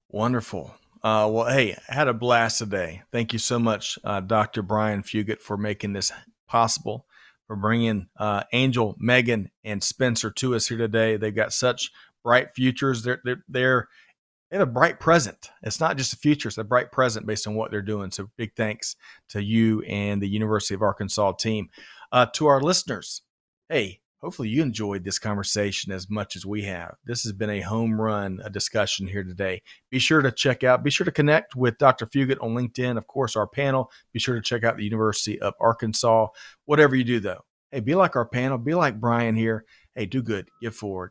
Wonderful. 0.08 0.74
Uh, 1.02 1.28
well, 1.30 1.48
hey, 1.48 1.76
I 1.88 1.94
had 1.94 2.08
a 2.08 2.14
blast 2.14 2.58
today. 2.58 3.02
Thank 3.12 3.32
you 3.32 3.38
so 3.38 3.58
much, 3.58 3.98
uh, 4.02 4.20
Dr. 4.20 4.62
Brian 4.62 5.02
Fugate, 5.02 5.40
for 5.40 5.56
making 5.56 5.92
this 5.92 6.10
possible, 6.48 7.06
for 7.46 7.54
bringing 7.54 8.08
uh, 8.16 8.42
Angel, 8.52 8.96
Megan, 8.98 9.50
and 9.62 9.82
Spencer 9.82 10.30
to 10.32 10.56
us 10.56 10.66
here 10.66 10.78
today. 10.78 11.16
They've 11.16 11.34
got 11.34 11.52
such 11.52 11.92
bright 12.24 12.52
futures. 12.52 13.04
They're, 13.04 13.20
they're, 13.22 13.44
they're 13.48 13.88
they 14.50 14.56
have 14.56 14.68
a 14.68 14.70
bright 14.70 14.98
present. 14.98 15.50
It's 15.62 15.80
not 15.80 15.96
just 15.96 16.12
a 16.12 16.16
future, 16.16 16.48
it's 16.48 16.58
a 16.58 16.64
bright 16.64 16.90
present 16.90 17.26
based 17.26 17.46
on 17.46 17.54
what 17.54 17.70
they're 17.70 17.82
doing. 17.82 18.10
So 18.10 18.30
big 18.36 18.54
thanks 18.56 18.96
to 19.30 19.42
you 19.42 19.82
and 19.82 20.22
the 20.22 20.28
University 20.28 20.74
of 20.74 20.82
Arkansas 20.82 21.32
team. 21.32 21.68
Uh, 22.10 22.26
to 22.34 22.46
our 22.46 22.60
listeners, 22.60 23.22
hey, 23.68 24.00
hopefully 24.20 24.48
you 24.48 24.62
enjoyed 24.62 25.04
this 25.04 25.18
conversation 25.18 25.92
as 25.92 26.08
much 26.08 26.34
as 26.34 26.46
we 26.46 26.62
have. 26.62 26.94
This 27.04 27.22
has 27.24 27.32
been 27.32 27.50
a 27.50 27.60
home 27.60 28.00
run 28.00 28.40
a 28.42 28.48
discussion 28.48 29.06
here 29.06 29.22
today. 29.22 29.62
Be 29.90 29.98
sure 29.98 30.22
to 30.22 30.32
check 30.32 30.64
out, 30.64 30.82
be 30.82 30.90
sure 30.90 31.04
to 31.04 31.12
connect 31.12 31.54
with 31.54 31.76
Dr. 31.76 32.06
Fugate 32.06 32.42
on 32.42 32.54
LinkedIn. 32.54 32.96
Of 32.96 33.06
course, 33.06 33.36
our 33.36 33.46
panel. 33.46 33.90
Be 34.12 34.18
sure 34.18 34.34
to 34.34 34.42
check 34.42 34.64
out 34.64 34.78
the 34.78 34.84
University 34.84 35.38
of 35.40 35.52
Arkansas. 35.60 36.28
Whatever 36.64 36.96
you 36.96 37.04
do, 37.04 37.20
though, 37.20 37.42
hey, 37.70 37.80
be 37.80 37.94
like 37.94 38.16
our 38.16 38.26
panel, 38.26 38.56
be 38.56 38.74
like 38.74 38.98
Brian 38.98 39.36
here. 39.36 39.66
Hey, 39.94 40.06
do 40.06 40.22
good, 40.22 40.48
give 40.62 40.74
forward 40.74 41.10